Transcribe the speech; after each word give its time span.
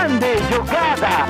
Grande 0.00 0.38
jogada! 0.50 1.26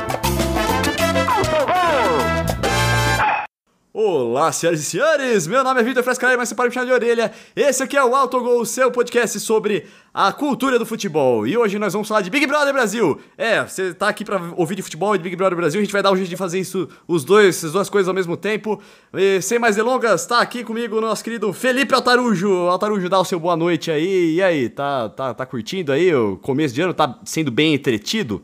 Olá, 3.93 4.53
senhoras 4.53 4.79
e 4.79 4.85
senhores! 4.85 5.49
Meu 5.49 5.65
nome 5.65 5.81
é 5.81 5.83
Vitor 5.83 6.05
Frescarelli, 6.05 6.39
mas 6.39 6.49
você 6.49 6.55
pode 6.55 6.69
me 6.69 6.75
chamar 6.75 6.87
de 6.87 6.93
orelha. 6.93 7.33
Esse 7.57 7.83
aqui 7.83 7.97
é 7.97 8.05
o 8.05 8.15
Autogol, 8.15 8.65
seu 8.65 8.89
podcast 8.93 9.41
sobre 9.41 9.87
a 10.15 10.33
cultura 10.33 10.79
do 10.79 10.87
futebol. 10.87 11.49
E 11.49 11.57
hoje 11.57 11.81
nós 11.81 11.95
vamos 11.95 12.07
falar 12.07 12.21
de 12.21 12.31
Big 12.31 12.47
Brother 12.47 12.73
Brasil. 12.73 13.21
É, 13.37 13.61
você 13.65 13.93
tá 13.93 14.09
aqui 14.09 14.25
pra 14.25 14.41
ouvir 14.57 14.77
de 14.77 14.83
futebol 14.83 15.17
e 15.17 15.19
de 15.19 15.25
Big 15.25 15.35
Brother 15.35 15.57
Brasil, 15.57 15.81
a 15.81 15.83
gente 15.83 15.93
vai 15.93 16.01
dar 16.01 16.13
um 16.13 16.17
jeito 16.17 16.31
de 16.31 16.37
fazer 16.37 16.61
isso, 16.61 16.89
os 17.09 17.25
dois, 17.25 17.61
duas 17.73 17.91
coisas 17.91 18.07
ao 18.07 18.15
mesmo 18.15 18.37
tempo. 18.37 18.81
E, 19.13 19.43
sem 19.43 19.59
mais 19.59 19.75
delongas, 19.75 20.25
tá 20.27 20.41
aqui 20.41 20.63
comigo 20.63 20.99
o 20.99 21.01
nosso 21.01 21.25
querido 21.25 21.53
Felipe 21.53 21.93
Altarujo. 21.93 22.69
Altarujo, 22.69 23.09
dá 23.09 23.19
o 23.19 23.25
seu 23.25 23.41
boa 23.41 23.57
noite 23.57 23.91
aí. 23.91 24.37
E 24.37 24.41
aí, 24.41 24.69
tá, 24.69 25.09
tá, 25.09 25.35
tá 25.35 25.45
curtindo 25.45 25.91
aí 25.91 26.15
o 26.15 26.37
começo 26.37 26.73
de 26.73 26.83
ano? 26.83 26.95
Tá 26.95 27.19
sendo 27.25 27.51
bem 27.51 27.75
entretido? 27.75 28.41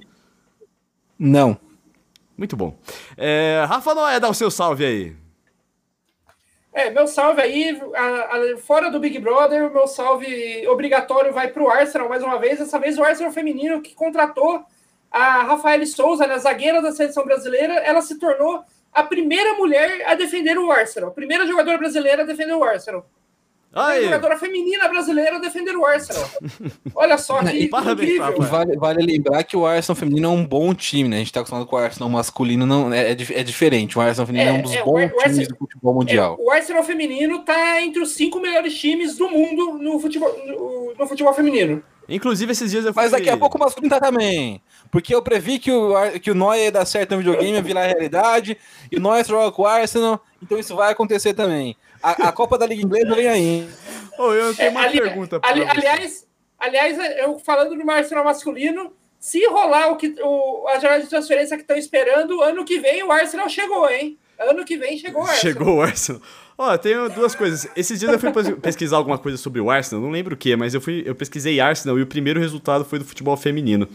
Não. 1.19 1.59
Muito 2.37 2.57
bom. 2.57 2.77
É, 3.17 3.65
Rafa 3.67 3.95
Noé, 3.95 4.21
dá 4.21 4.29
o 4.29 4.35
seu 4.35 4.51
salve 4.51 4.85
aí. 4.85 5.17
É, 6.73 6.91
meu 6.91 7.07
salve 7.07 7.41
aí, 7.41 7.81
a, 7.95 8.05
a, 8.05 8.59
fora 8.59 8.91
do 8.91 9.01
Big 9.01 9.19
Brother, 9.19 9.67
o 9.67 9.73
meu 9.73 9.87
salve 9.87 10.69
obrigatório 10.69 11.33
vai 11.33 11.49
para 11.49 11.63
o 11.63 11.71
Arsenal 11.71 12.07
mais 12.07 12.23
uma 12.23 12.39
vez. 12.39 12.59
Dessa 12.59 12.79
vez 12.79 12.99
o 12.99 13.03
Arsenal 13.03 13.33
feminino 13.33 13.81
que 13.81 13.95
contratou 13.95 14.63
a 15.11 15.43
Rafael 15.45 15.87
Souza, 15.87 16.27
né, 16.27 16.39
zagueira 16.39 16.83
da 16.83 16.93
seleção 16.93 17.25
brasileira, 17.25 17.77
ela 17.77 18.03
se 18.03 18.19
tornou 18.19 18.63
a 18.93 19.03
primeira 19.03 19.55
mulher 19.55 20.07
a 20.07 20.15
defender 20.15 20.59
o 20.59 20.71
Arsenal, 20.71 21.09
a 21.09 21.15
primeira 21.15 21.47
jogadora 21.47 21.79
brasileira 21.79 22.23
a 22.23 22.27
defender 22.27 22.53
o 22.53 22.63
Arsenal. 22.63 23.07
Aí. 23.77 24.05
jogadora 24.05 24.39
feminina 24.39 24.89
brasileira 24.89 25.37
a 25.37 25.39
defender 25.39 25.77
o 25.77 25.85
Arsenal. 25.85 26.29
Olha 26.95 27.19
só 27.19 27.43
que 27.43 27.69
Parabéns, 27.69 28.11
incrível. 28.15 28.43
Vale, 28.43 28.77
vale 28.77 29.05
lembrar 29.05 29.45
que 29.45 29.57
o 29.57 29.67
Arsenal 29.67 29.97
feminino 29.97 30.29
é 30.29 30.31
um 30.31 30.45
bom 30.45 30.73
time, 30.75 31.09
né? 31.09 31.17
A 31.17 31.19
gente 31.19 31.33
tá 31.33 31.41
acostumado 31.41 31.67
com 31.67 31.77
o 31.77 31.79
Arsenal 31.79 32.09
masculino, 32.09 32.65
não, 32.65 32.93
é, 32.93 33.11
é, 33.11 33.13
é 33.13 33.43
diferente. 33.43 33.99
O 33.99 34.01
Arsenal 34.01 34.27
feminino 34.27 34.51
é, 34.51 34.55
É, 34.55 34.59
um 34.59 34.63
dos 34.63 34.75
é, 34.75 34.83
bons 34.83 35.01
times 35.01 35.23
Arsenal- 35.25 35.49
do 35.49 35.57
futebol 35.59 35.95
mundial. 35.95 36.37
É, 36.41 36.43
o 36.43 36.51
Arsenal 36.51 36.85
feminino 36.85 37.45
tá 37.45 37.83
entre 37.83 38.01
os 38.03 38.13
cinco 38.13 38.41
melhores 38.41 38.75
times 38.79 39.17
do 39.17 39.29
mundo 39.29 39.79
no 39.79 40.01
futebol, 40.01 40.35
no, 40.47 40.95
no 40.99 41.07
futebol 41.07 41.35
feminino. 41.35 41.83
Inclusive, 42.09 42.53
esses 42.53 42.71
dias 42.71 42.85
eu 42.85 42.95
fui... 42.95 43.03
Mas 43.03 43.11
daqui 43.11 43.29
a 43.29 43.37
pouco 43.37 43.59
o 43.59 43.61
masculino 43.61 43.91
tá 43.93 44.01
também. 44.01 44.63
Porque 44.93 45.13
eu 45.13 45.21
previ 45.21 45.59
que 45.59 45.73
o, 45.73 45.93
que 46.23 46.31
o 46.31 46.35
Neuer 46.37 46.65
ia 46.67 46.73
dar 46.73 46.87
certo 46.87 47.11
no 47.11 47.19
videogame, 47.19 47.51
ia 47.51 47.61
virar 47.63 47.85
realidade, 47.87 48.57
e 48.93 48.97
o 48.97 49.01
Neuer 49.01 49.25
joga 49.27 49.51
com 49.51 49.63
o 49.63 49.67
Arsenal, 49.67 50.25
então 50.41 50.57
isso 50.57 50.77
vai 50.77 50.93
acontecer 50.93 51.35
também. 51.35 51.77
A, 52.07 52.29
a 52.29 52.33
Copa 52.33 52.57
da 52.59 52.67
Liga 52.67 52.83
Inglesa 52.83 53.15
vem 53.15 53.29
aí. 53.29 53.69
Ô, 54.19 54.33
eu 54.33 54.55
tenho 54.55 54.71
uma 54.71 54.85
É, 54.85 54.89
ali- 54.89 55.01
pergunta 55.01 55.41
ali- 55.43 55.61
você. 55.65 55.71
aliás, 55.71 56.27
aliás, 56.59 56.99
eu 57.19 57.39
falando 57.39 57.77
do 57.77 57.91
Arsenal 57.91 58.25
masculino, 58.25 58.93
se 59.19 59.45
rolar 59.47 59.89
o 59.91 59.97
que 59.97 60.15
o, 60.23 60.67
a 60.69 60.79
janela 60.79 61.03
de 61.03 61.09
transferência 61.09 61.57
que 61.57 61.63
estão 61.63 61.77
esperando, 61.77 62.41
ano 62.43 62.65
que 62.65 62.79
vem 62.79 63.03
o 63.03 63.11
Arsenal 63.11 63.49
chegou, 63.49 63.89
hein? 63.91 64.17
Ano 64.39 64.65
que 64.65 64.77
vem 64.77 64.99
chegou 64.99 65.23
o 65.23 65.25
Arsenal. 65.27 65.41
Chegou 65.41 65.75
o 65.77 65.83
Arsenal. 65.83 66.23
Ó, 66.59 66.77
tenho 66.79 67.09
duas 67.11 67.35
coisas. 67.35 67.67
Esses 67.77 67.99
dias 67.99 68.13
eu 68.13 68.19
fui 68.19 68.31
pes- 68.33 68.51
pesquisar 68.63 68.97
alguma 68.99 69.19
coisa 69.19 69.37
sobre 69.37 69.61
o 69.61 69.71
Arsenal, 69.71 70.03
não 70.03 70.11
lembro 70.11 70.35
o 70.35 70.37
que, 70.39 70.55
mas 70.57 70.73
eu 70.75 70.81
fui, 70.81 71.03
eu 71.07 71.15
pesquisei 71.15 71.59
Arsenal 71.61 71.99
e 71.99 72.03
o 72.03 72.07
primeiro 72.07 72.39
resultado 72.41 72.85
foi 72.85 72.99
do 72.99 73.05
futebol 73.05 73.37
feminino. 73.37 73.89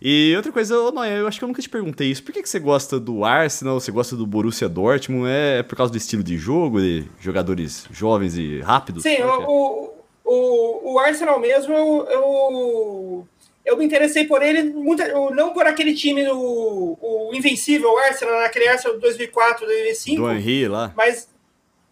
E 0.00 0.34
outra 0.34 0.50
coisa, 0.50 0.78
ô 0.78 0.90
Noé, 0.90 1.20
eu 1.20 1.26
acho 1.26 1.38
que 1.38 1.44
eu 1.44 1.48
nunca 1.48 1.60
te 1.60 1.68
perguntei 1.68 2.10
isso. 2.10 2.22
Por 2.22 2.32
que, 2.32 2.42
que 2.42 2.48
você 2.48 2.58
gosta 2.58 2.98
do 2.98 3.22
Arsenal? 3.22 3.78
Você 3.78 3.92
gosta 3.92 4.16
do 4.16 4.26
Borussia 4.26 4.68
Dortmund? 4.68 5.28
É 5.28 5.62
por 5.62 5.76
causa 5.76 5.92
do 5.92 5.98
estilo 5.98 6.22
de 6.22 6.38
jogo, 6.38 6.80
de 6.80 7.04
jogadores 7.20 7.86
jovens 7.90 8.36
e 8.36 8.60
rápidos? 8.60 9.02
Sim, 9.02 9.10
é 9.10 9.16
que 9.16 9.22
é? 9.22 9.26
o, 9.26 9.92
o, 10.24 10.92
o 10.94 10.98
Arsenal 10.98 11.38
mesmo, 11.38 11.74
eu, 11.74 12.06
eu, 12.08 13.28
eu 13.66 13.76
me 13.76 13.84
interessei 13.84 14.24
por 14.24 14.42
ele, 14.42 14.62
muito, 14.72 15.02
não 15.34 15.52
por 15.52 15.66
aquele 15.66 15.94
time, 15.94 16.26
o, 16.30 16.96
o 17.00 17.30
Invencível 17.34 17.98
Arsenal, 17.98 18.40
naquele 18.40 18.68
Arsenal 18.68 18.94
de 18.94 19.02
2004, 19.02 19.66
2005, 19.66 20.22
do 20.22 20.30
Henry 20.30 20.66
lá. 20.66 20.92
mas 20.96 21.28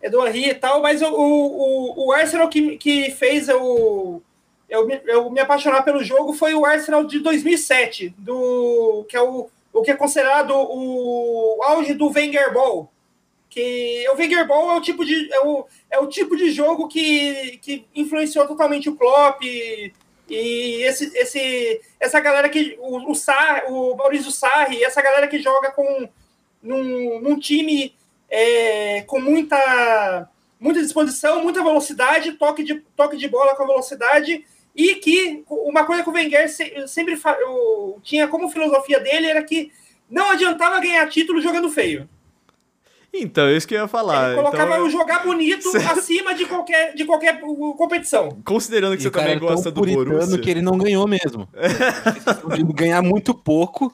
é 0.01 0.09
do 0.09 0.27
Henry 0.27 0.51
e 0.51 0.55
tal, 0.55 0.81
mas 0.81 1.03
o, 1.03 1.09
o, 1.09 2.07
o 2.07 2.13
Arsenal 2.13 2.49
que, 2.49 2.79
que 2.79 3.11
fez 3.11 3.49
eu, 3.49 4.23
eu, 4.69 4.87
me- 4.87 5.01
eu 5.07 5.31
me 5.31 5.41
apaixonar 5.41 5.83
pelo 5.83 6.03
jogo 6.05 6.33
foi 6.33 6.55
o 6.55 6.65
Arsenal 6.65 7.05
de 7.05 7.19
2007, 7.21 8.15
do, 8.19 9.05
que 9.09 9.17
é 9.17 9.23
o, 9.23 9.49
o 9.73 9.83
que 9.83 9.91
é 9.91 9.97
considerado 9.97 10.51
o 10.55 11.59
auge 11.63 11.95
do 11.95 12.09
Wenger 12.11 12.53
Ball. 12.53 12.91
Que 13.51 14.07
o 14.11 14.17
Wenger 14.17 14.47
Ball 14.47 14.73
é 14.73 14.77
o 14.77 14.81
tipo 14.83 15.05
de, 15.05 15.33
é 15.33 15.41
o, 15.41 15.67
é 15.91 15.99
o 15.99 16.07
tipo 16.07 16.37
de 16.37 16.51
jogo 16.51 16.87
que, 16.87 17.59
que 17.63 17.87
influenciou 17.95 18.47
totalmente 18.47 18.91
o 18.91 18.95
Klopp 18.97 19.43
e, 19.43 19.93
e 20.29 20.83
esse, 20.83 21.11
esse, 21.17 21.81
essa 21.99 22.21
galera 22.21 22.49
que. 22.51 22.77
O, 22.79 23.11
o, 23.11 23.15
Sarri, 23.15 23.63
o 23.69 23.97
Maurício 23.97 24.31
Sarri, 24.31 24.85
essa 24.85 25.01
galera 25.01 25.27
que 25.27 25.39
joga 25.41 25.71
com 25.71 26.09
num, 26.63 27.21
num 27.21 27.39
time 27.39 27.95
é, 28.29 29.01
com 29.07 29.19
muita, 29.19 30.29
muita 30.61 30.83
disposição, 30.83 31.43
muita 31.43 31.63
velocidade, 31.63 32.33
toque 32.33 32.63
de, 32.63 32.75
toque 32.95 33.17
de 33.17 33.29
bola 33.29 33.55
com 33.57 33.67
velocidade, 33.67 34.45
e 34.79 34.95
que 34.95 35.43
uma 35.51 35.85
coisa 35.85 36.05
que 36.05 36.09
o 36.09 36.13
Wenger 36.13 36.49
se- 36.49 36.87
sempre 36.87 37.21
tinha 38.05 38.29
como 38.29 38.49
filosofia 38.49 39.01
dele 39.01 39.27
era 39.27 39.43
que 39.43 39.73
não 40.09 40.31
adiantava 40.31 40.79
ganhar 40.81 41.05
título 41.09 41.41
jogando 41.43 41.69
feio. 41.69 42.09
Então, 43.13 43.47
é 43.49 43.57
isso 43.57 43.67
que 43.67 43.75
eu 43.75 43.81
ia 43.81 43.89
falar. 43.89 44.29
Ele 44.29 44.37
colocava 44.37 44.75
Então, 44.75 44.87
o 44.87 44.91
jogar 44.91 45.25
bonito 45.25 45.69
Cê- 45.73 45.79
acima 45.91 46.35
de 46.35 46.45
qualquer, 46.47 46.95
de 46.95 47.05
qualquer 47.05 47.41
competição. 47.77 48.39
considerando 48.45 48.93
que 48.97 49.01
E 49.01 49.03
você 49.05 49.11
também 49.11 49.33
é 49.33 49.39
gosta 49.39 49.71
do 49.71 49.81
Borussia... 49.81 50.39
que 50.39 50.51
ele 50.51 50.63
não 50.63 50.79
ganhou 50.79 51.09
mesmo. 51.09 51.49
de 52.55 52.63
ganhar 52.73 53.03
muito 53.03 53.35
pouco. 53.35 53.93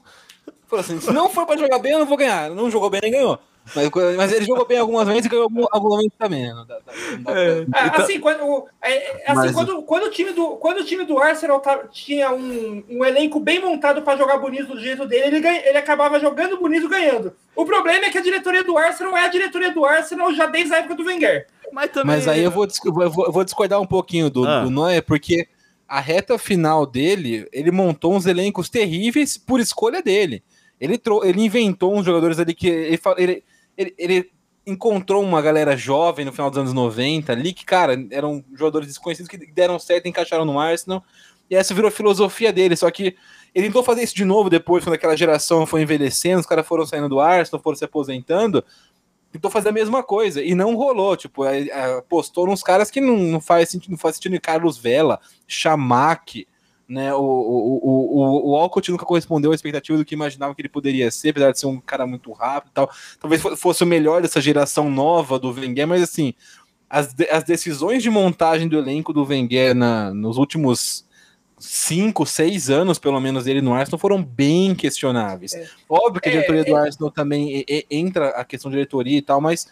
Falou 0.67 0.83
assim, 0.83 0.99
se 0.99 1.11
não 1.11 1.29
for 1.29 1.45
pra 1.47 1.57
jogar 1.57 1.79
bem, 1.79 1.93
eu 1.93 1.99
não 1.99 2.05
vou 2.05 2.17
ganhar. 2.17 2.49
Não 2.51 2.69
jogou 2.69 2.89
bem, 2.89 2.99
nem 3.01 3.11
ganhou. 3.11 3.39
Mas, 3.73 3.89
mas 4.15 4.31
ele 4.33 4.45
jogou 4.45 4.65
bem 4.65 4.77
algumas 4.77 5.07
vezes 5.07 5.25
e 5.25 5.29
ganhou 5.29 5.43
algum- 5.45 5.65
algumas 5.71 5.97
vezes 5.99 6.11
também. 6.19 6.53
Não 6.53 6.65
dá- 6.67 6.77
dá- 6.85 6.93
não 7.13 7.23
dá 7.23 7.31
pra- 7.31 7.41
É. 7.41 7.61
Então- 7.61 8.03
Assim, 8.05 8.19
quando, 8.19 8.65
é, 8.81 8.91
é, 8.93 9.23
assim, 9.31 9.35
Mas- 9.35 9.51
quando, 9.53 9.81
quando, 9.83 10.03
o 10.03 10.11
time 10.11 10.31
do, 10.33 10.47
quando 10.57 10.79
o 10.81 10.83
time 10.83 11.03
do 11.05 11.17
Arsenal 11.17 11.59
tá- 11.59 11.83
tinha 11.91 12.31
um, 12.31 12.83
um 12.89 13.03
elenco 13.03 13.39
bem 13.39 13.59
montado 13.59 14.01
para 14.03 14.17
jogar 14.17 14.37
bonito 14.37 14.67
do 14.75 14.79
jeito 14.79 15.05
dele, 15.07 15.27
ele, 15.27 15.39
ganha- 15.39 15.67
ele 15.67 15.77
acabava 15.77 16.19
jogando 16.19 16.57
bonito 16.59 16.87
ganhando. 16.87 17.33
O 17.55 17.65
problema 17.65 18.05
é 18.05 18.09
que 18.09 18.17
a 18.17 18.21
diretoria 18.21 18.63
do 18.63 18.77
Arsenal 18.77 19.17
é 19.17 19.25
a 19.25 19.29
diretoria 19.29 19.71
do 19.71 19.83
Arsenal 19.85 20.31
já 20.33 20.45
desde 20.45 20.73
a 20.73 20.77
época 20.77 20.95
do 20.95 21.05
Wenger. 21.05 21.47
Mas 21.71 21.89
também... 21.89 22.15
Mas 22.17 22.27
aí 22.27 22.43
eu 22.43 22.51
vou, 22.51 22.65
eu 22.65 22.93
vou, 23.11 23.25
eu 23.25 23.31
vou- 23.31 23.43
discordar 23.43 23.81
um 23.81 23.87
pouquinho 23.87 24.29
do, 24.29 24.45
Ah. 24.47 24.61
do 24.63 24.69
Neuer, 24.69 25.01
porque 25.03 25.47
a 25.87 25.99
reta 25.99 26.37
final 26.37 26.85
dele, 26.85 27.47
ele 27.51 27.71
montou 27.71 28.13
uns 28.13 28.25
elencos 28.27 28.69
terríveis 28.69 29.37
por 29.37 29.59
escolha 29.59 30.01
dele. 30.01 30.43
Ele, 30.79 30.97
trou- 30.97 31.23
ele 31.25 31.41
inventou 31.41 31.95
uns 31.95 32.05
jogadores 32.05 32.37
ali 32.37 32.53
que. 32.53 32.67
Ele, 32.67 32.99
ele, 33.17 33.43
ele, 33.77 33.93
ele 33.97 34.31
encontrou 34.65 35.23
uma 35.23 35.41
galera 35.41 35.77
jovem 35.77 36.25
no 36.25 36.31
final 36.31 36.49
dos 36.49 36.57
anos 36.57 36.73
90 36.73 37.31
ali, 37.31 37.53
que, 37.53 37.65
cara, 37.65 37.95
eram 38.11 38.43
jogadores 38.53 38.87
desconhecidos 38.87 39.29
que 39.29 39.37
deram 39.51 39.77
certo 39.77 40.07
encaixaram 40.07 40.45
no 40.45 40.59
Arsenal. 40.59 41.03
E 41.49 41.55
essa 41.55 41.73
virou 41.73 41.89
a 41.89 41.91
filosofia 41.91 42.51
dele. 42.51 42.75
Só 42.75 42.89
que 42.89 43.15
ele 43.53 43.67
tentou 43.67 43.83
fazer 43.83 44.03
isso 44.03 44.15
de 44.15 44.25
novo 44.25 44.49
depois, 44.49 44.83
quando 44.83 44.95
aquela 44.95 45.15
geração 45.15 45.65
foi 45.65 45.83
envelhecendo, 45.83 46.39
os 46.39 46.45
caras 46.45 46.65
foram 46.65 46.85
saindo 46.85 47.07
do 47.07 47.19
Arsenal, 47.19 47.61
foram 47.61 47.77
se 47.77 47.85
aposentando 47.85 48.63
tentou 49.35 49.51
fazer 49.51 49.69
a 49.69 49.73
mesma 49.73 50.01
coisa 50.01 50.41
e 50.41 50.55
não 50.55 50.75
rolou. 50.75 51.15
Tipo, 51.15 51.43
apostou 51.97 52.47
nos 52.47 52.63
caras 52.63 52.89
que 52.89 53.01
não, 53.01 53.17
não 53.17 53.41
faz 53.41 53.69
sentido, 53.69 53.91
não 53.91 53.97
faz 53.97 54.15
sentido. 54.15 54.39
Carlos 54.39 54.77
Vela, 54.77 55.19
Chamac, 55.47 56.47
né? 56.87 57.13
O, 57.13 57.19
o, 57.19 57.79
o, 57.83 58.51
o, 58.51 58.55
Alcott 58.55 58.91
nunca 58.91 59.05
correspondeu 59.05 59.51
à 59.51 59.55
expectativa 59.55 59.97
do 59.97 60.05
que 60.05 60.13
imaginava 60.13 60.53
que 60.53 60.61
ele 60.61 60.69
poderia 60.69 61.09
ser, 61.09 61.29
apesar 61.29 61.51
de 61.51 61.59
ser 61.59 61.65
um 61.67 61.79
cara 61.79 62.05
muito 62.05 62.31
rápido 62.31 62.69
e 62.71 62.73
tal. 62.73 62.89
Talvez 63.19 63.41
fo- 63.41 63.55
fosse 63.57 63.83
o 63.83 63.87
melhor 63.87 64.21
dessa 64.21 64.39
geração 64.39 64.89
nova 64.89 65.39
do 65.39 65.51
Wenger, 65.51 65.87
mas 65.87 66.03
assim, 66.03 66.33
as, 66.89 67.13
de- 67.13 67.29
as 67.29 67.43
decisões 67.43 68.03
de 68.03 68.09
montagem 68.09 68.67
do 68.67 68.77
elenco 68.77 69.11
do 69.11 69.23
Wenger 69.25 69.73
na, 69.73 70.13
nos 70.13 70.37
últimos 70.37 71.03
cinco, 71.57 72.25
seis 72.25 72.69
anos, 72.69 72.99
pelo 72.99 73.19
menos, 73.19 73.45
dele 73.45 73.61
no 73.61 73.73
Arsenal 73.73 73.97
foram 73.97 74.21
bem 74.21 74.75
questionáveis. 74.75 75.53
É. 75.53 75.67
Óbvio 75.89 76.21
que 76.21 76.29
a 76.29 76.31
É, 76.31 76.35
diretoria 76.35 76.65
do 76.65 76.77
é. 76.77 76.81
Arsenal 76.81 77.09
também 77.09 77.65
entra 77.89 78.29
a 78.29 78.43
questão 78.43 78.69
de 78.69 78.75
diretoria 78.77 79.17
e 79.17 79.21
tal, 79.21 79.39
mas 79.41 79.67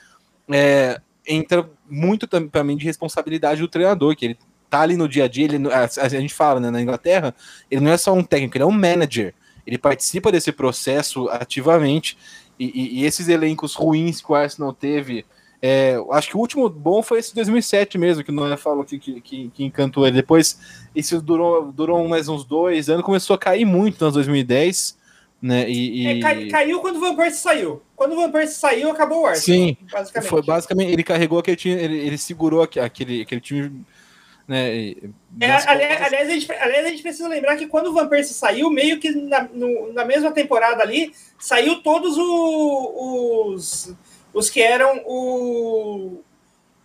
é, 0.49 0.99
entra 1.27 1.69
muito 1.89 2.25
tam- 2.25 2.47
também 2.47 2.77
de 2.77 2.85
responsabilidade 2.85 3.61
do 3.61 3.67
treinador, 3.67 4.15
que 4.15 4.25
ele 4.25 4.37
tá 4.73 4.81
ali 4.81 4.97
no 4.97 5.07
dia 5.07 5.25
a 5.25 5.27
dia, 5.27 5.45
ele, 5.45 5.71
a, 5.71 5.83
a 6.03 6.07
gente 6.09 6.33
fala, 6.33 6.59
né, 6.59 6.71
na 6.71 6.81
Inglaterra, 6.81 7.35
ele 7.69 7.79
não 7.81 7.91
é 7.91 7.97
só 7.97 8.11
um 8.11 8.23
técnico, 8.23 8.57
ele 8.57 8.63
é 8.63 8.67
um 8.67 8.71
manager. 8.71 9.35
Ele 9.67 9.77
participa 9.77 10.31
desse 10.31 10.51
processo 10.51 11.29
ativamente, 11.29 12.17
e, 12.59 12.65
e- 12.65 12.99
e 13.01 13.05
esses 13.05 13.27
elencos 13.27 13.75
ruins 13.75 14.19
que 14.19 14.31
o 14.31 14.33
Arsenal 14.35 14.73
teve, 14.73 15.25
é, 15.61 15.95
acho 16.11 16.27
que 16.29 16.35
o 16.35 16.39
último 16.39 16.67
bom 16.67 17.03
foi 17.03 17.19
esse 17.19 17.35
2007 17.35 17.99
mesmo, 17.99 18.23
que 18.23 18.31
o 18.31 18.33
Noé 18.33 18.57
falou 18.57 18.83
que, 18.83 18.97
que, 18.97 19.21
que- 19.21 19.49
que 19.53 19.63
encantou 19.63 20.07
ele. 20.07 20.15
Depois, 20.15 20.59
isso 20.95 21.21
durou, 21.21 21.71
durou 21.71 22.07
mais 22.07 22.27
uns 22.27 22.43
dois 22.43 22.89
anos, 22.89 23.05
começou 23.05 23.35
a 23.35 23.37
cair 23.37 23.65
muito 23.65 24.03
nos 24.03 24.15
2010, 24.15 24.97
né, 25.39 25.69
e... 25.69 26.07
É, 26.07 26.13
e- 26.15 26.19
cai- 26.19 26.47
caiu 26.47 26.79
quando 26.79 26.95
o 26.95 26.99
Van 26.99 27.15
Persie 27.15 27.41
saiu. 27.41 27.79
Quando 27.95 28.13
o 28.13 28.15
Van 28.15 28.31
Persie 28.31 28.55
saiu, 28.57 28.89
acabou 28.89 29.21
o 29.21 29.25
Arsenal. 29.27 29.59
Sim, 29.67 29.77
basicamente. 29.91 30.29
Foi 30.31 30.41
basicamente, 30.41 30.91
ele 30.91 31.03
carregou 31.03 31.37
aquele 31.37 31.57
time, 31.57 31.75
ele, 31.75 31.97
ele 31.97 32.17
segurou 32.17 32.63
aque- 32.63 32.79
aquele, 32.79 33.21
aquele 33.21 33.39
time 33.41 33.85
né? 34.47 34.75
E, 34.75 35.09
é, 35.39 35.51
aliás, 35.51 36.01
aliás, 36.01 36.29
a 36.29 36.31
gente, 36.31 36.51
aliás, 36.51 36.85
a 36.85 36.89
gente 36.89 37.01
precisa 37.01 37.27
lembrar 37.27 37.55
que 37.55 37.67
quando 37.67 37.87
o 37.87 37.93
Van 37.93 38.07
Persie 38.07 38.33
saiu, 38.33 38.69
meio 38.69 38.99
que 38.99 39.11
na, 39.11 39.47
no, 39.53 39.93
na 39.93 40.03
mesma 40.03 40.31
temporada 40.31 40.83
ali, 40.83 41.13
saiu 41.39 41.81
todos 41.81 42.17
o, 42.17 43.53
os, 43.53 43.95
os 44.33 44.49
que 44.49 44.61
eram 44.61 45.01
o, 45.05 46.21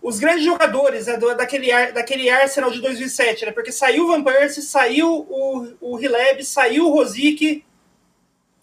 os 0.01 0.19
grandes 0.19 0.45
jogadores 0.45 1.07
né, 1.07 1.17
do, 1.17 1.35
daquele, 1.35 1.69
daquele 1.91 2.29
Arsenal 2.29 2.71
de 2.71 2.81
2007, 2.81 3.45
né? 3.45 3.51
Porque 3.51 3.71
saiu 3.71 4.05
o 4.05 4.07
Van 4.07 4.23
Persie, 4.23 4.63
saiu 4.63 5.25
o, 5.29 5.67
o 5.81 5.99
Hileb, 5.99 6.43
saiu 6.45 6.87
o 6.87 6.91
Rosic, 6.91 7.63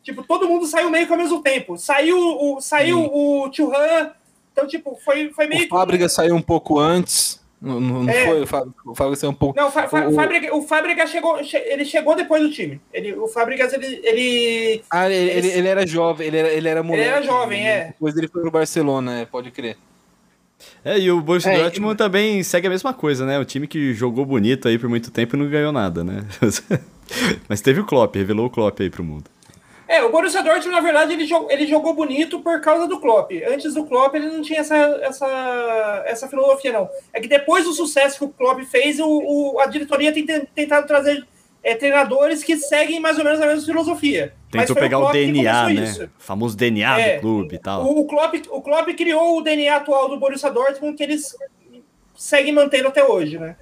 tipo, 0.03 0.23
todo 0.23 0.49
mundo 0.49 0.67
saiu 0.67 0.89
meio 0.89 1.07
que 1.07 1.13
ao 1.13 1.19
mesmo 1.19 1.43
tempo. 1.43 1.77
Saiu 1.77 2.17
o, 2.19 2.61
saiu 2.63 3.01
o 3.13 3.53
Churran, 3.53 4.11
então, 4.53 4.67
tipo, 4.67 4.99
foi, 5.05 5.31
foi 5.35 5.47
meio 5.47 5.67
o 5.67 5.69
Fábrica 5.69 6.09
saiu 6.09 6.35
um 6.35 6.41
pouco 6.41 6.79
antes. 6.79 7.45
Não, 7.61 7.81
não 7.81 8.09
é. 8.09 8.27
foi? 8.27 8.43
O 8.43 8.95
Fábricas 8.95 9.19
saiu 9.19 9.31
um 9.31 9.35
pouco. 9.35 9.59
Não, 9.59 9.69
o, 9.69 9.71
Fábrica, 9.71 10.55
o 10.55 10.63
Fábrica 10.63 11.07
chegou, 11.07 11.39
ele 11.39 11.85
chegou 11.85 12.15
depois 12.15 12.43
do 12.43 12.51
time. 12.51 12.81
Ele, 12.93 13.15
o 13.15 13.27
Fábricas, 13.27 13.73
ele. 13.73 14.01
ele 14.05 14.83
ah, 14.91 15.11
ele, 15.11 15.31
ele, 15.31 15.49
ele, 15.49 15.69
era 15.69 15.87
jovem, 15.87 16.27
ele 16.27 16.37
era, 16.37 16.49
ele 16.49 16.69
era 16.69 16.83
moleque. 16.83 17.03
Ele 17.03 17.17
era 17.17 17.23
jovem, 17.23 17.67
é. 17.67 17.87
Depois 17.87 18.17
ele 18.17 18.29
foi 18.29 18.43
pro 18.43 18.51
Barcelona, 18.51 19.21
é, 19.21 19.25
pode 19.25 19.51
crer. 19.51 19.77
É, 20.85 20.99
e 20.99 21.11
o 21.11 21.21
Borussia 21.21 21.53
é, 21.53 21.59
Dortmund 21.59 21.95
e... 21.95 21.97
também 21.97 22.43
segue 22.43 22.67
a 22.67 22.71
mesma 22.71 22.93
coisa, 22.93 23.27
né? 23.27 23.39
O 23.39 23.45
time 23.45 23.67
que 23.67 23.93
jogou 23.95 24.25
bonito 24.25 24.69
aí 24.69 24.79
por 24.79 24.89
muito 24.89 25.11
tempo 25.11 25.37
e 25.37 25.39
não 25.39 25.49
ganhou 25.49 25.73
nada, 25.73 26.05
né? 26.05 26.25
Mas 27.49 27.61
teve 27.61 27.81
o 27.81 27.87
Klopp, 27.87 28.15
revelou 28.17 28.47
o 28.47 28.51
Klopp 28.51 28.81
aí 28.81 28.91
pro 28.91 29.05
mundo. 29.05 29.25
É, 29.89 30.03
o 30.03 30.11
Borussia 30.11 30.43
Dortmund, 30.43 30.75
na 30.75 30.81
verdade, 30.81 31.13
ele 31.13 31.27
jogou, 31.27 31.51
ele 31.51 31.67
jogou 31.67 31.95
bonito 31.95 32.41
por 32.41 32.61
causa 32.61 32.89
do 32.89 33.01
Klopp. 33.01 33.31
Antes 33.49 33.75
do 33.75 33.85
Klopp, 33.85 34.15
ele 34.15 34.29
não 34.29 34.43
tinha 34.43 34.61
essa, 34.61 34.75
essa, 35.03 36.03
essa 36.07 36.29
filosofia, 36.29 36.73
não. 36.73 36.89
É 37.13 37.21
que 37.21 37.29
depois 37.29 37.65
do 37.65 37.73
sucesso 37.73 38.19
que 38.19 38.25
o 38.25 38.29
Klopp 38.29 38.61
fez, 38.63 38.99
o, 38.99 39.07
o 39.07 39.61
a 39.61 39.67
diretoria 39.67 40.13
tem 40.13 40.27
tentado 40.27 40.87
trazer 40.87 41.25
é, 41.63 41.75
treinadores 41.75 42.43
que 42.43 42.57
seguem 42.57 43.01
mais 43.01 43.19
ou 43.19 43.25
menos 43.25 43.41
a 43.41 43.47
mesma 43.47 43.65
filosofia. 43.65 44.33
Tentou 44.51 44.75
pegar 44.75 44.99
o, 44.99 45.07
o 45.07 45.13
DNA, 45.13 45.69
né? 45.71 45.73
Isso. 45.85 46.05
O 46.05 46.11
famoso 46.19 46.57
DNA 46.57 47.01
é, 47.01 47.15
do 47.17 47.21
clube 47.21 47.55
e 47.55 47.59
tal. 47.59 47.85
O, 47.85 48.01
o, 48.01 48.07
Klopp, 48.07 48.35
o 48.51 48.63
Klopp 48.63 48.89
criou 48.97 49.39
o 49.39 49.43
DNA 49.43 49.77
atual 49.77 50.09
do 50.09 50.19
Borussia 50.19 50.51
Dortmund 50.51 50.97
que 50.97 51.03
eles 51.03 51.37
seguem 52.17 52.53
mantendo 52.53 52.89
até 52.89 53.05
hoje, 53.05 53.39
né? 53.39 53.57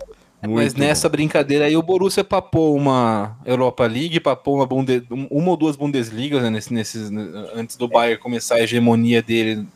Muito 0.46 0.62
Mas 0.62 0.74
nessa 0.74 1.08
bom. 1.08 1.12
brincadeira 1.12 1.66
aí, 1.66 1.76
o 1.76 1.82
Borussia 1.82 2.22
papou 2.22 2.76
uma 2.76 3.36
Europa 3.44 3.86
League, 3.86 4.20
papou 4.20 4.56
uma, 4.56 4.66
Bunde, 4.66 5.02
uma 5.10 5.50
ou 5.50 5.56
duas 5.56 5.76
Bundesligas, 5.76 6.42
né, 6.42 6.50
nesses, 6.50 7.10
antes 7.54 7.76
do 7.76 7.88
Bayern 7.88 8.20
começar 8.20 8.56
a 8.56 8.60
hegemonia 8.60 9.22
dele 9.22 9.66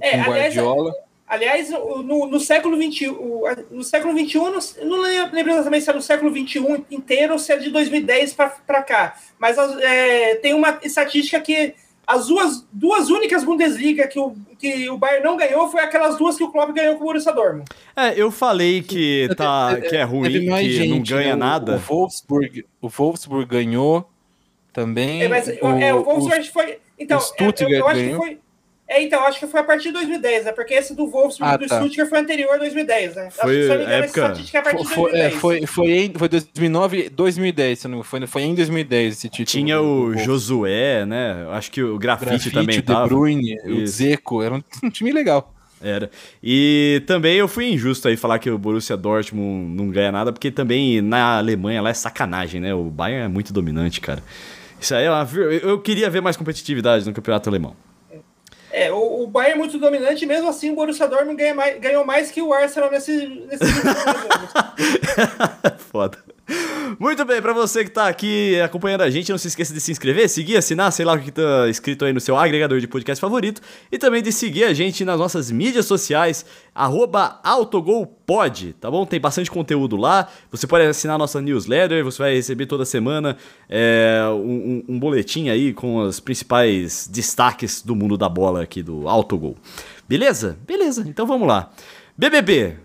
é, 0.00 0.10
com 0.10 0.30
Guardiola. 0.30 0.92
Aliás, 1.26 1.70
no, 1.70 2.26
no 2.26 2.40
século 2.40 2.74
XXI, 2.82 3.14
no 3.70 3.84
século 3.84 4.18
XXI, 4.18 4.84
não 4.84 5.02
lembro 5.02 5.52
exatamente 5.52 5.84
se 5.84 5.90
é 5.90 5.92
no 5.92 6.00
século 6.00 6.30
XXI 6.34 6.84
inteiro 6.90 7.34
ou 7.34 7.38
se 7.38 7.52
é 7.52 7.56
de 7.58 7.70
2010 7.70 8.32
para 8.32 8.82
cá, 8.82 9.14
mas 9.38 9.58
é, 9.58 10.36
tem 10.36 10.54
uma 10.54 10.78
estatística 10.82 11.38
que 11.38 11.74
as 12.08 12.26
duas, 12.26 12.66
duas 12.72 13.10
únicas 13.10 13.44
Bundesliga 13.44 14.08
que 14.08 14.18
o, 14.18 14.34
que 14.58 14.88
o 14.88 14.96
Bayern 14.96 15.22
não 15.22 15.36
ganhou 15.36 15.68
foi 15.68 15.82
aquelas 15.82 16.16
duas 16.16 16.38
que 16.38 16.42
o 16.42 16.50
Klopp 16.50 16.72
ganhou 16.72 16.96
com 16.96 17.02
o 17.02 17.06
Borussia 17.06 17.32
Dortmund. 17.34 17.66
É, 17.94 18.18
eu 18.18 18.30
falei 18.30 18.80
que, 18.80 19.28
tá, 19.36 19.78
que 19.78 19.94
é 19.94 20.04
ruim, 20.04 20.30
que 20.30 20.70
gente, 20.72 20.88
não 20.88 21.02
ganha 21.02 21.36
né? 21.36 21.44
nada. 21.44 21.76
O 21.76 21.78
Wolfsburg, 21.78 22.64
o 22.80 22.88
Wolfsburg 22.88 23.44
ganhou 23.44 24.08
também. 24.72 25.22
É, 25.22 25.28
mas, 25.28 25.48
o, 25.48 25.66
é, 25.66 25.92
o 25.92 26.02
Wolfsburg 26.02 26.48
o, 26.48 26.52
foi... 26.52 26.78
Então, 26.98 27.18
o 27.18 27.20
Stuttgart 27.20 27.70
eu, 27.70 27.78
eu 27.78 27.88
acho 27.88 28.00
ganhou. 28.00 28.20
que 28.22 28.26
foi... 28.26 28.38
É, 28.88 29.02
então, 29.02 29.22
acho 29.24 29.38
que 29.38 29.46
foi 29.46 29.60
a 29.60 29.64
partir 29.64 29.88
de 29.88 29.92
2010, 29.92 30.46
né? 30.46 30.52
Porque 30.52 30.72
esse 30.72 30.94
do 30.96 31.06
Wolfsburg 31.06 31.52
ah, 31.52 31.56
do 31.58 31.66
tá. 31.66 31.76
Stuttgart 31.76 32.08
foi 32.08 32.18
anterior 32.20 32.54
a 32.54 32.56
2010, 32.56 33.16
né? 33.16 33.28
Foi 33.30 33.42
acho 33.42 33.68
que, 33.68 33.74
engano, 33.74 33.82
época... 33.82 34.06
estatística 34.06 34.58
é 34.58 34.60
a 34.60 34.64
partir 34.64 34.82
de 34.88 34.94
2010. 34.94 35.24
É, 35.24 35.30
foi, 35.38 35.66
foi, 35.66 35.90
em, 35.90 36.12
foi 36.14 36.28
2009, 36.30 37.10
2010, 37.10 37.84
não, 37.84 38.02
foi, 38.02 38.26
foi 38.26 38.42
em 38.42 38.54
2010 38.54 39.12
esse 39.12 39.28
título. 39.28 39.46
Tinha 39.46 39.78
o 39.78 40.16
Josué, 40.16 41.04
né? 41.04 41.46
Acho 41.50 41.70
que 41.70 41.82
o 41.82 41.98
Grafite, 41.98 42.30
Grafite 42.30 42.50
também 42.50 42.78
o 42.78 42.82
tava. 42.82 43.02
De 43.02 43.08
Bruyne, 43.10 43.56
o 43.66 43.86
Zeco, 43.86 44.42
era 44.42 44.54
um, 44.54 44.62
um 44.82 44.88
time 44.88 45.12
legal. 45.12 45.54
Era. 45.82 46.10
E 46.42 47.02
também 47.06 47.36
eu 47.36 47.46
fui 47.46 47.70
injusto 47.70 48.08
aí 48.08 48.16
falar 48.16 48.38
que 48.38 48.50
o 48.50 48.56
Borussia 48.56 48.96
Dortmund 48.96 49.76
não 49.76 49.90
ganha 49.90 50.10
nada, 50.10 50.32
porque 50.32 50.50
também 50.50 51.02
na 51.02 51.36
Alemanha 51.36 51.82
lá 51.82 51.90
é 51.90 51.94
sacanagem, 51.94 52.58
né? 52.58 52.74
O 52.74 52.84
Bayern 52.84 53.26
é 53.26 53.28
muito 53.28 53.52
dominante, 53.52 54.00
cara. 54.00 54.22
Isso 54.80 54.94
aí 54.94 55.04
é 55.04 55.10
uma... 55.10 55.28
Eu 55.62 55.78
queria 55.78 56.08
ver 56.08 56.22
mais 56.22 56.38
competitividade 56.38 57.04
no 57.04 57.12
campeonato 57.12 57.50
alemão. 57.50 57.76
O, 59.28 59.28
o 59.28 59.30
Bayern 59.30 59.52
é 59.52 59.56
muito 59.56 59.78
dominante, 59.78 60.26
mesmo 60.26 60.48
assim 60.48 60.70
o 60.70 60.74
Borussia 60.74 61.06
Dortmund 61.06 61.36
ganha 61.36 61.54
mais, 61.54 61.78
ganhou 61.78 62.04
mais 62.04 62.30
que 62.30 62.40
o 62.40 62.52
Arsenal 62.52 62.90
nesse, 62.90 63.26
nesse 63.26 63.64
Foda. 65.92 66.18
Muito 66.98 67.24
bem, 67.24 67.40
para 67.42 67.52
você 67.52 67.84
que 67.84 67.90
tá 67.90 68.08
aqui 68.08 68.58
acompanhando 68.60 69.02
a 69.02 69.10
gente, 69.10 69.30
não 69.30 69.38
se 69.38 69.48
esqueça 69.48 69.74
de 69.74 69.80
se 69.80 69.92
inscrever, 69.92 70.28
seguir, 70.28 70.56
assinar, 70.56 70.90
sei 70.90 71.04
lá 71.04 71.14
o 71.14 71.18
que 71.20 71.30
tá 71.30 71.68
escrito 71.68 72.04
aí 72.04 72.12
no 72.12 72.20
seu 72.20 72.36
agregador 72.36 72.80
de 72.80 72.88
podcast 72.88 73.20
favorito, 73.20 73.60
e 73.92 73.98
também 73.98 74.22
de 74.22 74.32
seguir 74.32 74.64
a 74.64 74.72
gente 74.72 75.04
nas 75.04 75.18
nossas 75.18 75.50
mídias 75.50 75.86
sociais, 75.86 76.46
autogolpod, 76.74 78.72
tá 78.80 78.90
bom? 78.90 79.04
Tem 79.04 79.20
bastante 79.20 79.50
conteúdo 79.50 79.96
lá, 79.96 80.28
você 80.50 80.66
pode 80.66 80.86
assinar 80.86 81.18
nossa 81.18 81.40
newsletter, 81.40 82.02
você 82.02 82.18
vai 82.18 82.34
receber 82.34 82.66
toda 82.66 82.84
semana 82.84 83.36
é, 83.68 84.22
um, 84.32 84.82
um 84.88 84.98
boletim 84.98 85.50
aí 85.50 85.72
com 85.74 85.98
os 85.98 86.18
principais 86.18 87.08
destaques 87.10 87.82
do 87.82 87.94
mundo 87.94 88.16
da 88.16 88.28
bola 88.28 88.62
aqui 88.62 88.82
do 88.82 89.08
Autogol. 89.08 89.56
Beleza? 90.08 90.58
Beleza, 90.66 91.04
então 91.06 91.26
vamos 91.26 91.46
lá. 91.46 91.70
BBB, 92.16 92.76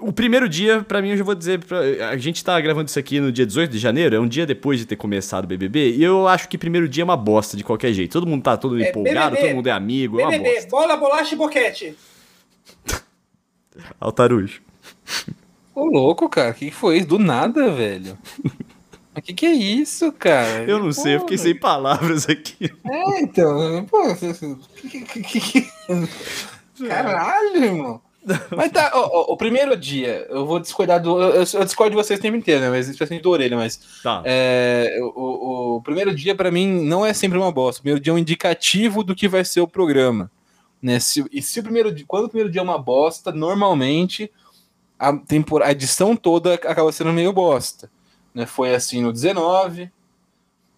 o 0.00 0.12
primeiro 0.12 0.48
dia, 0.48 0.82
para 0.82 1.00
mim, 1.00 1.10
eu 1.10 1.16
já 1.16 1.24
vou 1.24 1.34
dizer. 1.34 1.64
Pra, 1.64 1.78
a 2.10 2.16
gente 2.16 2.44
tá 2.44 2.60
gravando 2.60 2.88
isso 2.88 2.98
aqui 2.98 3.20
no 3.20 3.30
dia 3.30 3.46
18 3.46 3.70
de 3.70 3.78
janeiro, 3.78 4.16
é 4.16 4.20
um 4.20 4.28
dia 4.28 4.46
depois 4.46 4.78
de 4.78 4.86
ter 4.86 4.96
começado 4.96 5.44
o 5.44 5.46
BBB, 5.46 5.96
e 5.96 6.02
eu 6.02 6.26
acho 6.26 6.48
que 6.48 6.58
primeiro 6.58 6.88
dia 6.88 7.02
é 7.02 7.04
uma 7.04 7.16
bosta 7.16 7.56
de 7.56 7.64
qualquer 7.64 7.92
jeito. 7.92 8.12
Todo 8.12 8.26
mundo 8.26 8.42
tá 8.42 8.56
todo 8.56 8.82
é, 8.82 8.88
empolgado, 8.88 9.30
BBB, 9.30 9.46
todo 9.46 9.56
mundo 9.56 9.66
é 9.68 9.72
amigo, 9.72 10.16
BBB, 10.16 10.34
é 10.34 10.38
uma 10.38 10.54
bosta. 10.54 10.70
bola, 10.70 10.96
bolacha 10.96 11.34
e 11.34 11.38
boquete. 11.38 11.96
Altarujo. 14.00 14.60
Ô, 15.74 15.84
louco, 15.84 16.28
cara, 16.28 16.50
o 16.50 16.54
que 16.54 16.70
foi 16.70 16.98
isso? 16.98 17.08
Do 17.08 17.18
nada, 17.18 17.70
velho. 17.70 18.18
O 19.16 19.22
que, 19.22 19.34
que 19.34 19.46
é 19.46 19.52
isso, 19.52 20.12
cara? 20.12 20.64
Eu 20.64 20.78
não 20.78 20.86
pô, 20.86 20.92
sei, 20.92 21.16
eu 21.16 21.20
fiquei 21.20 21.38
sem 21.38 21.58
palavras 21.58 22.28
aqui. 22.28 22.70
É, 22.84 23.20
então, 23.20 23.84
pô. 23.86 23.98
Caralho, 26.86 27.64
irmão. 27.64 28.00
Mas 28.54 28.70
tá, 28.70 28.92
o, 28.94 29.32
o, 29.32 29.36
primeiro 29.36 29.76
dia, 29.76 30.26
eu 30.28 30.44
vou 30.44 30.60
discordar 30.60 31.00
do. 31.00 31.20
Eu, 31.20 31.42
eu 31.54 31.64
discordo 31.64 31.90
de 31.90 31.96
vocês 31.96 32.18
o 32.18 32.22
tempo 32.22 32.36
inteiro, 32.36 32.60
né? 32.60 32.68
Mas 32.68 32.88
isso 32.88 33.02
assim 33.02 33.18
do 33.18 33.30
orelha, 33.30 33.56
mas. 33.56 33.80
Tá. 34.02 34.22
É, 34.26 34.98
o, 35.00 35.76
o, 35.76 35.82
primeiro 35.82 36.14
dia, 36.14 36.34
para 36.34 36.50
mim, 36.50 36.66
não 36.84 37.04
é 37.04 37.14
sempre 37.14 37.38
uma 37.38 37.50
bosta. 37.50 37.80
O 37.80 37.82
primeiro 37.82 38.00
dia 38.00 38.12
é 38.12 38.14
um 38.14 38.18
indicativo 38.18 39.02
do 39.02 39.14
que 39.14 39.26
vai 39.26 39.44
ser 39.44 39.62
o 39.62 39.66
programa. 39.66 40.30
Né? 40.82 41.00
Se, 41.00 41.24
e 41.32 41.40
se 41.40 41.60
o 41.60 41.62
primeiro 41.62 41.92
dia. 41.92 42.04
Quando 42.06 42.26
o 42.26 42.28
primeiro 42.28 42.50
dia 42.50 42.60
é 42.60 42.64
uma 42.64 42.78
bosta, 42.78 43.32
normalmente 43.32 44.30
a, 44.98 45.16
tempor, 45.16 45.62
a 45.62 45.72
edição 45.72 46.14
toda 46.14 46.54
acaba 46.54 46.92
sendo 46.92 47.12
meio 47.12 47.32
bosta. 47.32 47.90
Né? 48.34 48.44
Foi 48.44 48.74
assim 48.74 49.00
no 49.00 49.12
19, 49.12 49.90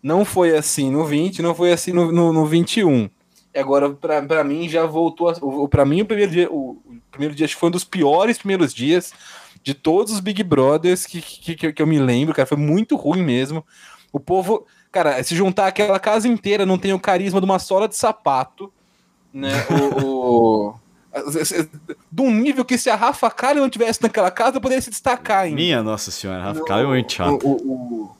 não 0.00 0.24
foi 0.24 0.56
assim 0.56 0.90
no 0.90 1.04
20, 1.04 1.42
não 1.42 1.54
foi 1.54 1.72
assim 1.72 1.92
no, 1.92 2.12
no, 2.12 2.32
no 2.32 2.46
21. 2.46 3.10
Agora, 3.54 3.90
para 3.90 4.44
mim, 4.44 4.68
já 4.68 4.86
voltou. 4.86 5.68
Para 5.68 5.84
mim, 5.84 6.02
o 6.02 6.06
primeiro 6.06 6.32
dia. 6.32 6.50
O, 6.50 6.82
primeiro 7.10 7.34
dia 7.34 7.48
foi 7.48 7.68
um 7.68 7.72
dos 7.72 7.84
piores 7.84 8.38
primeiros 8.38 8.72
dias 8.72 9.12
de 9.62 9.74
todos 9.74 10.12
os 10.14 10.20
Big 10.20 10.42
Brothers 10.42 11.06
que, 11.06 11.20
que, 11.20 11.72
que 11.72 11.82
eu 11.82 11.86
me 11.86 11.98
lembro, 11.98 12.34
cara. 12.34 12.46
Foi 12.46 12.56
muito 12.56 12.96
ruim 12.96 13.22
mesmo. 13.22 13.64
O 14.12 14.18
povo, 14.18 14.66
cara, 14.90 15.22
se 15.22 15.34
juntar 15.34 15.66
aquela 15.66 15.98
casa 15.98 16.26
inteira 16.26 16.66
não 16.66 16.78
tem 16.78 16.92
o 16.92 17.00
carisma 17.00 17.40
de 17.40 17.44
uma 17.44 17.58
sola 17.58 17.86
de 17.86 17.96
sapato, 17.96 18.72
né? 19.32 19.52
o, 19.70 20.68
o 20.68 20.74
de 22.10 22.22
um 22.22 22.30
nível 22.30 22.64
que 22.64 22.78
se 22.78 22.88
a 22.88 22.96
Rafa 22.96 23.30
Kalimann 23.30 23.68
tivesse 23.68 24.02
naquela 24.02 24.30
casa, 24.30 24.60
poderia 24.60 24.80
se 24.80 24.90
destacar 24.90 25.44
ainda. 25.44 25.56
Minha 25.56 25.82
nossa 25.82 26.10
senhora, 26.10 26.40
a 26.40 26.44
Rafa 26.44 26.64
Kalimann 26.64 26.92
é 26.92 26.94
muito 26.94 27.12
chato. 27.12 27.46
O, 27.46 27.52
o, 27.52 28.16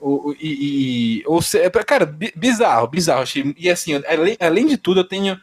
o, 0.00 0.34
e, 0.40 1.20
e, 1.20 1.22
ou 1.26 1.42
seja, 1.42 1.70
cara, 1.70 2.06
bizarro, 2.34 2.88
bizarro. 2.88 3.24
E 3.56 3.68
assim, 3.68 4.00
além, 4.06 4.36
além 4.40 4.66
de 4.66 4.76
tudo, 4.76 5.00
eu 5.00 5.04
tenho 5.04 5.38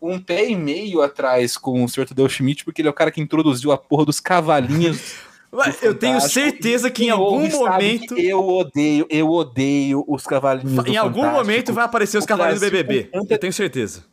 um 0.00 0.18
pé 0.20 0.48
e 0.48 0.56
meio 0.56 1.00
atrás 1.00 1.56
com 1.56 1.82
o 1.82 1.88
Sr. 1.88 2.06
Tadeu 2.06 2.28
Schmidt, 2.28 2.64
porque 2.64 2.82
ele 2.82 2.88
é 2.88 2.90
o 2.90 2.94
cara 2.94 3.10
que 3.10 3.20
introduziu 3.20 3.72
a 3.72 3.78
porra 3.78 4.04
dos 4.04 4.20
cavalinhos. 4.20 5.14
eu 5.80 5.94
tenho 5.94 6.20
certeza 6.20 6.90
que 6.90 7.04
em 7.04 7.10
algum 7.10 7.48
momento. 7.48 8.18
Eu 8.18 8.46
odeio, 8.46 9.06
eu 9.08 9.30
odeio 9.30 10.04
os 10.06 10.24
cavalinhos. 10.24 10.86
Em 10.86 10.96
algum 10.96 11.26
momento 11.30 11.72
vai 11.72 11.84
aparecer 11.84 12.18
os 12.18 12.26
cavalinhos 12.26 12.60
do 12.60 12.70
BBB. 12.70 13.10
Eu 13.12 13.38
tenho 13.38 13.52
certeza. 13.52 14.04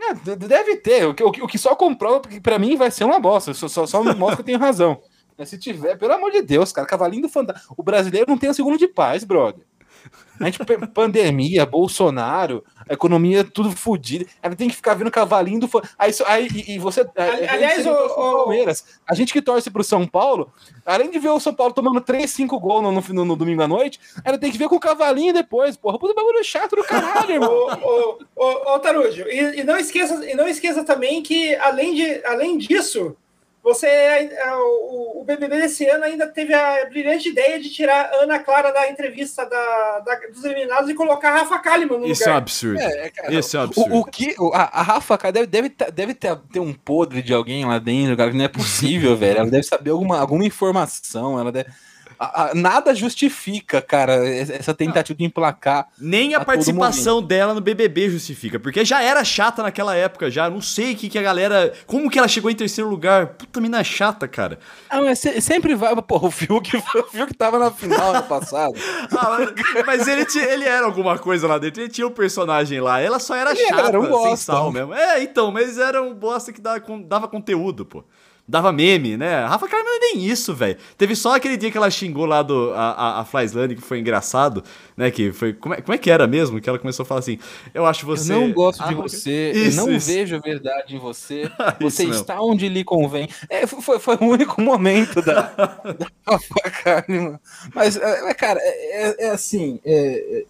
É, 0.00 0.14
deve 0.34 0.76
ter. 0.76 1.06
O 1.06 1.14
que, 1.14 1.22
o 1.22 1.46
que 1.46 1.58
só 1.58 1.76
comprova, 1.76 2.20
porque 2.20 2.40
pra 2.40 2.58
mim 2.58 2.76
vai 2.76 2.90
ser 2.90 3.04
uma 3.04 3.20
bosta. 3.20 3.52
Só, 3.52 3.68
só, 3.68 3.86
só 3.86 4.02
mostra 4.02 4.36
que 4.36 4.42
eu 4.42 4.46
tenho 4.46 4.58
razão. 4.58 5.00
Mas 5.40 5.48
se 5.48 5.56
tiver, 5.56 5.96
pelo 5.96 6.12
amor 6.12 6.30
de 6.30 6.42
Deus, 6.42 6.70
cara, 6.70 6.86
cavalinho 6.86 7.22
do 7.22 7.28
fantasma. 7.30 7.62
O 7.74 7.82
brasileiro 7.82 8.28
não 8.28 8.36
tem 8.36 8.50
um 8.50 8.52
segundo 8.52 8.76
de 8.76 8.86
paz, 8.86 9.24
brother. 9.24 9.64
A 10.38 10.44
gente, 10.44 10.58
pandemia, 10.92 11.64
Bolsonaro, 11.64 12.62
a 12.86 12.92
economia 12.92 13.42
tudo 13.42 13.70
fodida. 13.72 14.26
Ela 14.42 14.54
tem 14.54 14.68
que 14.68 14.76
ficar 14.76 14.92
vendo 14.92 15.10
cavalinho 15.10 15.60
do. 15.60 15.70
Aí, 15.98 16.12
aí 16.26 16.48
e, 16.54 16.74
e 16.74 16.78
você. 16.78 17.08
Aliás, 17.16 17.86
o, 17.86 17.90
o 17.90 18.36
Palmeiras. 18.44 18.84
A 19.08 19.14
gente 19.14 19.32
que 19.32 19.40
torce 19.40 19.70
pro 19.70 19.82
São 19.82 20.06
Paulo, 20.06 20.52
além 20.84 21.10
de 21.10 21.18
ver 21.18 21.30
o 21.30 21.40
São 21.40 21.54
Paulo 21.54 21.72
tomando 21.72 22.02
3, 22.02 22.30
5 22.30 22.60
gols 22.60 22.82
no, 22.82 22.92
no, 22.92 23.24
no 23.24 23.34
domingo 23.34 23.62
à 23.62 23.68
noite, 23.68 23.98
ela 24.22 24.36
tem 24.36 24.52
que 24.52 24.58
ver 24.58 24.68
com 24.68 24.76
o 24.76 24.80
cavalinho 24.80 25.32
depois, 25.32 25.74
porra. 25.74 25.98
Puta 25.98 26.12
bagulho 26.12 26.44
chato 26.44 26.76
do 26.76 26.84
caralho, 26.84 27.32
irmão. 27.32 27.50
ô, 27.82 28.18
ô, 28.36 28.74
ô, 28.74 28.78
Tarujo, 28.78 29.22
e, 29.22 29.60
e, 29.60 29.64
não 29.64 29.78
esqueça, 29.78 30.22
e 30.30 30.34
não 30.34 30.46
esqueça 30.46 30.84
também 30.84 31.22
que, 31.22 31.56
além, 31.56 31.94
de, 31.94 32.22
além 32.26 32.58
disso 32.58 33.16
você, 33.62 33.86
é, 33.86 34.54
o, 34.56 35.20
o 35.20 35.24
BBB 35.24 35.60
desse 35.60 35.86
ano 35.86 36.04
ainda 36.04 36.26
teve 36.26 36.54
a 36.54 36.86
brilhante 36.86 37.28
ideia 37.28 37.60
de 37.60 37.68
tirar 37.68 38.10
Ana 38.14 38.38
Clara 38.38 38.72
da 38.72 38.90
entrevista 38.90 39.44
da, 39.44 39.98
da 40.00 40.14
dos 40.32 40.44
eliminados 40.44 40.88
e 40.88 40.94
colocar 40.94 41.30
a 41.30 41.40
Rafa 41.40 41.58
Kalimann 41.58 41.98
no 41.98 42.06
Isso 42.06 42.22
lugar. 42.22 42.32
é 42.32 42.34
um 42.34 42.38
absurdo. 42.38 42.80
É, 42.80 43.10
cara, 43.10 43.34
Isso 43.34 43.56
é 43.56 43.60
um 43.60 43.62
absurdo. 43.64 43.94
O, 43.94 43.98
o 44.00 44.04
que, 44.04 44.34
a, 44.54 44.80
a 44.80 44.82
Rafa 44.82 45.18
deve, 45.30 45.46
deve, 45.46 45.68
deve 45.92 46.14
ter, 46.14 46.36
ter 46.50 46.60
um 46.60 46.72
podre 46.72 47.20
de 47.20 47.34
alguém 47.34 47.66
lá 47.66 47.78
dentro, 47.78 48.16
cara, 48.16 48.30
que 48.30 48.36
não 48.36 48.44
é 48.46 48.48
possível, 48.48 49.14
velho. 49.16 49.40
Ela 49.40 49.50
deve 49.50 49.64
saber 49.64 49.90
alguma, 49.90 50.18
alguma 50.18 50.44
informação, 50.44 51.38
ela 51.38 51.52
deve 51.52 51.70
nada 52.54 52.94
justifica, 52.94 53.80
cara, 53.80 54.26
essa 54.28 54.74
tentativa 54.74 55.16
de 55.16 55.24
emplacar. 55.24 55.88
Nem 55.98 56.34
a, 56.34 56.38
a 56.38 56.44
participação 56.44 57.22
dela 57.22 57.54
no 57.54 57.60
BBB 57.60 58.10
justifica, 58.10 58.60
porque 58.60 58.84
já 58.84 59.02
era 59.02 59.24
chata 59.24 59.62
naquela 59.62 59.94
época, 59.94 60.30
já. 60.30 60.50
Não 60.50 60.60
sei 60.60 60.92
o 60.92 60.96
que, 60.96 61.08
que 61.08 61.18
a 61.18 61.22
galera. 61.22 61.72
Como 61.86 62.10
que 62.10 62.18
ela 62.18 62.28
chegou 62.28 62.50
em 62.50 62.54
terceiro 62.54 62.90
lugar? 62.90 63.28
Puta, 63.28 63.60
mina 63.60 63.82
chata, 63.82 64.28
cara. 64.28 64.58
Ah, 64.88 65.00
mas 65.00 65.18
sempre 65.18 65.74
vai. 65.74 65.94
Porra, 66.02 66.28
o 66.28 66.30
Fiuk, 66.30 66.76
o 66.76 67.02
Fiuk 67.04 67.34
tava 67.34 67.58
na 67.58 67.70
final 67.70 68.10
ano 68.10 68.22
passado. 68.24 68.74
ah, 69.16 69.38
mas, 69.38 69.86
mas 69.86 70.08
ele, 70.08 70.26
tinha, 70.26 70.44
ele 70.44 70.64
era 70.64 70.84
alguma 70.84 71.18
coisa 71.18 71.46
lá 71.46 71.58
dentro, 71.58 71.80
ele 71.80 71.88
tinha 71.88 72.06
um 72.06 72.12
personagem 72.12 72.80
lá. 72.80 73.00
Ela 73.00 73.18
só 73.18 73.34
era 73.34 73.52
ele 73.52 73.66
chata, 73.68 73.88
era 73.88 74.00
um 74.00 74.08
bosta. 74.08 74.28
sem 74.28 74.36
sal 74.36 74.70
mesmo. 74.70 74.92
É, 74.92 75.22
então, 75.22 75.50
mas 75.50 75.78
era 75.78 76.02
um 76.02 76.14
bosta 76.14 76.52
que 76.52 76.60
dava, 76.60 76.82
dava 77.06 77.28
conteúdo, 77.28 77.86
pô 77.86 78.04
dava 78.50 78.72
meme, 78.72 79.16
né? 79.16 79.36
A 79.36 79.48
Rafa 79.48 79.66
é 79.66 79.98
nem 80.00 80.24
isso, 80.24 80.52
velho. 80.52 80.76
Teve 80.98 81.14
só 81.14 81.36
aquele 81.36 81.56
dia 81.56 81.70
que 81.70 81.76
ela 81.76 81.88
xingou 81.90 82.26
lá 82.26 82.42
do, 82.42 82.72
a, 82.74 82.90
a, 82.90 83.20
a 83.20 83.24
Flyslane, 83.24 83.76
que 83.76 83.80
foi 83.80 84.00
engraçado, 84.00 84.64
né? 84.96 85.10
Que 85.10 85.32
foi. 85.32 85.52
Como 85.52 85.74
é, 85.74 85.80
como 85.80 85.94
é 85.94 85.98
que 85.98 86.10
era 86.10 86.26
mesmo? 86.26 86.60
Que 86.60 86.68
ela 86.68 86.78
começou 86.78 87.04
a 87.04 87.06
falar 87.06 87.20
assim: 87.20 87.38
Eu 87.72 87.86
acho 87.86 88.04
você. 88.04 88.34
Eu 88.34 88.40
não 88.40 88.52
gosto 88.52 88.84
de 88.84 88.92
ah, 88.92 88.96
você, 88.96 89.52
isso, 89.54 89.80
eu 89.80 89.86
não 89.86 89.92
isso. 89.94 90.06
vejo 90.08 90.36
a 90.36 90.40
verdade 90.40 90.96
em 90.96 90.98
você. 90.98 91.50
Você 91.80 92.04
está 92.04 92.34
mesmo. 92.34 92.50
onde 92.50 92.68
lhe 92.68 92.84
convém. 92.84 93.28
É, 93.48 93.66
foi, 93.66 93.98
foi 93.98 94.16
o 94.16 94.24
único 94.24 94.60
momento 94.60 95.22
da, 95.22 95.42
da 95.98 96.06
Rafa 96.26 96.70
Kalimann. 96.82 97.38
Mas, 97.74 97.96
é, 97.96 98.34
cara, 98.34 98.58
é, 98.60 99.08
é, 99.08 99.26
é 99.26 99.30
assim. 99.30 99.80
É, 99.84 100.44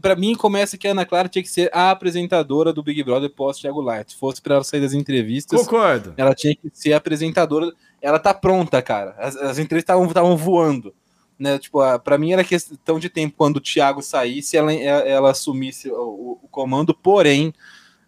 para 0.00 0.16
mim 0.16 0.34
começa 0.34 0.78
que 0.78 0.86
a 0.86 0.92
Ana 0.92 1.04
Clara 1.04 1.28
tinha 1.28 1.42
que 1.42 1.48
ser 1.48 1.70
a 1.72 1.90
apresentadora 1.90 2.72
do 2.72 2.82
Big 2.82 3.02
Brother 3.02 3.30
pós 3.30 3.58
Thiago 3.58 3.80
Light. 3.80 4.12
Se 4.12 4.18
fosse 4.18 4.40
para 4.40 4.56
ela 4.56 4.64
sair 4.64 4.80
das 4.80 4.92
entrevistas, 4.92 5.60
concordo. 5.60 6.14
Ela 6.16 6.34
tinha 6.34 6.54
que 6.54 6.70
ser 6.72 6.92
apresentadora. 6.92 7.72
Ela 8.00 8.18
tá 8.18 8.32
pronta, 8.34 8.80
cara. 8.82 9.14
As, 9.18 9.36
as 9.36 9.58
entrevistas 9.58 9.98
estavam 10.08 10.36
voando, 10.36 10.94
né? 11.38 11.58
Tipo, 11.58 11.80
para 12.00 12.18
mim 12.18 12.32
era 12.32 12.44
questão 12.44 12.98
de 12.98 13.08
tempo 13.08 13.34
quando 13.36 13.56
o 13.56 13.60
Thiago 13.60 14.02
saísse, 14.02 14.56
ela, 14.56 14.72
ela 14.72 15.30
assumisse 15.30 15.90
o, 15.90 16.38
o 16.42 16.48
comando. 16.50 16.94
Porém, 16.94 17.52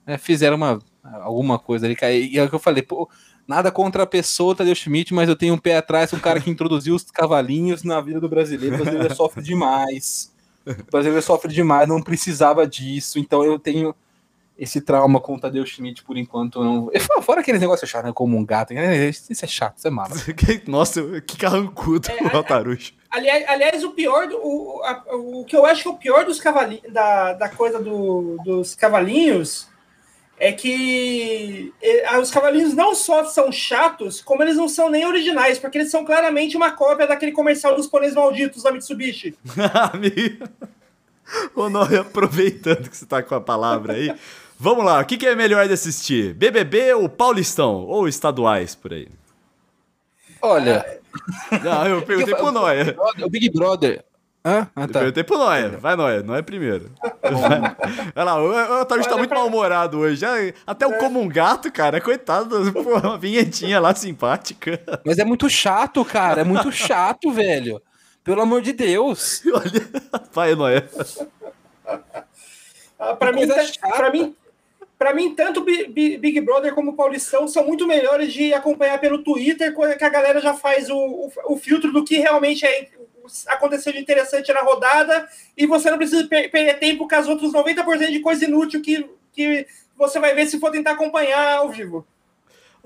né, 0.07 0.19
fizeram 0.19 0.57
uma 0.57 0.81
alguma 1.23 1.59
coisa 1.59 1.87
ali. 1.87 1.97
E 2.31 2.39
é 2.39 2.45
o 2.45 2.49
que 2.49 2.55
eu 2.55 2.61
falei, 2.61 2.83
pô, 2.83 3.09
nada 3.47 3.71
contra 3.71 4.03
a 4.03 4.07
pessoa, 4.07 4.55
Tadeu 4.55 4.75
Schmidt, 4.75 5.15
mas 5.15 5.29
eu 5.29 5.37
tenho 5.37 5.55
um 5.55 5.59
pé 5.59 5.77
atrás, 5.77 6.13
um 6.13 6.19
cara 6.19 6.41
que 6.41 6.51
introduziu 6.51 6.95
os 6.95 7.05
cavalinhos 7.05 7.83
na 7.83 8.01
vida 8.01 8.21
do 8.21 8.29
brasileiro. 8.29 8.77
O 8.77 8.79
brasileiro 8.83 9.15
sofre 9.15 9.43
demais. 9.45 10.35
O 10.89 10.91
brasileiro 10.91 11.23
sofre 11.23 11.53
demais, 11.53 11.89
não 11.89 12.03
precisava 12.03 12.67
disso, 12.67 13.19
então 13.19 13.45
eu 13.45 13.59
tenho 13.59 13.95
esse 14.59 14.81
trauma 14.81 15.21
com 15.21 15.35
o 15.35 15.41
Tadeu 15.41 15.65
Schmidt 15.65 16.03
por 16.03 16.17
enquanto. 16.17 16.63
Não... 16.63 16.91
Fora 17.23 17.41
aquele 17.41 17.59
negócio 17.59 17.87
chato, 17.87 18.07
né, 18.07 18.13
como 18.13 18.37
um 18.37 18.45
gato. 18.45 18.73
Isso 18.73 19.45
é 19.45 19.49
chato, 19.49 19.79
isso 19.79 19.87
é 19.87 19.91
malo. 19.91 20.15
Nossa, 20.67 21.21
que 21.21 21.37
carrancudo 21.37 22.09
é, 22.11 22.37
o 22.37 22.43
Tarujo. 22.43 22.93
Aliás, 23.11 23.49
aliás, 23.49 23.85
o 23.85 23.91
pior, 23.91 24.27
do, 24.27 24.37
o, 24.37 24.83
a, 24.83 25.05
o 25.15 25.45
que 25.45 25.57
eu 25.57 25.65
acho 25.65 25.83
que 25.83 25.89
é 25.89 25.91
o 25.91 25.97
pior 25.97 26.25
dos 26.25 26.41
cavalinhos, 26.41 26.93
da, 26.93 27.35
da 27.35 27.49
coisa 27.49 27.79
do, 27.79 28.37
dos 28.45 28.75
cavalinhos 28.75 29.69
é 30.39 30.53
que 30.53 31.73
os 32.21 32.31
cavalinhos 32.31 32.75
não 32.75 32.95
só 32.95 33.25
são 33.25 33.51
chatos, 33.51 34.21
como 34.21 34.43
eles 34.43 34.57
não 34.57 34.69
são 34.69 34.91
nem 34.91 35.07
originais, 35.07 35.59
porque 35.59 35.79
eles 35.79 35.91
são 35.91 36.05
claramente 36.05 36.57
uma 36.57 36.71
cópia 36.71 37.07
daquele 37.07 37.33
comercial 37.33 37.75
dos 37.75 37.87
pôneis 37.87 38.15
malditos 38.15 38.63
da 38.63 38.71
Mitsubishi. 38.71 39.37
Ô, 41.55 41.69
Noé, 41.69 41.99
aproveitando 41.99 42.89
que 42.89 42.97
você 42.97 43.07
tá 43.07 43.23
com 43.23 43.35
a 43.35 43.41
palavra 43.41 43.95
aí, 43.95 44.15
vamos 44.59 44.85
lá, 44.85 45.01
o 45.01 45.05
que, 45.05 45.17
que 45.17 45.27
é 45.27 45.35
melhor 45.35 45.67
de 45.67 45.73
assistir? 45.73 46.35
BBB 46.35 46.95
ou 46.95 47.09
Paulistão? 47.09 47.85
Ou 47.87 48.07
estaduais 48.07 48.75
por 48.75 48.93
aí? 48.93 49.09
Olha. 50.41 51.01
Não, 51.65 51.89
eu 51.89 52.03
perguntei 52.03 52.35
pro 52.35 52.53
Noé. 52.53 52.95
O 53.23 53.29
Big 53.29 53.51
Brother, 53.51 54.05
ah, 54.49 54.69
ah 54.77 54.81
tá. 54.83 54.83
Eu 54.83 54.89
perguntei 54.89 55.25
pro 55.25 55.39
Noia. 55.39 55.71
Vai, 55.71 55.97
Noia. 55.97 56.23
Noia 56.23 56.41
primeiro. 56.41 56.93
Olha 58.15 58.25
lá, 58.25 58.41
o 58.41 58.81
Otávio 58.83 59.05
tá 59.05 59.17
muito 59.17 59.35
mal-humorado 59.35 59.99
hoje. 59.99 60.25
Até 60.65 60.87
o 60.87 60.93
é. 60.93 60.99
Como 60.99 61.21
um 61.21 61.27
Gato, 61.27 61.73
cara. 61.73 62.01
Coitado, 62.01 62.71
pô, 62.73 62.97
uma 62.97 63.19
vinhetinha 63.19 63.81
lá 63.81 63.93
simpática. 63.93 64.81
Mas 65.05 65.19
é 65.19 65.25
muito 65.25 65.51
chato, 65.51 66.05
cara. 66.05 66.43
É 66.43 66.45
muito 66.45 66.71
chato, 66.71 67.33
velho. 67.33 67.83
Pelo 68.23 68.41
amor 68.41 68.63
de 68.63 68.73
Deus. 68.73 69.43
Olha, 69.53 70.23
vai, 70.33 70.55
Noia. 70.55 70.89
Ah, 72.97 73.17
pra, 73.17 73.33
mim, 73.33 73.49
tá, 73.49 73.55
pra, 73.97 74.11
mim, 74.13 74.37
pra 74.97 75.13
mim, 75.13 75.35
tanto 75.35 75.61
Big 75.61 76.41
Brother 76.41 76.73
como 76.73 76.95
Paulistão 76.95 77.49
são 77.49 77.67
muito 77.67 77.85
melhores 77.85 78.33
de 78.33 78.55
acompanhar 78.55 79.01
pelo 79.01 79.25
Twitter, 79.25 79.75
que 79.99 80.05
a 80.05 80.09
galera 80.09 80.41
já 80.41 80.55
faz 80.55 80.89
o, 80.89 80.97
o, 80.97 81.33
o 81.49 81.57
filtro 81.57 81.93
do 81.93 82.05
que 82.05 82.19
realmente 82.19 82.65
é 82.65 82.89
aconteceu 83.47 83.93
de 83.93 83.99
interessante 83.99 84.53
na 84.53 84.61
rodada 84.63 85.29
e 85.57 85.67
você 85.67 85.91
não 85.91 85.99
precisa 85.99 86.27
per 86.27 86.51
perder 86.51 86.79
tempo 86.79 87.09
com 87.09 87.15
as 87.15 87.29
outras 87.29 87.53
90% 87.53 88.11
de 88.11 88.21
coisa 88.21 88.45
inútil 88.45 88.83
que, 88.83 89.09
que 89.33 89.67
você 89.97 90.19
vai 90.19 90.35
ver 90.35 90.47
se 90.47 90.61
for 90.61 90.71
tentar 90.71 90.93
acompanhar 90.93 91.59
ao 91.59 91.71
vivo. 91.71 92.07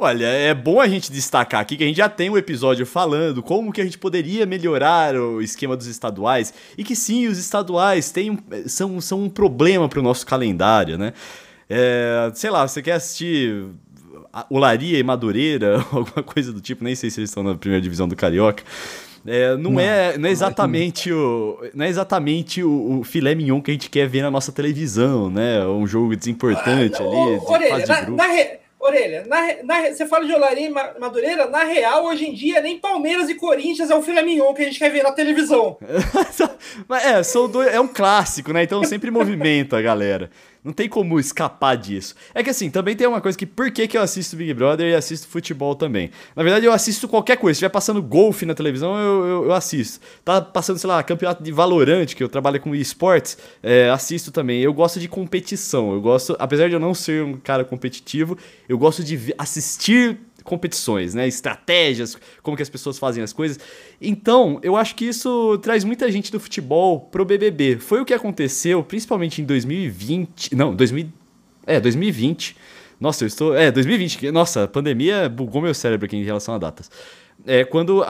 Olha, 0.02 0.24
é 0.24 0.54
bom 0.54 0.80
a 0.80 0.88
gente 0.88 1.12
destacar 1.12 1.60
aqui 1.60 1.76
que 1.76 1.84
a 1.84 1.86
gente 1.86 1.98
já 1.98 2.08
tem 2.08 2.30
um 2.30 2.38
episódio 2.38 2.86
falando 2.86 3.42
como 3.42 3.70
que 3.70 3.82
a 3.82 3.84
gente 3.84 3.98
poderia 3.98 4.46
melhorar 4.46 5.14
o 5.14 5.42
esquema 5.42 5.76
dos 5.76 5.86
estaduais 5.86 6.54
e 6.78 6.82
que 6.82 6.96
sim, 6.96 7.26
os 7.26 7.36
estaduais 7.36 8.10
têm, 8.10 8.38
são, 8.66 8.98
são 8.98 9.24
um 9.24 9.28
problema 9.28 9.90
para 9.90 10.00
o 10.00 10.02
nosso 10.02 10.26
calendário, 10.26 10.96
né? 10.96 11.12
É, 11.68 12.32
sei 12.34 12.48
lá, 12.48 12.66
você 12.66 12.80
quer 12.80 12.92
assistir 12.92 13.66
Olaria 14.48 14.98
e 14.98 15.02
Madureira, 15.02 15.84
alguma 15.92 16.22
coisa 16.22 16.50
do 16.50 16.62
tipo, 16.62 16.82
nem 16.82 16.94
sei 16.94 17.10
se 17.10 17.20
eles 17.20 17.28
estão 17.28 17.42
na 17.42 17.54
primeira 17.54 17.82
divisão 17.82 18.08
do 18.08 18.16
Carioca. 18.16 18.64
É, 19.26 19.56
não, 19.56 19.72
não, 19.72 19.80
é, 19.80 20.16
não 20.16 20.28
é 20.28 20.32
exatamente 20.32 21.12
o 21.12 21.58
não 21.74 21.84
é 21.84 21.88
exatamente 21.88 22.62
o, 22.62 23.00
o, 23.00 23.04
filé 23.04 23.34
mignon 23.34 23.60
que 23.60 23.70
a 23.70 23.74
gente 23.74 23.90
quer 23.90 24.08
ver 24.08 24.22
na 24.22 24.30
nossa 24.30 24.50
televisão, 24.50 25.28
né? 25.28 25.64
Um 25.66 25.86
jogo 25.86 26.16
desimportante 26.16 26.96
ah, 27.02 27.04
ali, 27.04 27.38
de 27.38 27.46
orelha, 27.46 27.86
na, 27.86 28.10
na 28.10 28.26
re, 28.26 28.58
orelha, 28.78 29.26
na, 29.26 29.62
na, 29.62 29.90
você 29.90 30.06
fala 30.06 30.24
de 30.24 30.32
Olaria 30.32 30.68
e 30.68 30.98
Madureira, 30.98 31.46
na 31.46 31.64
real, 31.64 32.06
hoje 32.06 32.24
em 32.24 32.32
dia, 32.32 32.62
nem 32.62 32.78
Palmeiras 32.78 33.28
e 33.28 33.34
Corinthians 33.34 33.90
é 33.90 33.94
o 33.94 34.00
filé 34.00 34.22
mignon 34.22 34.54
que 34.54 34.62
a 34.62 34.64
gente 34.64 34.78
quer 34.78 34.90
ver 34.90 35.02
na 35.02 35.12
televisão. 35.12 35.76
é, 37.04 37.22
são 37.22 37.46
dois, 37.46 37.68
é 37.74 37.78
um 37.78 37.88
clássico, 37.88 38.54
né? 38.54 38.62
Então 38.62 38.82
sempre 38.84 39.10
movimenta 39.10 39.76
a 39.76 39.82
galera. 39.82 40.30
Não 40.62 40.72
tem 40.72 40.88
como 40.90 41.18
escapar 41.18 41.74
disso. 41.74 42.14
É 42.34 42.42
que 42.42 42.50
assim, 42.50 42.70
também 42.70 42.94
tem 42.94 43.06
uma 43.06 43.20
coisa 43.20 43.36
que 43.36 43.46
por 43.46 43.70
que, 43.70 43.88
que 43.88 43.96
eu 43.96 44.02
assisto 44.02 44.36
Big 44.36 44.52
Brother 44.52 44.88
e 44.88 44.94
assisto 44.94 45.26
futebol 45.26 45.74
também? 45.74 46.10
Na 46.36 46.42
verdade, 46.42 46.66
eu 46.66 46.72
assisto 46.72 47.08
qualquer 47.08 47.38
coisa. 47.38 47.54
Se 47.54 47.58
estiver 47.58 47.70
passando 47.70 48.02
golfe 48.02 48.44
na 48.44 48.54
televisão, 48.54 48.94
eu, 48.98 49.26
eu, 49.26 49.44
eu, 49.46 49.52
assisto. 49.54 50.00
Tá 50.22 50.38
passando, 50.40 50.78
sei 50.78 50.88
lá, 50.88 51.02
campeonato 51.02 51.42
de 51.42 51.50
Valorant, 51.50 52.06
que 52.14 52.22
eu 52.22 52.28
trabalho 52.28 52.60
com 52.60 52.74
esportes, 52.74 53.38
é, 53.62 53.88
assisto 53.88 54.30
também. 54.30 54.60
Eu 54.60 54.74
gosto 54.74 55.00
de 55.00 55.08
competição. 55.08 55.94
Eu 55.94 56.00
gosto, 56.02 56.36
apesar 56.38 56.68
de 56.68 56.74
eu 56.74 56.80
não 56.80 56.92
ser 56.92 57.24
um 57.24 57.38
cara 57.38 57.64
competitivo, 57.64 58.36
eu 58.68 58.76
gosto 58.76 59.02
de 59.02 59.34
assistir 59.38 60.18
competições, 60.44 61.14
né? 61.14 61.26
Estratégias, 61.26 62.16
como 62.42 62.56
que 62.56 62.62
as 62.62 62.68
pessoas 62.68 62.98
fazem 62.98 63.22
as 63.22 63.32
coisas. 63.32 63.58
Então, 64.00 64.58
eu 64.62 64.76
acho 64.76 64.94
que 64.94 65.04
isso 65.04 65.58
traz 65.58 65.84
muita 65.84 66.10
gente 66.10 66.30
do 66.32 66.40
futebol 66.40 67.00
pro 67.00 67.24
BBB. 67.24 67.78
Foi 67.78 68.00
o 68.00 68.04
que 68.04 68.14
aconteceu, 68.14 68.82
principalmente 68.82 69.42
em 69.42 69.44
2020, 69.44 70.54
não, 70.54 70.74
2000, 70.74 71.08
é, 71.66 71.80
2020. 71.80 72.56
Nossa, 73.00 73.24
eu 73.24 73.28
estou, 73.28 73.56
é, 73.56 73.70
2020. 73.70 74.30
Nossa, 74.30 74.64
a 74.64 74.68
pandemia 74.68 75.28
bugou 75.28 75.62
meu 75.62 75.74
cérebro 75.74 76.06
aqui 76.06 76.16
em 76.16 76.24
relação 76.24 76.54
a 76.54 76.58
datas 76.58 76.90
é, 77.46 77.64
quando 77.64 78.04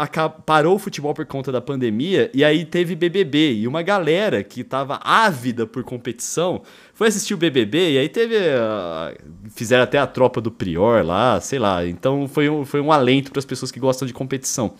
parou 0.44 0.76
o 0.76 0.78
futebol 0.78 1.14
por 1.14 1.24
conta 1.26 1.52
da 1.52 1.60
pandemia, 1.60 2.30
e 2.34 2.44
aí 2.44 2.64
teve 2.64 2.94
BBB, 2.94 3.54
e 3.54 3.68
uma 3.68 3.82
galera 3.82 4.42
que 4.42 4.64
tava 4.64 5.00
ávida 5.02 5.66
por 5.66 5.84
competição 5.84 6.62
foi 6.94 7.08
assistir 7.08 7.34
o 7.34 7.36
BBB, 7.36 7.92
e 7.92 7.98
aí 7.98 8.08
teve. 8.08 8.36
Uh, 8.36 9.50
fizeram 9.50 9.84
até 9.84 9.98
a 9.98 10.06
tropa 10.06 10.40
do 10.40 10.50
Prior 10.50 11.04
lá, 11.04 11.40
sei 11.40 11.58
lá. 11.58 11.86
Então 11.86 12.28
foi 12.28 12.48
um, 12.48 12.64
foi 12.64 12.80
um 12.80 12.92
alento 12.92 13.30
para 13.30 13.38
as 13.38 13.44
pessoas 13.44 13.70
que 13.70 13.80
gostam 13.80 14.06
de 14.06 14.12
competição. 14.12 14.74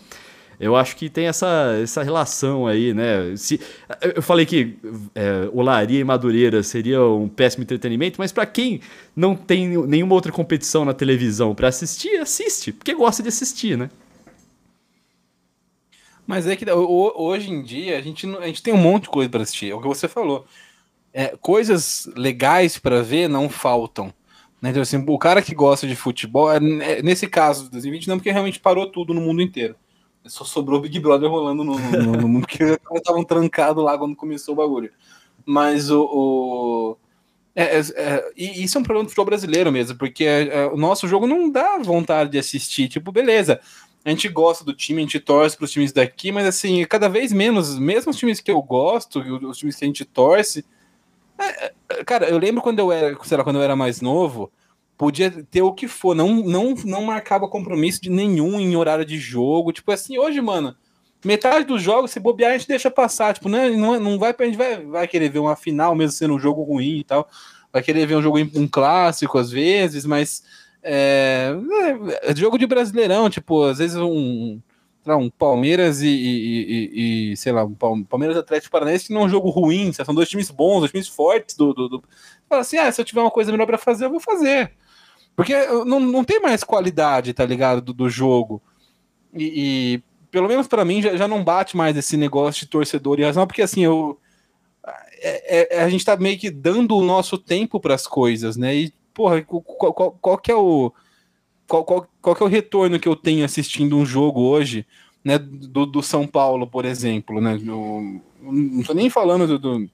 Eu 0.59 0.75
acho 0.75 0.95
que 0.95 1.09
tem 1.09 1.25
essa, 1.25 1.79
essa 1.81 2.03
relação 2.03 2.67
aí, 2.67 2.93
né? 2.93 3.35
Se, 3.35 3.59
eu 4.15 4.21
falei 4.21 4.45
que 4.45 4.77
é, 5.15 5.49
Olaria 5.51 5.99
e 5.99 6.03
Madureira 6.03 6.61
seria 6.61 7.03
um 7.03 7.27
péssimo 7.27 7.63
entretenimento, 7.63 8.17
mas 8.19 8.31
para 8.31 8.45
quem 8.45 8.79
não 9.15 9.35
tem 9.35 9.75
nenhuma 9.87 10.13
outra 10.13 10.31
competição 10.31 10.85
na 10.85 10.93
televisão 10.93 11.55
para 11.55 11.67
assistir, 11.67 12.15
assiste, 12.17 12.71
porque 12.71 12.93
gosta 12.93 13.23
de 13.23 13.29
assistir, 13.29 13.75
né? 13.75 13.89
Mas 16.25 16.47
é 16.47 16.55
que 16.55 16.65
hoje 16.71 17.51
em 17.51 17.61
dia 17.61 17.97
a 17.97 18.01
gente, 18.01 18.27
a 18.37 18.47
gente 18.47 18.63
tem 18.63 18.73
um 18.73 18.77
monte 18.77 19.03
de 19.03 19.09
coisa 19.09 19.29
para 19.29 19.41
assistir, 19.41 19.71
é 19.71 19.75
o 19.75 19.81
que 19.81 19.87
você 19.87 20.07
falou. 20.07 20.45
É, 21.13 21.35
coisas 21.41 22.09
legais 22.15 22.77
para 22.77 23.01
ver 23.01 23.27
não 23.27 23.49
faltam. 23.49 24.13
Né? 24.61 24.69
Então, 24.69 24.81
assim, 24.81 25.03
o 25.05 25.17
cara 25.17 25.41
que 25.41 25.55
gosta 25.55 25.87
de 25.87 25.95
futebol, 25.95 26.51
é, 26.51 26.57
é 26.57 27.01
nesse 27.01 27.27
caso, 27.27 27.69
2020, 27.69 28.07
não, 28.07 28.17
porque 28.17 28.31
realmente 28.31 28.59
parou 28.59 28.87
tudo 28.87 29.13
no 29.13 29.19
mundo 29.19 29.41
inteiro. 29.41 29.75
Só 30.25 30.45
sobrou 30.45 30.79
Big 30.79 30.99
Brother 30.99 31.29
rolando 31.29 31.63
no, 31.63 31.79
no, 31.79 32.11
no 32.13 32.27
mundo, 32.27 32.47
porque 32.47 32.77
estavam 32.95 33.23
trancados 33.23 33.83
lá 33.83 33.97
quando 33.97 34.15
começou 34.15 34.53
o 34.53 34.57
bagulho. 34.57 34.91
Mas 35.45 35.89
o. 35.89 36.03
o 36.03 36.97
é, 37.55 37.79
é, 37.79 37.79
é, 37.95 38.31
e 38.37 38.63
isso 38.63 38.77
é 38.77 38.81
um 38.81 38.83
problema 38.83 39.03
do 39.03 39.09
futebol 39.09 39.25
brasileiro 39.25 39.71
mesmo, 39.71 39.97
porque 39.97 40.25
o 40.71 40.77
nosso 40.77 41.07
jogo 41.07 41.27
não 41.27 41.49
dá 41.49 41.79
vontade 41.79 42.29
de 42.29 42.37
assistir. 42.37 42.87
Tipo, 42.87 43.11
beleza, 43.11 43.59
a 44.03 44.09
gente 44.09 44.27
gosta 44.27 44.63
do 44.63 44.73
time, 44.73 44.99
a 44.99 45.05
gente 45.05 45.19
torce 45.19 45.55
para 45.55 45.65
os 45.65 45.71
times 45.71 45.91
daqui, 45.91 46.31
mas 46.31 46.45
assim, 46.47 46.83
cada 46.85 47.07
vez 47.07 47.31
menos, 47.31 47.77
mesmo 47.77 48.09
os 48.09 48.17
times 48.17 48.39
que 48.39 48.49
eu 48.49 48.61
gosto, 48.61 49.19
os 49.19 49.57
times 49.57 49.75
que 49.75 49.85
a 49.85 49.87
gente 49.87 50.03
torce. 50.05 50.65
cara, 52.05 52.27
eu 52.27 52.37
lembro 52.37 52.61
quando 52.61 52.79
eu 52.79 52.91
era, 52.91 53.15
sei 53.23 53.37
lá, 53.37 53.43
quando 53.43 53.57
eu 53.57 53.61
era 53.63 53.75
mais 53.75 54.01
novo, 54.01 54.51
podia 54.97 55.29
ter 55.29 55.61
o 55.61 55.73
que 55.73 55.87
for, 55.87 56.15
não, 56.15 56.35
não, 56.35 56.73
não 56.85 57.03
marcava 57.03 57.47
compromisso 57.47 58.01
de 58.01 58.09
nenhum 58.09 58.59
em 58.59 58.75
horário 58.75 59.05
de 59.05 59.17
jogo. 59.17 59.71
Tipo 59.71 59.91
assim, 59.91 60.17
hoje, 60.17 60.41
mano, 60.41 60.75
metade 61.23 61.65
dos 61.65 61.81
jogos, 61.81 62.11
se 62.11 62.19
bobear, 62.19 62.51
a 62.53 62.57
gente 62.57 62.67
deixa 62.67 62.89
passar. 62.89 63.33
Tipo, 63.33 63.49
né, 63.49 63.69
não, 63.69 63.99
não 63.99 64.19
vai, 64.19 64.35
a 64.37 64.43
gente 64.43 64.57
vai, 64.57 64.83
vai 64.83 65.07
querer 65.07 65.29
ver 65.29 65.39
uma 65.39 65.55
final, 65.55 65.95
mesmo 65.95 66.11
sendo 66.11 66.33
um 66.35 66.39
jogo 66.39 66.63
ruim 66.63 66.99
e 66.99 67.03
tal. 67.03 67.29
Vai 67.71 67.81
querer 67.81 68.05
ver 68.05 68.15
um 68.15 68.21
jogo 68.21 68.37
um 68.39 68.67
clássico 68.67 69.37
às 69.37 69.49
vezes, 69.49 70.05
mas 70.05 70.43
é, 70.83 71.55
é, 72.23 72.35
jogo 72.35 72.57
de 72.57 72.65
brasileirão, 72.65 73.29
tipo, 73.29 73.63
às 73.63 73.77
vezes 73.77 73.95
um, 73.97 74.59
um 75.07 75.29
Palmeiras 75.29 76.01
e, 76.01 76.07
e, 76.07 76.61
e, 76.61 77.31
e, 77.31 77.37
sei 77.37 77.51
lá, 77.51 77.63
um 77.63 78.03
Palmeiras 78.03 78.37
Atlético 78.37 78.71
Paranaense 78.71 79.13
não 79.13 79.21
é 79.21 79.25
um 79.25 79.29
jogo 79.29 79.49
ruim, 79.49 79.91
são 79.93 80.13
dois 80.13 80.29
times 80.29 80.49
bons, 80.49 80.79
dois 80.79 80.91
times 80.91 81.07
fortes 81.07 81.55
do, 81.55 81.73
do, 81.73 81.89
do... 81.89 82.03
Fala 82.49 82.61
assim, 82.61 82.77
ah, 82.77 82.91
se 82.91 82.99
eu 82.99 83.05
tiver 83.05 83.21
uma 83.21 83.31
coisa 83.31 83.51
melhor 83.51 83.67
para 83.67 83.77
fazer, 83.77 84.05
eu 84.05 84.09
vou 84.09 84.19
fazer. 84.19 84.71
Porque 85.35 85.55
não, 85.85 85.99
não 85.99 86.23
tem 86.23 86.41
mais 86.41 86.63
qualidade, 86.63 87.33
tá 87.33 87.45
ligado, 87.45 87.81
do, 87.81 87.93
do 87.93 88.09
jogo. 88.09 88.61
E, 89.33 89.45
e, 89.95 90.03
pelo 90.29 90.47
menos 90.47 90.67
para 90.67 90.83
mim 90.83 91.01
já, 91.01 91.15
já 91.15 91.27
não 91.27 91.43
bate 91.43 91.77
mais 91.77 91.95
esse 91.95 92.17
negócio 92.17 92.61
de 92.61 92.67
torcedor 92.67 93.19
e 93.19 93.23
razão, 93.23 93.47
porque 93.47 93.61
assim, 93.61 93.83
eu 93.85 94.17
é, 95.23 95.77
é, 95.77 95.83
a 95.83 95.89
gente 95.89 96.03
tá 96.03 96.17
meio 96.17 96.37
que 96.37 96.49
dando 96.49 96.97
o 96.97 97.03
nosso 97.03 97.37
tempo 97.37 97.79
para 97.79 97.93
as 97.93 98.07
coisas, 98.07 98.57
né? 98.57 98.75
E, 98.75 98.93
porra, 99.21 99.41
qual, 99.43 99.93
qual, 99.93 100.11
qual 100.19 100.37
que 100.39 100.51
é 100.51 100.55
o 100.55 100.91
qual, 101.67 101.85
qual, 101.85 102.07
qual 102.19 102.35
que 102.35 102.43
é 102.43 102.45
o 102.45 102.49
retorno 102.49 102.99
que 102.99 103.07
eu 103.07 103.15
tenho 103.15 103.45
assistindo 103.45 103.95
um 103.95 104.05
jogo 104.05 104.41
hoje, 104.41 104.85
né, 105.23 105.37
do, 105.37 105.85
do 105.85 106.01
São 106.01 106.25
Paulo, 106.25 106.65
por 106.65 106.85
exemplo, 106.85 107.39
né? 107.39 107.55
Eu, 107.55 108.19
não 108.41 108.83
tô 108.83 108.93
nem 108.93 109.09
falando 109.09 109.45
do, 109.45 109.59
do, 109.59 109.89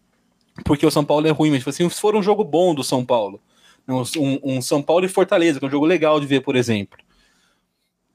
porque 0.63 0.85
o 0.85 0.91
São 0.91 1.03
Paulo 1.03 1.27
é 1.27 1.29
ruim, 1.29 1.49
mas 1.49 1.59
tipo 1.59 1.69
assim, 1.69 1.87
se 1.89 1.99
for 1.99 2.15
um 2.15 2.23
jogo 2.23 2.43
bom 2.43 2.73
do 2.73 2.83
São 2.83 3.05
Paulo, 3.05 3.39
um, 3.87 4.39
um, 4.43 4.61
São 4.61 4.81
Paulo 4.81 5.05
e 5.05 5.09
Fortaleza, 5.09 5.59
que 5.59 5.65
é 5.65 5.67
um 5.67 5.71
jogo 5.71 5.85
legal 5.85 6.19
de 6.19 6.25
ver, 6.25 6.41
por 6.41 6.55
exemplo. 6.55 6.97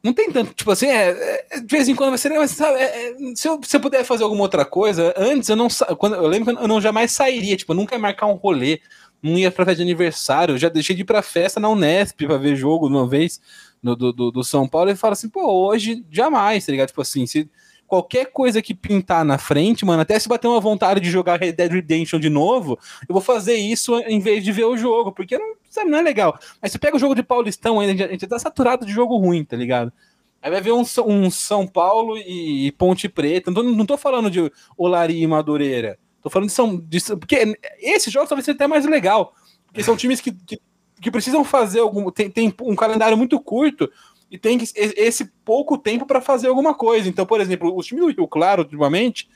Não 0.02 0.12
tem 0.12 0.33
tanto, 0.33 0.52
tipo 0.54 0.71
assim, 0.71 0.87
é, 0.87 1.47
é 1.50 1.61
de 1.61 1.66
vez 1.66 1.88
em 1.88 1.95
quando 1.95 2.11
vai 2.11 2.19
ser, 2.19 2.31
mas 2.31 2.50
sabe, 2.52 2.78
é, 2.78 3.11
é, 3.11 3.14
se, 3.37 3.47
eu, 3.47 3.61
se 3.62 3.76
eu 3.76 3.81
puder 3.81 4.02
fazer 4.02 4.25
alguma 4.25 4.42
outra 4.42 4.64
coisa, 4.64 5.14
antes 5.16 5.49
eu 5.49 5.57
não 5.57 5.69
quando 5.99 6.16
eu 6.16 6.26
lembro 6.26 6.57
que 6.57 6.62
eu 6.62 6.69
não 6.69 6.81
jamais 6.81 7.12
sairia, 7.12 7.57
tipo, 7.57 7.71
eu 7.71 7.76
nunca 7.76 7.95
ia 7.95 8.00
marcar 8.00 8.26
um 8.26 8.35
rolê, 8.35 8.81
não 9.23 9.38
ia 9.38 9.50
pra 9.50 9.64
festa 9.64 9.76
de 9.76 9.83
aniversário, 9.83 10.59
já 10.59 10.69
deixei 10.69 10.97
de 10.97 11.02
ir 11.02 11.05
pra 11.05 11.23
festa 11.23 11.61
na 11.61 11.69
Unesp 11.69 12.26
pra 12.26 12.37
ver 12.37 12.57
jogo 12.57 12.88
uma 12.88 13.07
vez 13.07 13.41
no, 13.83 13.95
do, 13.95 14.12
do, 14.12 14.31
do 14.31 14.45
São 14.45 14.67
Paulo 14.67 14.91
e 14.91 14.97
fala 14.97 15.12
assim, 15.12 15.29
pô, 15.29 15.67
hoje 15.67 16.05
jamais, 16.11 16.67
tá 16.67 16.73
ligado? 16.73 16.88
Tipo 16.88 17.02
assim, 17.02 17.26
se 17.26 17.49
qualquer 17.87 18.33
coisa 18.33 18.62
que 18.62 18.75
pintar 18.75 19.25
na 19.25 19.37
frente, 19.37 19.85
mano, 19.85 20.02
até 20.02 20.19
se 20.19 20.29
bater 20.29 20.49
uma 20.49 20.61
vontade 20.61 20.99
de 20.99 21.11
jogar 21.11 21.38
Red 21.38 21.52
Dead 21.52 21.71
Redemption 21.71 22.19
de 22.19 22.31
novo, 22.31 22.79
eu 23.09 23.12
vou 23.12 23.21
fazer 23.21 23.55
isso 23.55 23.99
em 24.07 24.19
vez 24.19 24.43
de 24.43 24.50
ver 24.50 24.64
o 24.64 24.76
jogo, 24.76 25.12
porque 25.12 25.37
não, 25.37 25.55
sabe, 25.69 25.91
não 25.91 25.99
é 25.99 26.02
legal. 26.02 26.38
Mas 26.61 26.73
você 26.73 26.79
pega 26.79 26.97
o 26.97 26.99
jogo 26.99 27.14
de 27.14 27.23
Paulistão, 27.23 27.81
a 27.81 27.87
gente, 27.87 28.03
a 28.03 28.09
gente 28.09 28.27
tá 28.27 28.38
saturado 28.38 28.87
de 28.87 28.92
jogo 28.92 29.16
ruim, 29.18 29.44
tá 29.44 29.57
ligado? 29.57 29.92
Aí 30.40 30.51
vai 30.51 30.61
ver 30.61 30.73
um, 30.73 30.83
um 31.07 31.31
São 31.31 31.66
Paulo 31.66 32.18
e, 32.18 32.73
Ponte 32.73 33.09
Preta. 33.09 33.51
Não 33.51 33.62
tô, 33.62 33.62
não 33.62 33.87
tô 33.87 33.97
falando 33.97 34.29
de 34.29 34.51
Olari 34.77 35.23
e 35.23 35.27
Madureira. 35.27 35.99
Tô 36.23 36.31
falando 36.31 36.49
de 36.49 36.55
São. 36.55 36.77
De, 36.77 37.01
porque 37.17 37.57
esse 37.81 38.11
jogo 38.11 38.27
talvez 38.27 38.45
seja 38.45 38.55
até 38.55 38.67
mais 38.67 38.87
legal. 38.87 39.35
Porque 39.67 39.83
são 39.83 39.97
times 39.97 40.21
que, 40.21 40.33
que, 40.33 40.61
que 41.01 41.11
precisam 41.11 41.45
fazer 41.45 41.81
algum. 41.81 42.11
Tem, 42.11 42.31
tem 42.31 42.55
um 42.63 42.77
calendário 42.77 43.17
muito 43.17 43.39
curto 43.41 43.91
e 44.31 44.39
tem 44.39 44.59
esse 44.75 45.27
pouco 45.45 45.77
tempo 45.77 46.07
para 46.07 46.21
fazer 46.21 46.49
alguma 46.49 46.75
coisa. 46.75 47.09
Então, 47.09 47.27
por 47.27 47.41
exemplo, 47.41 47.77
o 47.77 47.83
time 47.83 48.01
do 48.01 48.07
Rio 48.07 48.29
Claro, 48.29 48.63
ultimamente, 48.63 49.29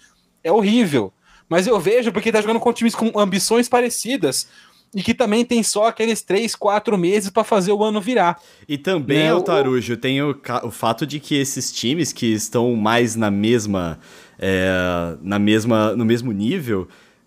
é 0.42 0.50
horrível. 0.50 1.12
Mas 1.48 1.66
eu 1.66 1.78
vejo 1.78 2.12
porque 2.12 2.32
tá 2.32 2.40
jogando 2.40 2.60
com 2.60 2.72
times 2.72 2.94
com 2.94 3.18
ambições 3.18 3.68
parecidas 3.68 4.48
e 4.94 5.02
que 5.02 5.12
também 5.12 5.44
tem 5.44 5.62
só 5.62 5.88
aqueles 5.88 6.22
três, 6.22 6.54
quatro 6.54 6.96
meses 6.96 7.28
para 7.28 7.44
fazer 7.44 7.72
o 7.72 7.84
ano 7.84 8.00
virar. 8.00 8.40
E 8.66 8.78
também, 8.78 9.18
né? 9.18 9.30
Altarujo, 9.30 9.96
tem 9.96 10.22
o, 10.22 10.34
o 10.62 10.70
fato 10.70 11.06
de 11.06 11.20
que 11.20 11.34
esses 11.34 11.70
times 11.70 12.12
que 12.12 12.32
estão 12.32 12.74
mais 12.74 13.14
na 13.14 13.30
mesma. 13.30 13.98
É, 14.38 15.16
na 15.22 15.38
mesma 15.38 15.96
no 15.96 16.04
mesmo 16.04 16.30
nível 16.30 16.86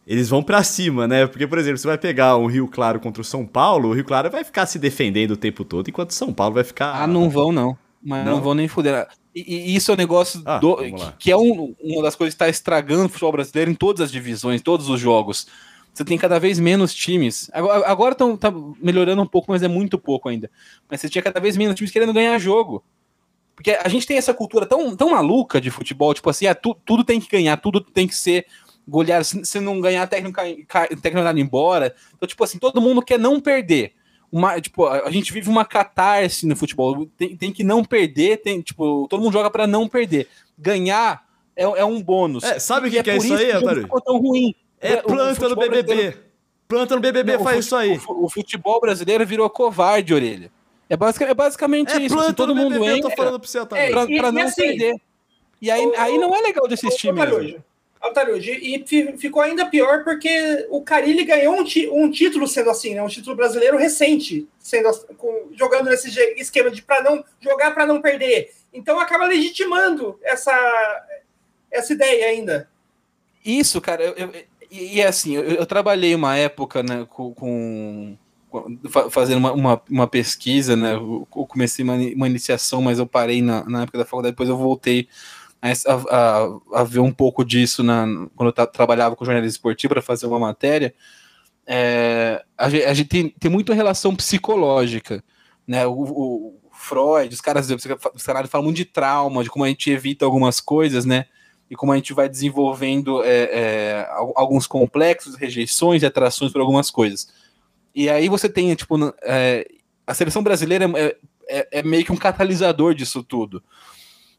eles 0.09 0.27
vão 0.27 0.41
para 0.41 0.63
cima, 0.63 1.07
né? 1.07 1.27
Porque, 1.27 1.45
por 1.45 1.59
exemplo, 1.59 1.77
você 1.77 1.85
vai 1.85 1.97
pegar 1.97 2.35
um 2.35 2.47
Rio 2.47 2.67
Claro 2.67 2.99
contra 2.99 3.21
o 3.21 3.23
São 3.25 3.45
Paulo, 3.45 3.89
o 3.89 3.93
Rio 3.93 4.03
Claro 4.03 4.31
vai 4.31 4.43
ficar 4.43 4.65
se 4.65 4.79
defendendo 4.79 5.31
o 5.31 5.37
tempo 5.37 5.63
todo, 5.63 5.87
enquanto 5.87 6.09
o 6.09 6.15
São 6.15 6.33
Paulo 6.33 6.55
vai 6.55 6.63
ficar. 6.63 7.03
Ah, 7.03 7.05
não 7.05 7.29
vão, 7.29 7.51
não. 7.51 7.77
Mas 8.01 8.25
não, 8.25 8.37
não 8.37 8.41
vão 8.41 8.55
nem 8.55 8.67
fuder. 8.67 9.07
E, 9.35 9.41
e 9.41 9.75
isso 9.75 9.91
é 9.91 9.93
um 9.93 9.97
negócio 9.97 10.41
ah, 10.45 10.57
do, 10.57 10.77
que, 10.77 10.93
que, 11.19 11.31
é 11.31 11.37
um, 11.37 11.75
uma 11.79 12.01
das 12.01 12.15
coisas 12.15 12.33
que 12.33 12.37
está 12.43 12.49
estragando 12.49 13.05
o 13.05 13.09
futebol 13.09 13.33
brasileiro 13.33 13.69
em 13.69 13.75
todas 13.75 14.01
as 14.01 14.11
divisões, 14.11 14.63
todos 14.63 14.89
os 14.89 14.99
jogos. 14.99 15.45
Você 15.93 16.03
tem 16.03 16.17
cada 16.17 16.39
vez 16.39 16.59
menos 16.59 16.91
times. 16.91 17.47
Agora, 17.53 17.87
agora 17.87 18.15
tão, 18.15 18.35
tá 18.35 18.51
melhorando 18.81 19.21
um 19.21 19.27
pouco, 19.27 19.51
mas 19.51 19.61
é 19.61 19.67
muito 19.67 19.99
pouco 19.99 20.27
ainda. 20.27 20.49
Mas 20.89 21.01
você 21.01 21.09
tinha 21.09 21.21
cada 21.21 21.39
vez 21.39 21.55
menos 21.55 21.75
times 21.75 21.91
querendo 21.91 22.13
ganhar 22.13 22.39
jogo. 22.39 22.83
Porque 23.59 23.71
a 23.71 23.89
gente 23.89 24.07
tem 24.07 24.15
essa 24.15 24.33
cultura 24.33 24.65
tão, 24.65 24.95
tão 24.95 25.09
maluca 25.09 25.59
de 25.59 25.69
futebol, 25.69 26.13
tipo 26.13 26.29
assim, 26.29 26.47
ah, 26.47 26.55
tu, 26.55 26.73
tudo 26.85 27.03
tem 27.03 27.19
que 27.19 27.27
ganhar, 27.27 27.57
tudo 27.57 27.81
tem 27.81 28.07
que 28.07 28.15
ser 28.15 28.45
golear, 28.87 29.21
se, 29.25 29.43
se 29.43 29.59
não 29.59 29.81
ganhar, 29.81 30.07
técnico, 30.07 30.39
técnico 31.01 31.37
embora. 31.37 31.93
Então, 32.15 32.25
tipo 32.25 32.41
assim, 32.41 32.57
todo 32.57 32.79
mundo 32.79 33.01
quer 33.01 33.19
não 33.19 33.37
perder. 33.41 33.91
Uma, 34.31 34.61
tipo, 34.61 34.87
a 34.87 35.11
gente 35.11 35.33
vive 35.33 35.49
uma 35.49 35.65
catarse 35.65 36.47
no 36.47 36.55
futebol. 36.55 37.05
Tem, 37.17 37.35
tem 37.35 37.51
que 37.51 37.61
não 37.61 37.83
perder, 37.83 38.37
tem, 38.37 38.61
tipo, 38.61 39.09
todo 39.09 39.21
mundo 39.21 39.33
joga 39.33 39.51
para 39.51 39.67
não 39.67 39.89
perder. 39.89 40.29
Ganhar 40.57 41.21
é, 41.53 41.63
é 41.63 41.83
um 41.83 42.01
bônus. 42.01 42.45
É, 42.45 42.59
sabe 42.59 42.87
o 42.87 42.91
que, 42.91 43.03
que 43.03 43.11
é, 43.11 43.17
isso 43.17 43.33
aí, 43.33 43.51
Antônio? 43.51 43.89
tão 44.05 44.19
ruim. 44.19 44.55
É 44.79 44.95
planta 45.01 45.49
no 45.49 45.55
BBB. 45.57 46.17
Planta 46.65 46.95
no 46.95 47.01
BBB 47.01 47.33
não, 47.33 47.43
faz 47.43 47.65
isso 47.65 47.75
aí. 47.75 47.99
O, 48.07 48.29
futebol 48.29 48.79
brasileiro 48.79 49.25
virou 49.25 49.49
covarde, 49.49 50.13
orelha. 50.13 50.49
É, 50.89 50.97
basic, 50.97 51.23
é 51.23 51.33
basicamente 51.33 51.93
é, 51.93 52.01
isso. 52.01 52.19
Assim, 52.19 52.33
todo 52.33 52.55
mundo 52.55 52.73
BBB, 52.73 52.97
entra, 52.97 53.11
eu 53.11 53.15
tô 53.15 53.15
falando 53.15 53.39
pra 53.39 53.47
você, 53.47 53.59
é, 53.59 53.65
pra, 53.65 54.07
pra 54.07 54.31
não 54.31 54.41
assim, 54.41 54.61
perder. 54.61 54.95
E 55.61 55.69
aí, 55.69 55.85
o, 55.85 55.93
aí 55.97 56.17
não 56.17 56.35
é 56.35 56.41
legal 56.41 56.67
de 56.67 56.73
assistir 56.73 57.13
mesmo. 57.13 57.63
Altarude, 58.01 58.51
e 58.51 59.17
ficou 59.17 59.41
ainda 59.41 59.65
pior 59.65 60.05
porque 60.05 60.65
o 60.69 60.81
Carilli 60.81 61.25
ganhou 61.25 61.53
um, 61.53 61.65
um, 61.91 62.09
título 62.09 62.47
sendo 62.47 62.69
assim, 62.69 62.95
né? 62.95 63.03
Um 63.03 63.09
título 63.09 63.35
brasileiro 63.35 63.77
recente, 63.77 64.47
sendo 64.57 64.89
com, 65.17 65.49
jogando 65.53 65.89
nesse 65.89 66.09
esquema 66.37 66.71
de 66.71 66.81
para 66.81 67.03
não 67.03 67.25
jogar 67.41 67.71
para 67.71 67.85
não 67.85 68.01
perder. 68.01 68.53
Então 68.73 68.97
acaba 68.99 69.25
legitimando 69.25 70.17
essa 70.23 70.53
essa 71.69 71.91
ideia 71.91 72.27
ainda. 72.27 72.69
Isso, 73.45 73.81
cara, 73.81 74.01
eu, 74.01 74.13
eu, 74.15 74.31
e 74.71 75.01
é 75.01 75.07
assim, 75.07 75.35
eu, 75.35 75.43
eu, 75.43 75.65
trabalhei 75.65 76.15
uma 76.15 76.37
época, 76.37 76.81
né, 76.81 77.05
com, 77.09 77.33
com 77.33 78.17
fazendo 79.11 79.37
uma, 79.37 79.51
uma, 79.51 79.81
uma, 79.89 80.07
pesquisa, 80.07 80.75
né? 80.75 80.95
Eu 80.95 81.27
comecei 81.29 81.83
uma, 81.83 81.95
uma 81.95 82.27
iniciação, 82.27 82.81
mas 82.81 82.99
eu 82.99 83.05
parei 83.05 83.41
na, 83.41 83.63
na 83.65 83.83
época 83.83 83.97
da 83.99 84.05
faculdade, 84.05 84.33
depois 84.33 84.49
eu 84.49 84.57
voltei 84.57 85.07
a, 85.61 85.71
a, 85.71 86.79
a 86.81 86.83
ver 86.83 86.99
um 86.99 87.11
pouco 87.11 87.43
disso 87.43 87.83
na, 87.83 88.05
quando 88.35 88.53
eu 88.55 88.67
trabalhava 88.67 89.15
com 89.15 89.25
jornalismo 89.25 89.55
esportivo 89.55 89.93
para 89.93 90.01
fazer 90.01 90.25
uma 90.25 90.39
matéria. 90.39 90.93
É, 91.67 92.43
a, 92.57 92.69
gente, 92.69 92.85
a 92.85 92.93
gente 92.93 93.07
tem, 93.09 93.29
tem 93.29 93.51
muita 93.51 93.73
relação 93.73 94.15
psicológica, 94.15 95.23
né? 95.67 95.85
O, 95.85 95.93
o 95.93 96.59
Freud, 96.71 97.33
os 97.33 97.41
caras, 97.41 97.69
os 97.69 98.23
caras 98.23 98.49
falam 98.49 98.65
muito 98.65 98.77
de 98.77 98.85
trauma, 98.85 99.43
de 99.43 99.49
como 99.49 99.65
a 99.65 99.67
gente 99.67 99.91
evita 99.91 100.25
algumas 100.25 100.59
coisas, 100.59 101.05
né? 101.05 101.25
E 101.69 101.75
como 101.75 101.91
a 101.91 101.95
gente 101.95 102.13
vai 102.13 102.27
desenvolvendo 102.27 103.23
é, 103.23 103.43
é, 103.43 104.07
alguns 104.35 104.65
complexos, 104.65 105.35
rejeições 105.35 106.01
e 106.01 106.05
atrações 106.05 106.51
por 106.51 106.61
algumas 106.61 106.89
coisas. 106.89 107.27
E 107.99 108.09
aí 108.09 108.29
você 108.29 108.47
tem, 108.47 108.73
tipo, 108.75 108.95
é, 109.23 109.67
a 110.07 110.13
seleção 110.13 110.41
brasileira 110.41 110.89
é, 110.95 111.17
é, 111.49 111.67
é 111.79 111.83
meio 111.83 112.05
que 112.05 112.13
um 112.13 112.15
catalisador 112.15 112.95
disso 112.95 113.21
tudo 113.21 113.61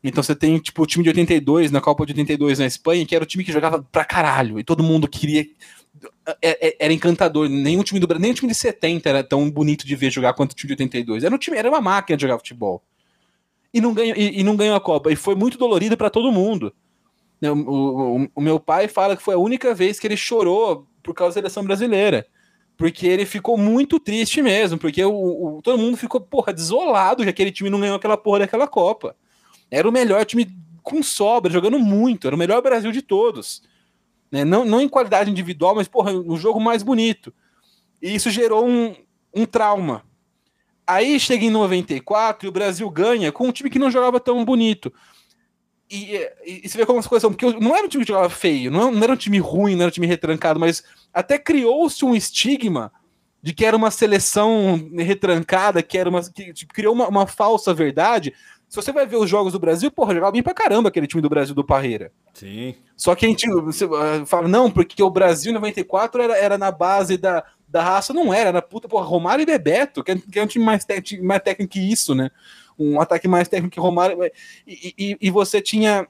Então 0.03 0.23
você 0.23 0.35
tem, 0.35 0.59
tipo, 0.59 0.83
o 0.83 0.87
time 0.87 1.05
de 1.05 1.11
82, 1.11 1.70
na 1.70 1.79
Copa 1.79 2.07
de 2.07 2.12
82 2.12 2.59
na 2.59 2.64
Espanha, 2.64 3.05
que 3.05 3.14
era 3.14 3.23
o 3.23 3.27
time 3.27 3.44
que 3.44 3.53
jogava 3.53 3.87
pra 3.92 4.03
caralho, 4.03 4.59
e 4.59 4.64
todo 4.64 4.83
mundo 4.83 5.07
queria. 5.07 5.46
É, 6.40 6.68
é, 6.68 6.77
era 6.81 6.92
encantador. 6.94 7.51
Nenhum 7.51 7.83
time 7.83 8.01
do 8.01 8.07
Brasil, 8.07 8.23
nem 8.23 8.31
o 8.31 8.35
time 8.35 8.51
de 8.51 8.57
70 8.57 9.07
era 9.07 9.23
tão 9.23 9.51
bonito 9.51 9.87
de 9.87 9.94
ver 9.94 10.11
jogar 10.11 10.33
quanto 10.33 10.53
o 10.53 10.55
time 10.55 10.68
de 10.68 10.83
82. 10.83 11.23
Era 11.23 11.35
um 11.35 11.38
time, 11.38 11.59
era 11.59 11.68
uma 11.68 11.83
máquina 11.83 12.16
de 12.16 12.23
jogar 12.23 12.38
futebol. 12.38 12.83
E 13.75 13.79
não 13.79 13.92
ganhou, 13.92 14.16
e, 14.16 14.40
e 14.40 14.42
não 14.42 14.57
ganhou 14.57 14.75
a 14.75 14.81
Copa. 14.81 15.12
E 15.12 15.16
foi 15.16 15.35
muito 15.35 15.59
dolorido 15.59 15.99
para 15.99 16.09
todo 16.09 16.33
mundo. 16.33 16.73
Né, 17.42 17.51
o, 17.51 17.57
o, 17.57 18.29
o, 18.37 18.40
meu 18.40 18.59
pai 18.59 18.88
fala 18.88 19.14
que 19.14 19.23
foi 19.23 19.35
a 19.35 19.38
única 19.38 19.75
vez 19.75 20.01
que 20.01 20.07
ele 20.07 20.16
chorou 20.16 20.87
por 21.03 21.12
causa 21.12 21.35
da 21.35 21.40
seleção 21.42 21.62
brasileira. 21.62 22.27
Porque 22.81 23.07
ele 23.07 23.27
ficou 23.27 23.59
muito 23.59 24.01
triste 24.01 24.40
mesmo, 24.40 24.79
porque 24.79 25.05
o, 25.05 25.12
o, 25.59 25.61
todo 25.61 25.77
mundo 25.77 25.99
ficou, 25.99 26.19
porra, 26.19 26.51
desolado 26.51 27.23
que 27.23 27.29
aquele 27.29 27.53
time 27.53 27.69
não 27.69 27.79
ganhou 27.79 27.97
aquela 27.97 28.16
porra 28.16 28.38
daquela 28.38 28.66
Copa. 28.66 29.14
Era 29.71 29.87
o 29.87 29.93
melhor 29.93 30.25
time 30.25 30.51
com 30.83 31.03
sobra, 31.03 31.53
jogando 31.53 31.79
muito, 31.79 32.27
era 32.27 32.35
o 32.35 32.38
melhor 32.38 32.62
Brasil 32.62 32.90
de 32.90 33.03
todos. 33.03 33.62
Né? 34.33 34.47
Não, 34.47 34.64
não 34.64 34.81
em 34.81 34.88
qualidade 34.88 35.31
individual, 35.31 35.75
mas, 35.75 35.88
porra, 35.88 36.14
o 36.14 36.38
jogo 36.38 36.59
mais 36.59 36.83
bonito. 36.83 37.35
E 38.01 38.14
isso 38.14 38.31
gerou 38.31 38.66
um, 38.66 38.95
um 39.35 39.45
trauma. 39.45 40.03
Aí 40.87 41.21
chega 41.21 41.45
em 41.45 41.51
94 41.51 42.47
e 42.47 42.49
o 42.49 42.53
Brasil 42.53 42.88
ganha 42.88 43.31
com 43.31 43.47
um 43.47 43.53
time 43.53 43.69
que 43.69 43.79
não 43.79 43.90
jogava 43.90 44.19
tão 44.19 44.43
bonito. 44.43 44.90
E, 45.90 46.14
e, 46.44 46.61
e, 46.64 46.68
você 46.68 46.79
vê 46.79 46.87
como 46.87 47.00
as 47.00 47.07
coisas 47.07 47.22
são, 47.22 47.33
porque 47.33 47.59
não 47.59 47.74
era 47.74 47.85
um 47.85 47.88
time 47.88 48.05
que 48.05 48.12
jogava 48.12 48.31
feio, 48.31 48.70
não, 48.70 48.92
não 48.92 49.03
era 49.03 49.12
um 49.12 49.16
time 49.16 49.38
ruim, 49.38 49.74
não 49.74 49.83
era 49.83 49.88
um 49.88 49.92
time 49.92 50.07
retrancado, 50.07 50.61
mas 50.61 50.85
até 51.12 51.37
criou-se 51.37 52.05
um 52.05 52.14
estigma 52.14 52.92
de 53.42 53.53
que 53.53 53.64
era 53.64 53.76
uma 53.76 53.90
seleção 53.90 54.88
retrancada, 54.96 55.83
que 55.83 55.98
era 55.98 56.09
uma. 56.09 56.22
que 56.22 56.53
tipo, 56.53 56.72
criou 56.72 56.94
uma, 56.94 57.09
uma, 57.09 57.26
falsa 57.26 57.72
verdade. 57.72 58.35
Se 58.68 58.76
você 58.76 58.92
vai 58.92 59.05
ver 59.05 59.16
os 59.16 59.29
jogos 59.29 59.53
do 59.53 59.59
Brasil, 59.59 59.90
porra, 59.90 60.14
jogava 60.14 60.31
bem 60.31 60.44
pra 60.44 60.55
caramba 60.55 60.88
aquele 60.88 61.07
time 61.07 61.20
do 61.20 61.29
Brasil 61.29 61.55
do 61.55 61.64
Parreira. 61.64 62.12
Sim. 62.35 62.76
Só 62.96 63.16
que 63.16 63.26
a 63.26 63.29
gente 63.29 63.48
você, 63.48 63.85
uh, 63.85 64.24
fala, 64.26 64.46
não, 64.46 64.70
porque 64.70 65.03
o 65.03 65.11
Brasil 65.11 65.53
94 65.53 66.22
era, 66.22 66.37
era 66.37 66.59
na 66.59 66.70
base 66.70 67.16
da, 67.16 67.42
da 67.66 67.83
raça, 67.83 68.12
não 68.12 68.33
era, 68.33 68.50
era 68.50 68.62
puta, 68.62 68.87
porra, 68.87 69.05
Romário 69.05 69.42
e 69.42 69.46
Bebeto, 69.46 70.05
que 70.05 70.12
é, 70.12 70.16
que 70.16 70.38
é 70.38 70.44
um 70.44 70.46
time 70.46 70.64
mais, 70.64 70.87
mais 71.20 71.42
técnico 71.42 71.72
que 71.72 71.81
isso, 71.81 72.14
né? 72.14 72.31
Um 72.81 73.01
ataque 73.01 73.29
mais 73.29 73.49
técnico 73.49 73.75
que 73.75 73.81
Romário. 73.81 74.19
E, 74.66 74.95
e, 74.99 75.16
e 75.21 75.31
você 75.31 75.61
tinha, 75.61 76.07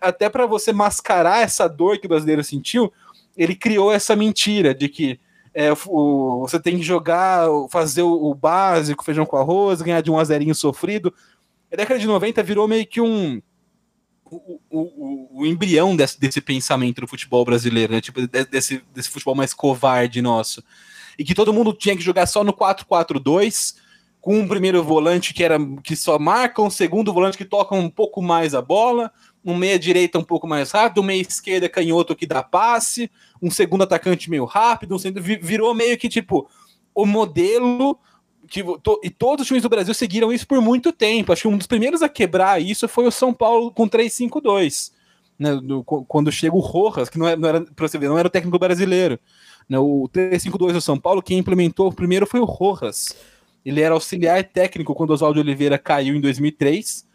até 0.00 0.28
para 0.28 0.46
você 0.46 0.72
mascarar 0.72 1.42
essa 1.42 1.68
dor 1.68 1.98
que 1.98 2.06
o 2.06 2.08
brasileiro 2.08 2.44
sentiu, 2.44 2.92
ele 3.36 3.54
criou 3.54 3.92
essa 3.92 4.14
mentira 4.14 4.74
de 4.74 4.88
que 4.88 5.18
é, 5.54 5.72
o, 5.86 6.40
você 6.40 6.58
tem 6.58 6.76
que 6.76 6.82
jogar, 6.82 7.46
fazer 7.70 8.02
o, 8.02 8.30
o, 8.30 8.34
básico, 8.34 9.04
feijão 9.04 9.26
com 9.26 9.36
arroz, 9.36 9.82
ganhar 9.82 10.00
de 10.00 10.10
um 10.10 10.18
azerinho 10.18 10.54
sofrido. 10.54 11.12
A 11.70 11.76
década 11.76 12.00
de 12.00 12.06
90 12.06 12.42
virou 12.42 12.66
meio 12.66 12.86
que 12.86 13.00
um. 13.00 13.40
O, 14.30 14.58
o, 14.70 15.40
o 15.40 15.46
embrião 15.46 15.94
desse, 15.94 16.18
desse 16.18 16.40
pensamento 16.40 17.02
do 17.02 17.06
futebol 17.06 17.44
brasileiro, 17.44 17.92
né? 17.92 18.00
Tipo, 18.00 18.26
desse, 18.26 18.82
desse 18.94 19.10
futebol 19.10 19.34
mais 19.34 19.52
covarde 19.52 20.22
nosso. 20.22 20.64
E 21.18 21.24
que 21.24 21.34
todo 21.34 21.52
mundo 21.52 21.74
tinha 21.74 21.94
que 21.94 22.02
jogar 22.02 22.24
só 22.24 22.42
no 22.42 22.54
4-4-2, 22.54 23.76
com 24.22 24.38
um 24.38 24.46
primeiro 24.46 24.80
volante 24.84 25.34
que 25.34 25.42
era 25.42 25.58
que 25.82 25.96
só 25.96 26.16
marca, 26.16 26.62
um 26.62 26.70
segundo 26.70 27.12
volante 27.12 27.36
que 27.36 27.44
toca 27.44 27.74
um 27.74 27.90
pouco 27.90 28.22
mais 28.22 28.54
a 28.54 28.62
bola, 28.62 29.10
um 29.44 29.56
meia 29.56 29.76
direita 29.76 30.16
um 30.16 30.22
pouco 30.22 30.46
mais 30.46 30.70
rápido, 30.70 31.00
um 31.00 31.04
meia 31.04 31.20
esquerda 31.20 31.68
canhoto 31.68 32.14
que 32.14 32.24
dá 32.24 32.40
passe, 32.40 33.10
um 33.42 33.50
segundo 33.50 33.82
atacante 33.82 34.30
meio 34.30 34.44
rápido, 34.44 34.94
um 34.94 34.98
centro, 34.98 35.20
virou 35.20 35.74
meio 35.74 35.98
que 35.98 36.08
tipo 36.08 36.48
o 36.94 37.04
modelo 37.04 37.98
que 38.46 38.62
to, 38.80 39.00
e 39.02 39.10
todos 39.10 39.42
os 39.42 39.48
times 39.48 39.64
do 39.64 39.68
Brasil 39.68 39.92
seguiram 39.92 40.32
isso 40.32 40.46
por 40.46 40.60
muito 40.60 40.92
tempo. 40.92 41.32
Acho 41.32 41.42
que 41.42 41.48
um 41.48 41.58
dos 41.58 41.66
primeiros 41.66 42.00
a 42.00 42.08
quebrar 42.08 42.62
isso 42.62 42.86
foi 42.86 43.06
o 43.06 43.10
São 43.10 43.34
Paulo 43.34 43.72
com 43.72 43.88
3-5-2. 43.88 44.92
Né, 45.36 45.56
do, 45.56 45.82
quando 45.82 46.30
chega 46.30 46.54
o 46.54 46.60
Rojas, 46.60 47.08
que 47.08 47.18
não 47.18 47.26
era, 47.26 47.36
não 47.36 47.48
era, 47.48 47.64
ver, 47.98 48.08
não 48.08 48.18
era 48.18 48.28
o 48.28 48.30
técnico 48.30 48.56
brasileiro. 48.56 49.18
Né, 49.68 49.78
o 49.80 50.08
3-5-2 50.14 50.74
do 50.74 50.80
São 50.80 50.96
Paulo, 50.96 51.20
quem 51.20 51.38
implementou 51.38 51.92
primeiro 51.92 52.24
foi 52.24 52.38
o 52.38 52.44
Rojas. 52.44 53.16
Ele 53.64 53.80
era 53.80 53.94
auxiliar 53.94 54.42
técnico 54.44 54.94
quando 54.94 55.10
Oswaldo 55.10 55.40
Oliveira 55.40 55.78
caiu 55.78 56.14
em 56.14 56.20
2003. 56.20 57.06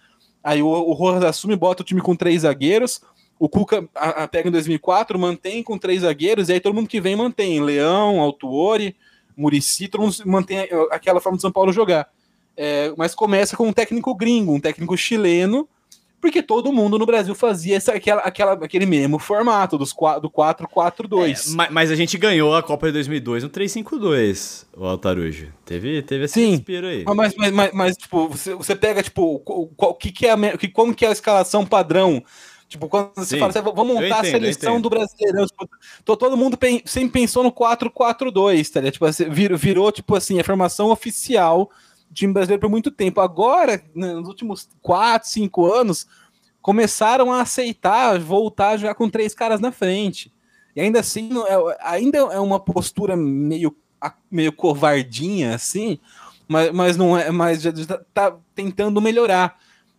Aí 0.43 0.61
o, 0.61 0.67
o 0.67 0.93
Rojas 0.93 1.23
assume, 1.23 1.55
bota 1.55 1.83
o 1.83 1.85
time 1.85 2.01
com 2.01 2.15
três 2.15 2.41
zagueiros. 2.41 3.01
O 3.39 3.47
Cuca 3.47 3.87
a, 3.93 4.23
a 4.23 4.27
pega 4.27 4.49
em 4.49 4.51
2004, 4.51 5.19
mantém 5.19 5.61
com 5.61 5.77
três 5.77 6.01
zagueiros. 6.01 6.49
E 6.49 6.53
aí 6.53 6.59
todo 6.59 6.73
mundo 6.73 6.87
que 6.87 7.01
vem 7.01 7.15
mantém. 7.15 7.61
Leão, 7.61 8.19
Altuori, 8.19 8.95
Murici, 9.35 9.87
todo 9.87 10.01
mundo 10.01 10.15
mantém 10.25 10.67
aquela 10.91 11.19
forma 11.19 11.37
de 11.37 11.41
São 11.41 11.51
Paulo 11.51 11.73
jogar. 11.73 12.09
É, 12.55 12.91
mas 12.97 13.13
começa 13.13 13.55
com 13.55 13.67
um 13.67 13.73
técnico 13.73 14.15
gringo, 14.15 14.53
um 14.53 14.59
técnico 14.59 14.97
chileno, 14.97 15.69
porque 16.19 16.41
todo 16.41 16.71
mundo 16.71 16.97
no 16.97 17.05
Brasil 17.05 17.35
fazia 17.35 17.77
essa, 17.77 17.93
aquela, 17.93 18.21
aquela, 18.21 18.53
aquele 18.53 18.85
mesmo 18.85 19.19
formato 19.19 19.77
dos, 19.77 19.93
do 20.21 20.29
4-4-2. 20.29 21.51
É, 21.51 21.55
mas, 21.55 21.69
mas, 21.71 21.91
a 21.91 21.95
gente 21.95 22.17
ganhou 22.17 22.55
a 22.55 22.63
Copa 22.63 22.87
de 22.87 22.93
2002 22.93 23.43
no 23.43 23.49
3-5-2, 23.49 24.65
o 24.75 24.85
Altarujo. 24.85 25.53
Teve, 25.63 26.01
teve 26.01 26.25
esse 26.25 26.33
Sim, 26.33 26.51
respiro 26.51 26.87
aí. 26.87 27.03
Mas, 27.05 27.35
mas, 27.35 27.51
mas, 27.51 27.71
mas, 27.73 27.97
tipo, 27.97 28.29
você, 28.29 28.55
você 28.55 28.75
pega, 28.75 29.03
tipo, 29.03 29.39
qual, 29.75 29.93
que, 29.93 30.11
que 30.11 30.25
é 30.25 30.31
a, 30.31 30.57
que, 30.57 30.67
como 30.67 30.93
que 30.93 31.05
é 31.05 31.09
a 31.09 31.13
escalação 31.13 31.65
padrão 31.65 32.23
Tipo, 32.67 32.89
quando 32.89 33.13
você 33.15 33.35
Sim, 33.35 33.39
fala 33.39 33.49
assim, 33.49 33.61
vamos 33.61 33.93
montar 33.93 34.05
entendo, 34.05 34.13
a 34.13 34.23
seleção 34.23 34.81
do 34.81 34.89
Brasileirão, 34.89 35.45
tipo, 35.45 35.69
todo 36.17 36.35
mundo 36.35 36.57
sempre 36.85 37.21
pensou 37.21 37.41
no 37.41 37.51
4-4-2, 37.51 38.69
tá 38.69 38.81
ligado? 38.81 38.93
Tipo, 38.93 39.05
assim, 39.05 39.29
virou, 39.29 39.57
virou, 39.57 39.91
tipo 39.91 40.13
assim, 40.15 40.37
a 40.37 40.43
formação 40.43 40.89
oficial 40.89 41.71
time 42.13 42.33
brasileiro 42.33 42.61
por 42.61 42.69
muito 42.69 42.91
tempo. 42.91 43.21
Agora, 43.21 43.83
né, 43.93 44.13
nos 44.13 44.27
últimos 44.27 44.69
4, 44.81 45.29
5 45.29 45.73
anos, 45.73 46.07
começaram 46.61 47.31
a 47.31 47.41
aceitar 47.41 48.19
voltar 48.19 48.69
a 48.69 48.77
jogar 48.77 48.95
com 48.95 49.09
três 49.09 49.33
caras 49.33 49.59
na 49.59 49.71
frente. 49.71 50.33
E 50.75 50.81
ainda 50.81 50.99
assim, 50.99 51.29
é, 51.47 51.77
ainda 51.81 52.17
é 52.17 52.39
uma 52.39 52.59
postura 52.59 53.15
meio, 53.15 53.75
meio 54.29 54.51
covardinha, 54.51 55.55
assim, 55.55 55.97
mas, 56.47 56.71
mas 56.71 56.97
não 56.97 57.17
é, 57.17 57.31
mas 57.31 57.61
já, 57.61 57.73
já 57.73 57.97
tá 58.13 58.37
tentando 58.53 59.01
melhorar. 59.01 59.57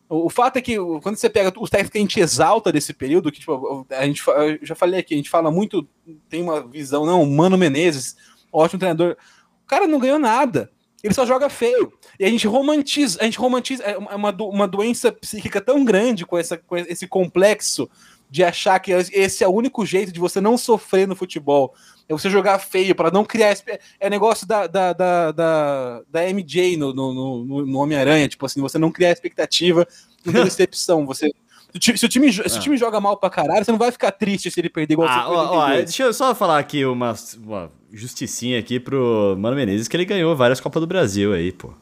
O, 0.08 0.26
o, 0.26 0.30
fato 0.30 0.56
é 0.56 0.62
que 0.62 0.76
quando 1.02 1.16
você 1.16 1.28
pega 1.28 1.52
os 1.58 1.68
técnicos 1.68 1.92
que 1.92 1.98
a 1.98 2.00
gente 2.00 2.20
exalta 2.20 2.70
desse 2.70 2.92
período, 2.92 3.32
que 3.32 3.40
tipo, 3.40 3.86
a 3.90 4.06
gente 4.06 4.22
já 4.62 4.74
falei 4.74 5.00
aqui, 5.00 5.14
a 5.14 5.16
gente 5.16 5.30
fala 5.30 5.50
muito, 5.50 5.88
tem 6.28 6.42
uma 6.42 6.60
visão, 6.66 7.04
não, 7.04 7.26
Mano 7.26 7.58
Menezes, 7.58 8.16
ótimo 8.52 8.78
treinador. 8.78 9.16
O 9.64 9.66
cara 9.66 9.86
não 9.86 9.98
ganhou 9.98 10.18
nada. 10.18 10.70
Ele 11.02 11.14
só 11.14 11.24
joga 11.24 11.48
feio. 11.48 11.92
E 12.18 12.24
a 12.24 12.28
gente 12.28 12.46
romantiza, 12.46 13.18
a 13.20 13.24
gente 13.24 13.38
romantiza 13.38 13.82
é 13.84 13.96
uma, 13.96 14.30
uma 14.30 14.66
doença 14.66 15.12
psíquica 15.12 15.60
tão 15.60 15.84
grande 15.84 16.26
com, 16.26 16.36
essa, 16.36 16.56
com 16.56 16.76
esse 16.76 17.06
complexo 17.06 17.88
de 18.30 18.44
achar 18.44 18.78
que 18.78 18.90
esse 18.92 19.42
é 19.42 19.48
o 19.48 19.52
único 19.52 19.86
jeito 19.86 20.12
de 20.12 20.20
você 20.20 20.40
não 20.40 20.58
sofrer 20.58 21.08
no 21.08 21.16
futebol. 21.16 21.74
É 22.08 22.12
você 22.12 22.28
jogar 22.28 22.58
feio 22.58 22.94
para 22.94 23.10
não 23.10 23.24
criar. 23.24 23.56
É 23.98 24.10
negócio 24.10 24.46
da, 24.46 24.66
da, 24.66 24.92
da, 24.92 25.32
da, 25.32 26.02
da 26.08 26.32
MJ 26.32 26.76
no, 26.76 26.92
no, 26.92 27.14
no, 27.44 27.66
no 27.66 27.78
Homem-Aranha, 27.78 28.28
tipo 28.28 28.44
assim, 28.44 28.60
você 28.60 28.78
não 28.78 28.90
criar 28.90 29.12
expectativa, 29.12 29.86
não 30.24 30.32
ter 30.32 30.44
decepção. 30.44 31.06
Você 31.06 31.30
se 31.70 31.76
o, 32.06 32.08
time, 32.08 32.32
se 32.32 32.40
o 32.40 32.44
ah. 32.46 32.60
time 32.60 32.76
joga 32.78 32.98
mal 32.98 33.16
pra 33.18 33.28
caralho, 33.28 33.64
você 33.64 33.70
não 33.70 33.78
vai 33.78 33.92
ficar 33.92 34.10
triste 34.10 34.50
se 34.50 34.58
ele 34.58 34.70
perder 34.70 34.94
igual 34.94 35.08
ah, 35.08 35.28
ó, 35.28 35.58
ó, 35.58 35.68
Deixa 35.68 36.02
eu 36.02 36.14
só 36.14 36.34
falar 36.34 36.58
aqui 36.58 36.84
uma, 36.84 37.14
uma 37.44 37.70
justicinha 37.92 38.58
aqui 38.58 38.78
pro 38.78 39.36
Mano 39.38 39.56
Menezes, 39.56 39.88
que 39.88 39.96
ele 39.96 40.04
ganhou 40.04 40.36
várias 40.36 40.60
Copas 40.60 40.80
do 40.80 40.86
Brasil 40.86 41.32
aí, 41.32 41.52
pô. 41.52 41.72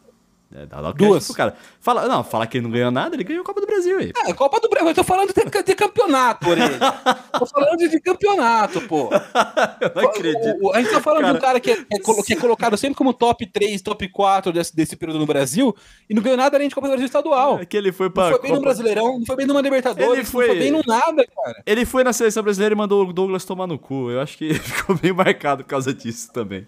É, 0.56 0.64
dá, 0.64 0.80
dá 0.80 0.92
Duas. 0.92 1.26
Pro 1.26 1.34
cara. 1.34 1.54
Fala, 1.80 2.08
não, 2.08 2.24
fala 2.24 2.46
que 2.46 2.56
ele 2.56 2.64
não 2.64 2.70
ganhou 2.70 2.90
nada, 2.90 3.14
ele 3.14 3.24
ganhou 3.24 3.42
a 3.42 3.44
Copa 3.44 3.60
do 3.60 3.66
Brasil 3.66 3.98
aí. 3.98 4.10
É, 4.26 4.32
Copa 4.32 4.58
do 4.58 4.70
Brasil, 4.70 4.88
eu 4.88 4.94
tô 4.94 5.04
falando 5.04 5.32
de, 5.34 5.62
de 5.62 5.74
campeonato, 5.74 6.48
Orelha. 6.48 6.78
tô 7.38 7.44
falando 7.44 7.76
de, 7.76 7.88
de, 7.90 8.00
campeonato, 8.00 8.80
pô. 8.82 9.10
eu 9.12 9.90
não 9.94 10.08
acredito. 10.08 10.62
O, 10.62 10.68
o, 10.68 10.72
a 10.72 10.80
gente 10.80 10.90
tá 10.90 11.00
falando 11.02 11.22
cara... 11.22 11.32
de 11.32 11.38
um 11.38 11.40
cara 11.42 11.60
que 11.60 11.70
é, 11.70 11.74
é, 11.74 11.98
que 12.24 12.32
é, 12.32 12.36
colocado 12.36 12.76
sempre 12.78 12.96
como 12.96 13.12
top 13.12 13.44
3, 13.44 13.82
top 13.82 14.08
4 14.08 14.50
desse, 14.50 14.74
desse 14.74 14.96
período 14.96 15.18
no 15.18 15.26
Brasil 15.26 15.76
e 16.08 16.14
não 16.14 16.22
ganhou 16.22 16.38
nada 16.38 16.56
além 16.56 16.68
de 16.68 16.74
Copa 16.74 16.86
do 16.86 16.92
Brasil 16.92 17.06
estadual. 17.06 17.58
É 17.60 17.66
que 17.66 17.76
ele 17.76 17.92
foi 17.92 18.08
pra. 18.08 18.24
Não 18.24 18.30
foi 18.30 18.40
bem 18.40 18.50
Copa... 18.50 18.60
no 18.60 18.64
Brasileirão, 18.64 19.18
não 19.18 19.26
foi 19.26 19.36
bem 19.36 19.46
numa 19.46 19.60
Libertadores, 19.60 20.12
ele 20.12 20.24
foi... 20.24 20.46
não 20.46 20.54
foi 20.54 20.62
bem 20.62 20.70
no 20.70 20.82
nada, 20.86 21.26
cara. 21.26 21.62
Ele 21.66 21.84
foi 21.84 22.02
na 22.02 22.14
seleção 22.14 22.42
brasileira 22.42 22.74
e 22.74 22.78
mandou 22.78 23.06
o 23.06 23.12
Douglas 23.12 23.44
tomar 23.44 23.66
no 23.66 23.78
cu. 23.78 24.10
Eu 24.10 24.20
acho 24.20 24.38
que 24.38 24.54
ficou 24.58 24.96
bem 24.96 25.12
marcado 25.12 25.64
por 25.64 25.68
causa 25.68 25.92
disso 25.92 26.32
também. 26.32 26.66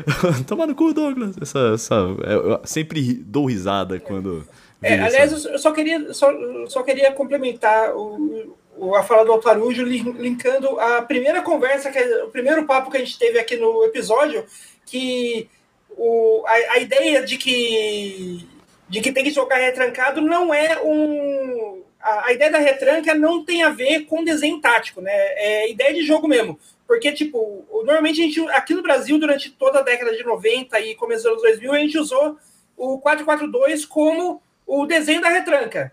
tomar 0.46 0.66
no 0.66 0.74
cu, 0.74 0.92
Douglas. 0.92 1.36
Essa, 1.40 1.72
essa, 1.74 1.94
eu 1.94 2.60
sempre 2.64 3.14
dou 3.30 3.46
risada 3.46 4.00
quando. 4.00 4.46
É, 4.82 4.94
aliás, 4.98 5.44
eu 5.44 5.58
só 5.58 5.72
queria, 5.72 6.12
só, 6.12 6.32
só 6.66 6.82
queria 6.82 7.12
complementar 7.12 7.94
o, 7.94 8.56
o, 8.76 8.96
a 8.96 9.02
fala 9.02 9.24
do 9.24 9.32
Altarujo, 9.32 9.84
linkando 9.84 10.80
a 10.80 11.02
primeira 11.02 11.42
conversa, 11.42 11.90
que 11.90 11.98
é, 11.98 12.24
o 12.24 12.30
primeiro 12.30 12.66
papo 12.66 12.90
que 12.90 12.96
a 12.96 13.00
gente 13.00 13.18
teve 13.18 13.38
aqui 13.38 13.56
no 13.56 13.84
episódio, 13.84 14.44
que 14.86 15.48
o, 15.90 16.42
a, 16.46 16.72
a 16.74 16.78
ideia 16.78 17.22
de 17.22 17.36
que, 17.36 18.46
de 18.88 19.00
que 19.00 19.12
tem 19.12 19.22
que 19.22 19.30
jogar 19.30 19.56
retrancado 19.56 20.20
não 20.20 20.52
é 20.52 20.80
um. 20.82 21.82
A, 22.00 22.28
a, 22.28 22.32
ideia 22.32 22.50
da 22.50 22.58
retranca 22.58 23.14
não 23.14 23.44
tem 23.44 23.62
a 23.62 23.68
ver 23.68 24.06
com 24.06 24.24
desenho 24.24 24.58
tático, 24.60 25.02
né? 25.02 25.12
É 25.12 25.70
ideia 25.70 25.92
de 25.92 26.02
jogo 26.02 26.26
mesmo. 26.26 26.58
Porque, 26.88 27.12
tipo, 27.12 27.64
normalmente 27.84 28.20
a 28.20 28.24
gente, 28.24 28.40
aqui 28.48 28.74
no 28.74 28.82
Brasil, 28.82 29.18
durante 29.18 29.50
toda 29.50 29.78
a 29.78 29.82
década 29.82 30.16
de 30.16 30.24
90 30.24 30.80
e 30.80 30.94
começo 30.96 31.22
dos 31.22 31.32
anos 31.32 31.42
2000, 31.42 31.72
a 31.72 31.78
gente 31.78 31.98
usou 31.98 32.36
o 32.80 32.98
442 32.98 33.84
como 33.84 34.42
o 34.66 34.86
desenho 34.86 35.20
da 35.20 35.28
retranca. 35.28 35.92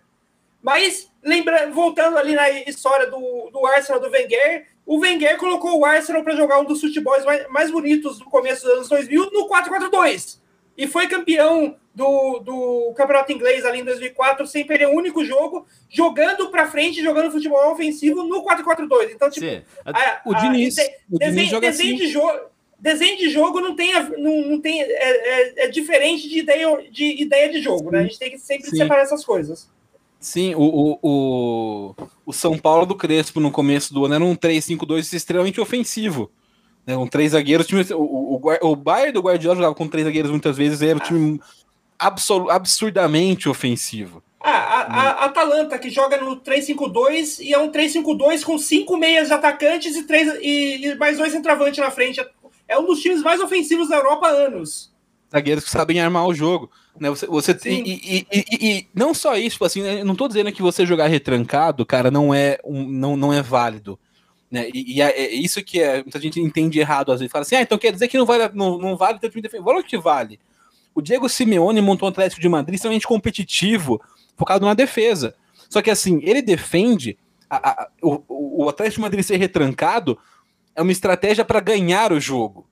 Mas 0.62 1.12
lembra, 1.22 1.70
voltando 1.70 2.18
ali 2.18 2.34
na 2.34 2.50
história 2.50 3.08
do, 3.08 3.50
do 3.52 3.66
Arsenal 3.66 4.00
do 4.00 4.10
Wenger, 4.10 4.68
o 4.86 4.98
Wenger 5.00 5.38
colocou 5.38 5.78
o 5.78 5.86
Arsenal 5.86 6.24
para 6.24 6.36
jogar 6.36 6.60
um 6.60 6.64
dos 6.64 6.80
futebols 6.80 7.26
mais, 7.26 7.48
mais 7.50 7.72
bonitos 7.72 8.18
do 8.20 8.26
começo 8.26 8.64
dos 8.64 8.74
anos 8.74 8.90
2000 8.90 9.32
no 9.32 9.50
4-4-2. 9.50 10.40
E 10.78 10.88
foi 10.88 11.08
campeão 11.08 11.76
do, 11.94 12.40
do 12.40 12.94
campeonato 12.96 13.34
inglês 13.34 13.66
ali 13.66 13.82
em 13.82 13.84
2004 13.84 14.48
sem 14.48 14.66
perder 14.66 14.88
um 14.88 14.96
único 14.96 15.26
jogo, 15.26 15.66
jogando 15.90 16.50
para 16.50 16.68
frente, 16.68 17.04
jogando 17.04 17.32
futebol 17.32 17.72
ofensivo 17.72 18.24
no 18.24 18.46
4-4-2. 18.46 19.12
Então, 19.12 19.30
tipo, 19.30 19.46
a, 19.84 20.22
o 20.24 20.34
Diniz, 20.36 20.76
de, 20.76 20.82
o 21.12 21.18
desenho, 21.18 21.36
Diniz 21.36 21.50
joga 21.50 21.68
desenho 21.68 21.96
assim. 21.96 22.06
de 22.06 22.12
jogo 22.12 22.40
desenho 22.80 23.18
de 23.18 23.30
jogo 23.30 23.60
não 23.60 23.76
tem, 23.76 23.94
não, 24.18 24.42
não 24.50 24.62
tem 24.62 24.82
é, 24.82 24.86
é, 24.86 25.66
é, 25.66 25.68
diferente 25.70 26.30
de 26.30 26.40
ideia 26.40 26.90
de, 26.92 27.22
ideia 27.22 27.52
de 27.52 27.62
jogo, 27.62 27.92
né? 27.92 28.00
A 28.00 28.04
gente 28.04 28.20
tem 28.20 28.32
que 28.32 28.40
sempre 28.40 28.70
Sim. 28.70 28.78
separar 28.78 29.02
essas 29.02 29.26
coisas. 29.26 29.70
Sim, 30.20 30.56
o, 30.56 30.62
o, 30.62 31.00
o, 31.02 31.96
o, 32.26 32.34
São 32.34 32.58
Paulo 32.58 32.86
do 32.86 32.96
Crespo 32.96 33.40
no 33.40 33.52
começo 33.52 33.94
do 33.94 34.06
ano 34.06 34.16
era 34.16 34.24
um 34.24 34.36
3-5-2 34.36 35.14
extremamente 35.14 35.62
ofensivo. 35.62 36.32
Né? 36.86 36.98
Um 36.98 37.08
três 37.08 37.34
zagueiros. 37.34 37.68
Time, 37.68 37.86
o, 37.94 38.42
o, 38.42 38.72
o 38.72 38.76
Bayern 38.76 39.12
do 39.12 39.22
Guardiola 39.22 39.58
jogava 39.58 39.76
com 39.76 39.88
três 39.88 40.06
zagueiros 40.06 40.32
muitas 40.32 40.58
vezes, 40.58 40.82
era 40.82 40.98
um 40.98 41.02
time 41.02 41.40
absol, 42.00 42.50
absurdamente 42.50 43.48
ofensivo. 43.48 44.24
Ah, 44.40 44.52
a, 44.52 44.82
a, 44.82 45.10
a 45.10 45.26
Atalanta, 45.26 45.78
que 45.78 45.90
joga 45.90 46.18
no 46.18 46.40
3-5-2 46.40 47.40
e 47.42 47.54
é 47.54 47.60
um 47.60 47.72
3-5-2 47.72 48.44
com 48.44 48.58
cinco 48.58 48.96
meias 48.96 49.28
de 49.28 49.34
atacantes 49.34 49.96
e, 49.96 50.04
três, 50.04 50.32
e, 50.42 50.88
e 50.88 50.96
mais 50.96 51.18
dois 51.18 51.32
centroavantes 51.32 51.80
na 51.80 51.92
frente. 51.92 52.26
É 52.68 52.78
um 52.78 52.86
dos 52.86 53.00
times 53.00 53.22
mais 53.22 53.40
ofensivos 53.40 53.90
da 53.90 53.96
Europa 53.96 54.28
há 54.28 54.32
anos. 54.32 54.92
Zagueiros 55.32 55.64
que 55.64 55.70
sabem 55.70 56.00
armar 56.00 56.26
o 56.26 56.34
jogo. 56.34 56.70
Né? 57.00 57.10
Você, 57.10 57.28
você 57.28 57.58
e, 57.66 57.92
e, 57.94 58.28
e, 58.32 58.46
e, 58.52 58.88
não 58.94 59.14
só 59.14 59.36
isso, 59.36 59.64
assim, 59.64 59.82
eu 59.82 60.06
não 60.06 60.16
tô 60.16 60.28
dizendo 60.28 60.52
que 60.52 60.62
você 60.62 60.86
jogar 60.86 61.08
retrancado, 61.08 61.86
cara, 61.86 62.10
não 62.10 62.34
é, 62.34 62.58
um, 62.64 62.84
não, 62.84 63.16
não 63.18 63.34
é 63.34 63.42
válido. 63.42 64.00
Né? 64.50 64.70
E, 64.74 65.02
é, 65.02 65.10
é, 65.10 65.34
isso 65.34 65.64
que 65.64 65.82
é, 65.82 65.98
muita 66.02 66.20
gente 66.20 66.40
entende 66.40 66.80
errado 66.80 67.12
às 67.12 67.20
vezes. 67.20 67.32
Fala 67.32 67.44
assim, 67.44 67.56
ah, 67.56 67.62
então 67.62 67.78
quer 67.78 67.92
dizer 67.92 68.08
que 68.08 68.18
não 68.18 68.26
vale, 68.26 68.50
não, 68.54 68.78
não 68.78 68.96
vale 68.96 69.20
ter 69.20 69.30
time 69.30 69.42
defensivo. 69.42 69.66
Vale 69.66 69.84
que 69.84 69.98
vale. 69.98 70.40
O 70.96 71.02
Diego 71.02 71.30
Simeone 71.30 71.82
montou 71.82 72.08
um 72.08 72.12
Atlético 72.12 72.42
de 72.42 72.50
Madrid 72.50 72.76
extremamente 72.76 73.06
competitivo, 73.06 74.02
focado 74.36 74.66
na 74.66 74.74
defesa. 74.74 75.36
Só 75.70 75.82
que 75.82 75.92
assim, 75.92 76.20
ele 76.24 76.42
defende 76.42 77.18
a, 77.50 77.70
a, 77.70 77.88
o, 78.02 78.64
o 78.64 78.70
Atlético 78.70 78.96
de 78.96 79.02
Madrid 79.02 79.24
ser 79.24 79.38
retrancado 79.38 80.18
é 80.78 80.82
uma 80.84 80.92
estratégia 80.92 81.44
para 81.44 81.60
ganhar 81.60 82.14
o 82.14 82.20
jogo 82.20 82.70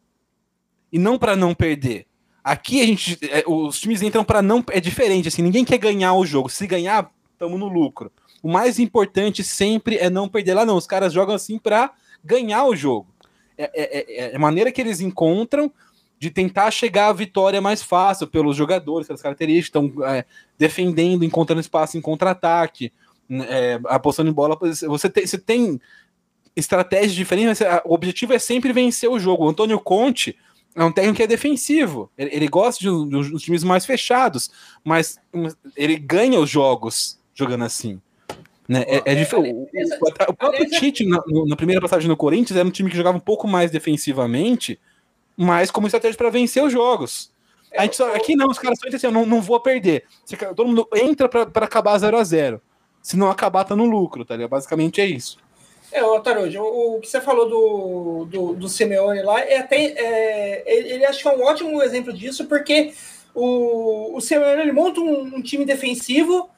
e 0.93 0.99
não 0.99 1.17
para 1.17 1.35
não 1.35 1.55
perder. 1.55 2.05
Aqui 2.43 2.79
a 2.79 2.85
gente, 2.85 3.17
é, 3.23 3.43
os 3.47 3.79
times 3.81 4.03
entram 4.03 4.23
para 4.23 4.43
não 4.43 4.63
é 4.69 4.79
diferente 4.79 5.27
assim, 5.27 5.41
ninguém 5.41 5.65
quer 5.65 5.79
ganhar 5.79 6.13
o 6.13 6.23
jogo. 6.23 6.47
Se 6.47 6.67
ganhar, 6.67 7.11
estamos 7.33 7.59
no 7.59 7.67
lucro. 7.67 8.11
O 8.43 8.47
mais 8.47 8.77
importante 8.77 9.43
sempre 9.43 9.97
é 9.97 10.07
não 10.07 10.29
perder 10.29 10.53
lá 10.53 10.63
não. 10.63 10.77
Os 10.77 10.85
caras 10.85 11.11
jogam 11.11 11.33
assim 11.33 11.57
para 11.57 11.91
ganhar 12.23 12.65
o 12.65 12.75
jogo. 12.75 13.07
É, 13.57 13.63
é, 13.63 13.71
é, 13.73 14.31
é, 14.33 14.35
a 14.35 14.39
maneira 14.39 14.71
que 14.71 14.79
eles 14.79 15.01
encontram 15.01 15.71
de 16.19 16.29
tentar 16.29 16.69
chegar 16.69 17.07
à 17.07 17.13
vitória 17.13 17.59
mais 17.59 17.81
fácil 17.81 18.27
pelos 18.27 18.55
jogadores, 18.55 19.07
pelas 19.07 19.21
características, 19.21 19.83
estão 19.83 20.05
é, 20.05 20.25
defendendo, 20.59 21.25
encontrando 21.25 21.59
espaço 21.59 21.97
em 21.97 22.01
contra-ataque, 22.01 22.93
é, 23.49 23.79
apostando 23.85 24.29
em 24.29 24.33
bola. 24.33 24.55
Você 24.61 25.09
tem, 25.09 25.25
você 25.25 25.39
tem 25.39 25.81
estratégias 26.55 27.13
diferentes, 27.13 27.59
mas 27.59 27.81
o 27.83 27.93
objetivo 27.93 28.33
é 28.33 28.39
sempre 28.39 28.71
vencer 28.71 29.09
o 29.09 29.19
jogo. 29.19 29.45
O 29.45 29.49
Antônio 29.49 29.79
Conte 29.79 30.37
é 30.75 30.83
um 30.83 30.91
técnico 30.91 31.17
que 31.17 31.23
é 31.23 31.27
defensivo. 31.27 32.11
Ele, 32.17 32.29
ele 32.33 32.47
gosta 32.47 32.79
de, 32.83 33.09
de, 33.09 33.31
de, 33.31 33.37
times 33.37 33.63
mais 33.63 33.85
fechados, 33.85 34.51
mas 34.83 35.17
ele 35.75 35.97
ganha 35.97 36.39
os 36.39 36.49
jogos 36.49 37.19
jogando 37.33 37.63
assim. 37.63 38.01
Né? 38.67 38.83
É, 38.87 39.01
é, 39.05 39.15
diferente. 39.15 39.69
O, 40.01 40.29
o, 40.29 40.33
próprio 40.33 40.69
Tite, 40.69 41.05
na, 41.05 41.21
na, 41.47 41.55
primeira 41.55 41.81
passagem 41.81 42.09
no 42.09 42.17
Corinthians, 42.17 42.57
era 42.57 42.67
um 42.67 42.71
time 42.71 42.89
que 42.89 42.97
jogava 42.97 43.17
um 43.17 43.21
pouco 43.21 43.47
mais 43.47 43.71
defensivamente, 43.71 44.79
mas 45.37 45.69
como 45.69 45.87
estratégia 45.87 46.17
para 46.17 46.29
vencer 46.29 46.63
os 46.63 46.73
jogos. 46.73 47.31
A 47.77 47.83
gente 47.83 47.95
só, 47.95 48.13
aqui 48.15 48.35
não, 48.35 48.47
os 48.47 48.57
caras 48.57 48.79
só 48.79 48.87
assim, 48.87 49.07
não, 49.11 49.25
não 49.25 49.41
vou 49.41 49.59
perder. 49.59 50.05
Todo 50.55 50.67
mundo 50.67 50.87
entra 50.95 51.27
para 51.27 51.65
acabar 51.65 51.97
0 51.97 52.17
a 52.17 52.23
0 52.23 52.61
Se 53.01 53.17
não 53.17 53.29
acabar, 53.29 53.65
tá 53.65 53.75
no 53.75 53.85
lucro, 53.85 54.23
tá 54.23 54.35
ligado? 54.35 54.51
Basicamente 54.51 55.01
é 55.01 55.05
isso. 55.05 55.37
É, 55.95 56.03
Otarujo, 56.03 56.62
o, 56.62 56.97
o 56.97 56.99
que 56.99 57.08
você 57.08 57.21
falou 57.21 57.47
do, 57.47 58.25
do, 58.25 58.53
do 58.53 58.67
Simeone 58.67 59.21
lá, 59.21 59.39
é 59.39 59.60
até, 59.60 59.77
é, 59.77 60.63
ele, 60.65 60.89
ele 60.89 61.05
acho 61.05 61.21
que 61.21 61.27
é 61.29 61.31
um 61.31 61.41
ótimo 61.41 61.81
exemplo 61.81 62.12
disso, 62.12 62.47
porque 62.47 62.93
o, 63.34 64.13
o 64.13 64.19
Simeone 64.19 64.62
ele 64.62 64.73
monta 64.73 64.99
um, 64.99 65.38
um 65.38 65.41
time 65.41 65.63
defensivo 65.63 66.49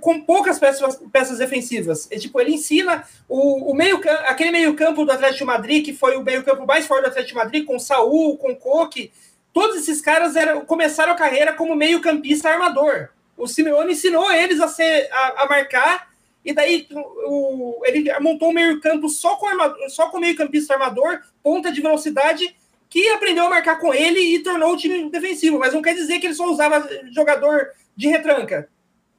com 0.00 0.20
poucas 0.20 0.60
peças, 0.60 1.00
peças 1.10 1.38
defensivas. 1.38 2.08
E, 2.08 2.20
tipo, 2.20 2.40
ele 2.40 2.54
ensina 2.54 3.04
o, 3.28 3.72
o 3.72 3.74
meio 3.74 4.00
aquele 4.26 4.52
meio 4.52 4.74
campo 4.76 5.04
do 5.04 5.10
Atlético 5.10 5.44
Madrid, 5.44 5.84
que 5.84 5.92
foi 5.92 6.16
o 6.16 6.22
meio 6.22 6.44
campo 6.44 6.64
mais 6.64 6.86
forte 6.86 7.02
do 7.02 7.08
Atlético 7.08 7.40
Madrid, 7.40 7.64
com 7.64 7.80
Saul, 7.80 8.38
com 8.38 8.54
Coque, 8.54 9.10
todos 9.52 9.76
esses 9.76 10.00
caras 10.00 10.36
eram, 10.36 10.64
começaram 10.64 11.14
a 11.14 11.16
carreira 11.16 11.52
como 11.52 11.74
meio 11.74 12.00
campista 12.00 12.48
armador. 12.48 13.08
O 13.36 13.48
Simeone 13.48 13.94
ensinou 13.94 14.30
eles 14.30 14.60
a, 14.60 14.68
ser, 14.68 15.08
a, 15.10 15.42
a 15.42 15.48
marcar 15.48 16.11
e 16.44 16.52
daí 16.52 16.88
o, 16.92 17.80
ele 17.84 18.12
montou 18.20 18.50
um 18.50 18.52
meio-campo 18.52 19.08
só 19.08 19.36
com, 19.36 19.46
só 19.88 20.08
com 20.08 20.18
meio-campista 20.18 20.74
armador, 20.74 21.20
ponta 21.42 21.70
de 21.70 21.80
velocidade, 21.80 22.54
que 22.90 23.08
aprendeu 23.10 23.46
a 23.46 23.50
marcar 23.50 23.78
com 23.78 23.94
ele 23.94 24.18
e 24.18 24.42
tornou 24.42 24.72
o 24.72 24.76
time 24.76 25.08
defensivo. 25.08 25.58
Mas 25.58 25.72
não 25.72 25.80
quer 25.80 25.94
dizer 25.94 26.18
que 26.18 26.26
ele 26.26 26.34
só 26.34 26.50
usava 26.50 26.88
jogador 27.12 27.70
de 27.96 28.08
retranca. 28.08 28.68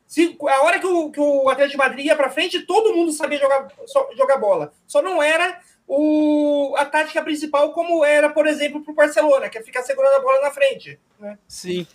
Se, 0.05 0.37
a 0.47 0.63
hora 0.63 0.79
que 0.79 0.85
o, 0.85 1.09
que 1.09 1.19
o 1.19 1.49
Atlético 1.49 1.71
de 1.71 1.77
Madrid 1.77 2.05
ia 2.05 2.15
para 2.15 2.29
frente, 2.29 2.61
todo 2.67 2.93
mundo 2.93 3.11
sabia 3.11 3.39
jogar, 3.39 3.67
só, 3.87 4.09
jogar 4.15 4.37
bola. 4.37 4.73
Só 4.85 5.01
não 5.01 5.23
era 5.23 5.59
o, 5.87 6.75
a 6.77 6.85
tática 6.85 7.21
principal, 7.21 7.71
como 7.71 8.03
era, 8.03 8.29
por 8.29 8.45
exemplo, 8.45 8.83
para 8.83 8.91
o 8.91 8.95
Barcelona, 8.95 9.49
que 9.49 9.57
é 9.57 9.63
ficar 9.63 9.81
segurando 9.81 10.15
a 10.15 10.21
bola 10.21 10.41
na 10.41 10.51
frente. 10.51 10.99
Né? 11.19 11.37
Sim. 11.47 11.87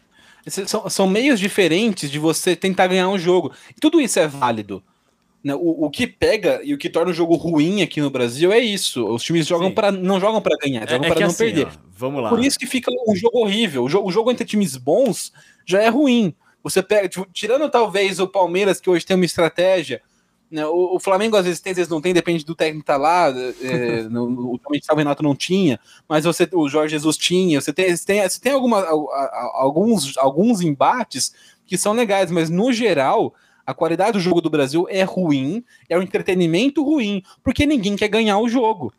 São, 0.49 0.89
são 0.89 1.07
meios 1.07 1.39
diferentes 1.39 2.11
de 2.11 2.19
você 2.19 2.57
tentar 2.57 2.87
ganhar 2.87 3.09
um 3.09 3.19
jogo. 3.19 3.53
E 3.77 3.81
tudo 3.81 4.01
isso 4.01 4.19
é 4.19 4.27
válido. 4.27 4.83
Né, 5.49 5.55
o, 5.55 5.87
o 5.87 5.91
que 5.91 6.07
pega 6.07 6.61
e 6.63 6.75
o 6.75 6.79
que 6.79 6.91
torna 6.91 7.11
o 7.11 7.15
jogo 7.15 7.35
ruim 7.35 7.81
aqui 7.81 8.03
no 8.03 8.11
Brasil 8.11 8.53
é 8.53 8.59
isso. 8.59 9.07
Os 9.07 9.23
times 9.23 9.47
jogam 9.47 9.73
para 9.73 9.91
não 9.91 10.21
jogam 10.21 10.43
para 10.43 10.59
ganhar, 10.59 10.87
jogam 10.87 11.07
é, 11.07 11.11
é 11.11 11.11
para 11.11 11.21
não 11.21 11.29
assim, 11.29 11.39
perder. 11.39 11.69
Ó, 11.69 11.71
vamos 11.91 12.23
lá. 12.23 12.29
Por 12.29 12.45
isso 12.45 12.59
que 12.59 12.67
fica 12.67 12.91
um 13.09 13.17
jogo 13.17 13.39
horrível. 13.39 13.85
O 13.85 13.89
jogo, 13.89 14.07
o 14.11 14.13
jogo 14.13 14.31
entre 14.31 14.45
times 14.45 14.77
bons 14.77 15.33
já 15.65 15.81
é 15.81 15.89
ruim. 15.89 16.35
Você 16.63 16.83
pega, 16.83 17.09
tipo, 17.09 17.27
tirando 17.33 17.67
talvez 17.71 18.21
o 18.21 18.29
Palmeiras 18.29 18.79
que 18.79 18.91
hoje 18.91 19.07
tem 19.07 19.17
uma 19.17 19.25
estratégia, 19.25 20.03
né, 20.51 20.67
o, 20.67 20.97
o, 20.97 21.01
Flamengo 21.01 21.35
às 21.35 21.47
vezes 21.47 21.61
tem, 21.61 21.71
às 21.71 21.79
vezes 21.79 21.91
não 21.91 22.03
tem, 22.03 22.13
depende 22.13 22.45
do 22.45 22.55
técnico 22.55 22.83
que 22.83 22.87
tá 22.87 22.99
lá. 22.99 23.29
É, 23.63 24.03
no, 24.13 24.53
o 24.55 24.95
Renato 24.95 25.23
não 25.23 25.35
tinha, 25.35 25.81
mas 26.07 26.27
você, 26.27 26.47
o 26.53 26.69
Jorge 26.69 26.91
Jesus 26.91 27.17
tinha. 27.17 27.59
Você 27.59 27.73
tem, 27.73 27.97
você 27.97 28.05
tem, 28.05 28.21
você 28.21 28.39
tem 28.39 28.53
alguma, 28.53 28.85
alguns, 29.55 30.15
alguns 30.19 30.61
embates 30.61 31.33
que 31.67 31.79
são 31.79 31.95
legais, 31.95 32.31
mas 32.31 32.51
no 32.51 32.71
geral 32.71 33.33
a 33.69 33.75
qualidade 33.75 34.13
do 34.13 34.21
jogo 34.21 34.41
do 34.41 34.49
Brasil 34.49 34.87
é 34.89 35.03
ruim, 35.03 35.63
é 35.91 35.99
um 35.99 36.01
entretenimento 36.01 36.83
ruim, 36.83 37.23
porque 37.45 37.67
ninguém 37.67 37.97
quer 37.97 38.09
ganhar 38.09 38.39
o 38.39 38.49
jogo. 38.49 38.95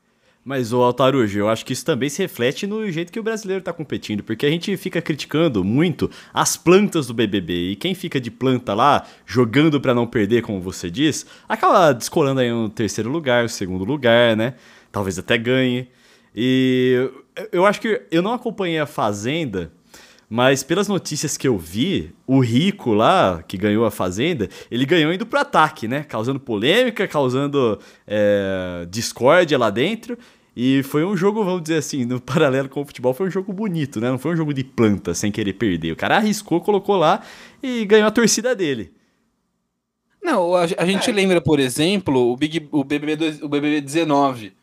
Mas, 0.46 0.72
o 0.72 0.78
Altarujo, 0.84 1.40
eu 1.40 1.50
acho 1.50 1.66
que 1.66 1.74
isso 1.74 1.84
também 1.84 2.08
se 2.08 2.22
reflete 2.22 2.68
no 2.68 2.88
jeito 2.92 3.12
que 3.12 3.20
o 3.20 3.24
brasileiro 3.24 3.64
tá 3.64 3.74
competindo, 3.74 4.24
porque 4.24 4.46
a 4.46 4.50
gente 4.50 4.78
fica 4.78 5.02
criticando 5.02 5.64
muito 5.64 6.08
as 6.32 6.56
plantas 6.56 7.08
do 7.08 7.16
BBB, 7.16 7.72
e 7.72 7.76
quem 7.76 7.96
fica 7.96 8.22
de 8.22 8.30
planta 8.30 8.76
lá, 8.76 9.08
jogando 9.26 9.82
para 9.82 9.96
não 9.96 10.06
perder, 10.06 10.44
como 10.44 10.62
você 10.62 10.88
diz, 10.92 11.26
acaba 11.48 11.92
descolando 11.92 12.40
aí 12.40 12.54
um 12.54 12.70
terceiro 12.70 13.10
lugar, 13.10 13.46
um 13.46 13.50
segundo 13.50 13.84
lugar, 13.84 14.38
né? 14.38 14.54
Talvez 14.92 15.18
até 15.18 15.36
ganhe. 15.36 15.88
E 16.36 17.10
eu 17.52 17.66
acho 17.66 17.82
que 17.82 18.04
eu 18.12 18.22
não 18.22 18.34
acompanhei 18.34 18.78
a 18.78 18.86
Fazenda, 18.86 19.72
mas 20.30 20.62
pelas 20.62 20.88
notícias 20.88 21.36
que 21.36 21.48
eu 21.48 21.58
vi, 21.58 22.14
o 22.28 22.40
rico 22.40 22.94
lá, 22.94 23.44
que 23.48 23.58
ganhou 23.58 23.84
a 23.84 23.90
fazenda, 23.90 24.48
ele 24.70 24.86
ganhou 24.86 25.12
indo 25.12 25.26
pro 25.26 25.40
ataque, 25.40 25.88
né? 25.88 26.04
Causando 26.04 26.40
polêmica, 26.40 27.08
causando 27.08 27.80
é, 28.06 28.86
discórdia 28.92 29.58
lá 29.58 29.72
dentro. 29.72 30.16
E 30.56 30.84
foi 30.84 31.04
um 31.04 31.18
jogo, 31.18 31.44
vamos 31.44 31.64
dizer 31.64 31.78
assim, 31.78 32.06
no 32.06 32.22
paralelo 32.22 32.70
com 32.70 32.82
o 32.82 32.86
futebol, 32.86 33.12
foi 33.12 33.28
um 33.28 33.32
jogo 33.32 33.52
bonito, 33.52 34.00
né? 34.00 34.12
Não 34.12 34.20
foi 34.20 34.34
um 34.34 34.38
jogo 34.38 34.54
de 34.54 34.64
planta 34.64 35.16
sem 35.16 35.32
querer 35.32 35.54
perder. 35.54 35.94
O 35.94 35.96
cara 35.96 36.18
arriscou, 36.18 36.62
colocou 36.62 36.96
lá 36.96 37.24
e 37.64 37.84
ganhou 37.86 38.08
a 38.08 38.12
torcida 38.12 38.56
dele. 38.56 38.94
Não, 40.22 40.54
a, 40.54 40.64
a 40.78 40.86
gente 40.86 41.10
é. 41.10 41.14
lembra, 41.14 41.42
por 41.42 41.60
exemplo, 41.60 42.32
o, 42.32 42.38
Big, 42.38 42.70
o, 42.72 42.84
BBB, 42.84 43.40
o 43.42 43.50
BBB 43.50 43.82
19, 43.82 44.54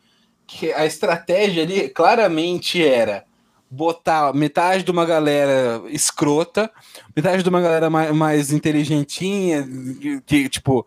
que 0.45 0.71
a 0.71 0.85
estratégia 0.85 1.63
ali 1.63 1.89
claramente 1.89 2.81
era 2.81 3.25
botar 3.69 4.33
metade 4.33 4.83
de 4.83 4.91
uma 4.91 5.05
galera 5.05 5.81
escrota, 5.89 6.71
metade 7.15 7.43
de 7.43 7.49
uma 7.49 7.61
galera 7.61 7.89
mais, 7.89 8.11
mais 8.15 8.51
inteligentinha, 8.51 9.67
que, 10.25 10.49
tipo. 10.49 10.85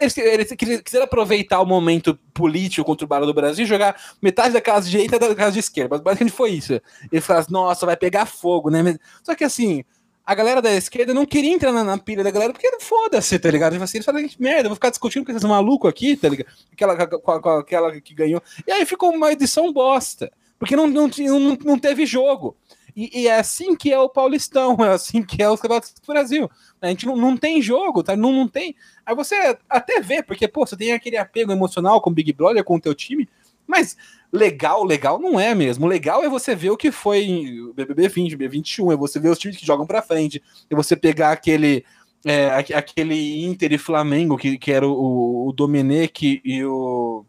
Eles, 0.00 0.16
eles 0.16 0.52
quiseram 0.84 1.04
aproveitar 1.04 1.60
o 1.60 1.66
momento 1.66 2.16
político 2.32 2.84
contra 2.84 3.04
o 3.04 3.08
Bala 3.08 3.26
do 3.26 3.34
Brasil 3.34 3.64
e 3.64 3.68
jogar 3.68 4.00
metade 4.22 4.54
da 4.54 4.60
casa 4.60 4.88
direita 4.88 5.18
da 5.18 5.34
casa 5.34 5.50
de 5.50 5.58
esquerda. 5.58 5.98
Basicamente 5.98 6.32
foi 6.32 6.50
isso. 6.52 6.80
Ele 7.10 7.20
fala 7.20 7.40
assim, 7.40 7.52
nossa, 7.52 7.84
vai 7.84 7.96
pegar 7.96 8.24
fogo, 8.24 8.70
né? 8.70 8.96
Só 9.20 9.34
que 9.34 9.42
assim, 9.42 9.84
a 10.28 10.34
galera 10.34 10.60
da 10.60 10.70
esquerda 10.70 11.14
não 11.14 11.24
queria 11.24 11.54
entrar 11.54 11.72
na, 11.72 11.82
na 11.82 11.96
pilha 11.96 12.22
da 12.22 12.30
galera, 12.30 12.52
porque 12.52 12.70
foda-se, 12.80 13.38
tá 13.38 13.50
ligado? 13.50 13.72
Tipo 13.72 13.84
assim, 13.84 13.96
eles 13.96 14.04
falaram, 14.04 14.28
merda, 14.38 14.68
vou 14.68 14.76
ficar 14.76 14.90
discutindo 14.90 15.24
com 15.24 15.32
esses 15.32 15.42
malucos 15.42 15.88
aqui, 15.88 16.16
tá 16.16 16.28
ligado? 16.28 16.48
Aquela, 16.70 17.06
com 17.06 17.50
aquela 17.50 18.00
que 18.00 18.14
ganhou. 18.14 18.42
E 18.66 18.70
aí 18.70 18.84
ficou 18.84 19.10
uma 19.10 19.32
edição 19.32 19.72
bosta, 19.72 20.30
porque 20.58 20.76
não, 20.76 20.86
não, 20.86 21.08
não, 21.08 21.58
não 21.64 21.78
teve 21.78 22.04
jogo. 22.04 22.56
E, 22.96 23.22
e, 23.22 23.28
é 23.28 23.38
assim 23.38 23.76
que 23.76 23.92
é 23.92 23.98
o 23.98 24.08
Paulistão, 24.08 24.76
é 24.84 24.88
assim 24.88 25.22
que 25.22 25.40
é 25.42 25.48
os 25.48 25.60
campeonatos 25.60 25.92
do 25.92 26.12
Brasil. 26.12 26.50
A 26.80 26.88
gente 26.88 27.06
não, 27.06 27.16
não 27.16 27.36
tem 27.36 27.62
jogo, 27.62 28.02
tá? 28.02 28.16
Não, 28.16 28.32
não 28.32 28.48
tem. 28.48 28.74
Aí 29.06 29.14
você 29.14 29.56
até 29.68 30.00
vê, 30.00 30.22
porque, 30.22 30.48
pô, 30.48 30.66
você 30.66 30.76
tem 30.76 30.92
aquele 30.92 31.16
apego 31.16 31.52
emocional 31.52 32.00
com 32.00 32.10
o 32.10 32.12
Big 32.12 32.32
Brother, 32.32 32.64
com 32.64 32.74
o 32.74 32.80
teu 32.80 32.94
time, 32.94 33.28
mas 33.66 33.96
legal, 34.32 34.82
legal 34.84 35.20
não 35.20 35.38
é 35.38 35.54
mesmo. 35.54 35.86
Legal 35.86 36.24
é 36.24 36.28
você 36.28 36.56
ver 36.56 36.70
o 36.70 36.76
que 36.76 36.90
foi 36.90 37.60
o 37.60 37.72
BBB 37.72 38.08
20, 38.08 38.30
BBB 38.32 38.48
21, 38.56 38.92
é 38.92 38.96
você 38.96 39.20
ver 39.20 39.28
os 39.28 39.38
times 39.38 39.56
que 39.56 39.66
jogam 39.66 39.86
para 39.86 40.02
frente, 40.02 40.42
é 40.68 40.74
você 40.74 40.96
pegar 40.96 41.30
aquele 41.30 41.84
é, 42.24 42.48
aquele 42.74 43.44
Inter 43.44 43.72
e 43.72 43.78
Flamengo 43.78 44.36
que, 44.36 44.58
que 44.58 44.72
era 44.72 44.86
o, 44.86 45.48
o 45.48 45.52
Domenech 45.52 46.40
e 46.44 46.64
o 46.64 47.24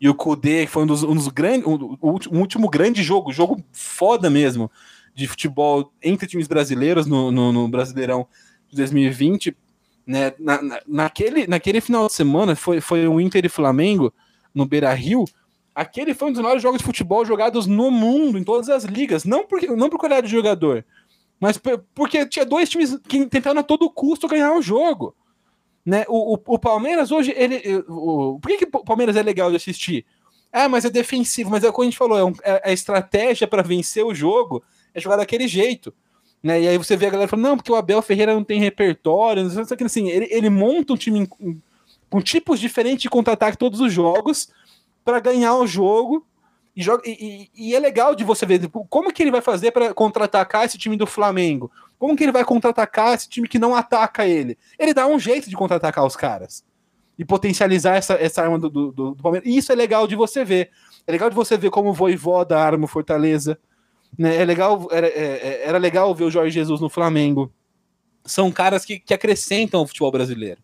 e 0.00 0.08
o 0.08 0.14
Kudê, 0.14 0.66
foi 0.66 0.82
um 0.82 0.86
dos, 0.86 1.02
um 1.02 1.14
dos 1.14 1.28
grandes, 1.28 1.66
um, 1.66 1.96
último, 2.00 2.38
último 2.38 2.68
grande 2.68 3.02
jogo, 3.02 3.32
jogo 3.32 3.62
foda 3.72 4.28
mesmo 4.28 4.70
de 5.14 5.26
futebol 5.26 5.92
entre 6.02 6.26
times 6.26 6.48
brasileiros 6.48 7.06
no, 7.06 7.30
no, 7.30 7.52
no 7.52 7.68
Brasileirão 7.68 8.26
de 8.68 8.76
2020, 8.76 9.56
né? 10.06 10.32
Na, 10.38 10.60
na, 10.60 10.80
naquele, 10.86 11.46
naquele 11.46 11.80
final 11.80 12.06
de 12.06 12.12
semana 12.12 12.56
foi, 12.56 12.80
foi 12.80 13.06
o 13.06 13.20
Inter 13.20 13.44
e 13.44 13.48
Flamengo 13.48 14.12
no 14.54 14.66
Beira 14.66 14.92
Rio 14.92 15.24
Aquele 15.74 16.14
foi 16.14 16.28
um 16.28 16.32
dos 16.32 16.40
maiores 16.40 16.62
jogos 16.62 16.78
de 16.78 16.84
futebol 16.84 17.24
jogados 17.24 17.66
no 17.66 17.90
mundo, 17.90 18.38
em 18.38 18.44
todas 18.44 18.68
as 18.68 18.84
ligas. 18.84 19.24
Não 19.24 19.44
porque 19.44 19.66
não 19.66 19.90
por 19.90 19.98
qualidade 19.98 20.28
de 20.28 20.32
jogador, 20.32 20.84
mas 21.40 21.60
porque 21.92 22.24
tinha 22.26 22.46
dois 22.46 22.68
times 22.68 22.96
que 23.08 23.26
tentaram 23.26 23.60
a 23.60 23.64
todo 23.64 23.90
custo 23.90 24.28
ganhar 24.28 24.52
o 24.52 24.62
jogo. 24.62 25.16
Né? 25.84 26.04
O, 26.08 26.34
o, 26.34 26.40
o 26.46 26.58
Palmeiras 26.58 27.12
hoje, 27.12 27.32
ele. 27.36 27.84
O, 27.88 28.38
por 28.40 28.48
que, 28.48 28.58
que 28.58 28.64
o 28.64 28.84
Palmeiras 28.84 29.16
é 29.16 29.22
legal 29.22 29.50
de 29.50 29.56
assistir? 29.56 30.06
Ah, 30.52 30.68
mas 30.68 30.84
é 30.84 30.90
defensivo, 30.90 31.50
mas 31.50 31.64
é 31.64 31.70
como 31.72 31.82
a 31.82 31.86
gente 31.86 31.98
falou, 31.98 32.16
é, 32.16 32.24
um, 32.24 32.32
é 32.42 32.70
a 32.70 32.72
estratégia 32.72 33.46
para 33.46 33.62
vencer 33.62 34.04
o 34.04 34.14
jogo 34.14 34.62
é 34.94 35.00
jogar 35.00 35.16
daquele 35.16 35.48
jeito. 35.48 35.92
Né? 36.42 36.62
E 36.62 36.68
aí 36.68 36.78
você 36.78 36.96
vê 36.96 37.06
a 37.06 37.10
galera 37.10 37.28
falando, 37.28 37.44
não, 37.44 37.56
porque 37.56 37.72
o 37.72 37.74
Abel 37.74 38.00
Ferreira 38.00 38.32
não 38.32 38.44
tem 38.44 38.60
repertório, 38.60 39.42
não 39.42 39.64
sei 39.64 39.76
que 39.76 39.84
assim, 39.84 40.08
ele, 40.08 40.28
ele 40.30 40.48
monta 40.48 40.92
um 40.92 40.96
time 40.96 41.28
com 42.08 42.22
tipos 42.22 42.60
diferentes 42.60 43.02
de 43.02 43.10
contra-ataque 43.10 43.58
todos 43.58 43.80
os 43.80 43.92
jogos 43.92 44.48
para 45.04 45.18
ganhar 45.18 45.56
o 45.56 45.66
jogo. 45.66 46.24
E, 46.76 46.82
joga, 46.82 47.02
e, 47.06 47.48
e, 47.54 47.74
é 47.74 47.78
legal 47.78 48.14
de 48.14 48.24
você 48.24 48.44
ver 48.44 48.58
tipo, 48.58 48.84
como 48.88 49.12
que 49.12 49.22
ele 49.22 49.30
vai 49.30 49.40
fazer 49.40 49.70
para 49.70 49.94
contra-atacar 49.94 50.64
esse 50.64 50.76
time 50.76 50.96
do 50.96 51.06
Flamengo. 51.06 51.70
Como 51.98 52.16
que 52.16 52.22
ele 52.22 52.32
vai 52.32 52.44
contra-atacar 52.44 53.14
esse 53.14 53.28
time 53.28 53.48
que 53.48 53.58
não 53.58 53.74
ataca 53.74 54.26
ele? 54.26 54.58
Ele 54.78 54.92
dá 54.92 55.06
um 55.06 55.18
jeito 55.18 55.48
de 55.48 55.56
contra-atacar 55.56 56.04
os 56.04 56.16
caras. 56.16 56.64
E 57.18 57.24
potencializar 57.24 57.96
essa, 57.96 58.14
essa 58.14 58.42
arma 58.42 58.58
do, 58.58 58.68
do, 58.68 58.92
do, 58.92 59.16
Palmeiras. 59.16 59.48
E 59.48 59.56
isso 59.56 59.70
é 59.70 59.74
legal 59.74 60.06
de 60.06 60.16
você 60.16 60.44
ver. 60.44 60.70
É 61.06 61.12
legal 61.12 61.30
de 61.30 61.36
você 61.36 61.56
ver 61.56 61.70
como 61.70 61.90
o 61.90 61.94
Voivoda 61.94 62.58
arma 62.58 62.84
o 62.84 62.88
Fortaleza. 62.88 63.58
Né? 64.18 64.36
É 64.36 64.44
legal, 64.44 64.88
era, 64.90 65.06
é, 65.06 65.12
é, 65.12 65.62
era 65.64 65.78
legal 65.78 66.14
ver 66.14 66.24
o 66.24 66.30
Jorge 66.30 66.50
Jesus 66.50 66.80
no 66.80 66.88
Flamengo. 66.88 67.52
São 68.24 68.50
caras 68.50 68.84
que, 68.84 68.98
que 68.98 69.14
acrescentam 69.14 69.82
o 69.82 69.86
futebol 69.86 70.10
brasileiro. 70.10 70.60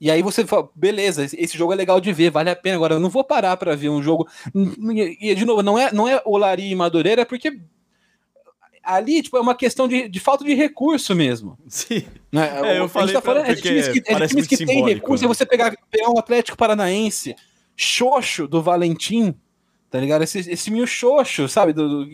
E 0.00 0.10
aí 0.10 0.22
você 0.22 0.46
fala, 0.46 0.68
beleza, 0.74 1.24
esse 1.24 1.58
jogo 1.58 1.74
é 1.74 1.76
legal 1.76 2.00
de 2.00 2.10
ver, 2.10 2.30
vale 2.30 2.48
a 2.48 2.56
pena. 2.56 2.76
Agora, 2.76 2.94
eu 2.94 3.00
não 3.00 3.10
vou 3.10 3.22
parar 3.22 3.56
para 3.58 3.76
ver 3.76 3.90
um 3.90 4.02
jogo. 4.02 4.26
E, 5.20 5.34
de 5.34 5.44
novo, 5.44 5.62
não 5.62 5.78
é, 5.78 5.92
não 5.92 6.08
é 6.08 6.22
Olari 6.24 6.70
e 6.70 6.74
Madureira, 6.74 7.26
porque 7.26 7.60
ali 8.82 9.22
tipo, 9.22 9.36
é 9.36 9.40
uma 9.40 9.54
questão 9.54 9.86
de, 9.86 10.08
de 10.08 10.20
falta 10.20 10.44
de 10.44 10.54
recurso 10.54 11.14
mesmo. 11.14 11.58
Sim. 11.68 12.04
Né? 12.32 12.76
É, 12.76 12.78
eu 12.78 12.88
falei 12.88 13.14
tá 13.14 13.20
falando, 13.20 13.46
é 13.46 13.54
de 13.54 13.62
times 13.62 13.88
que, 13.88 14.02
é 14.06 14.14
de 14.14 14.28
times 14.28 14.46
que 14.46 14.64
tem 14.64 14.84
recurso, 14.84 15.24
né? 15.24 15.28
você 15.28 15.44
pegar, 15.44 15.74
pegar 15.90 16.10
um 16.10 16.18
Atlético 16.18 16.56
Paranaense, 16.56 17.34
xoxo 17.76 18.46
do 18.46 18.62
Valentim, 18.62 19.34
tá 19.90 19.98
ligado? 19.98 20.22
Esse, 20.22 20.38
esse 20.50 20.70
meio 20.70 20.86
xoxo, 20.86 21.48
sabe? 21.48 21.72
Do, 21.72 22.04
do 22.04 22.10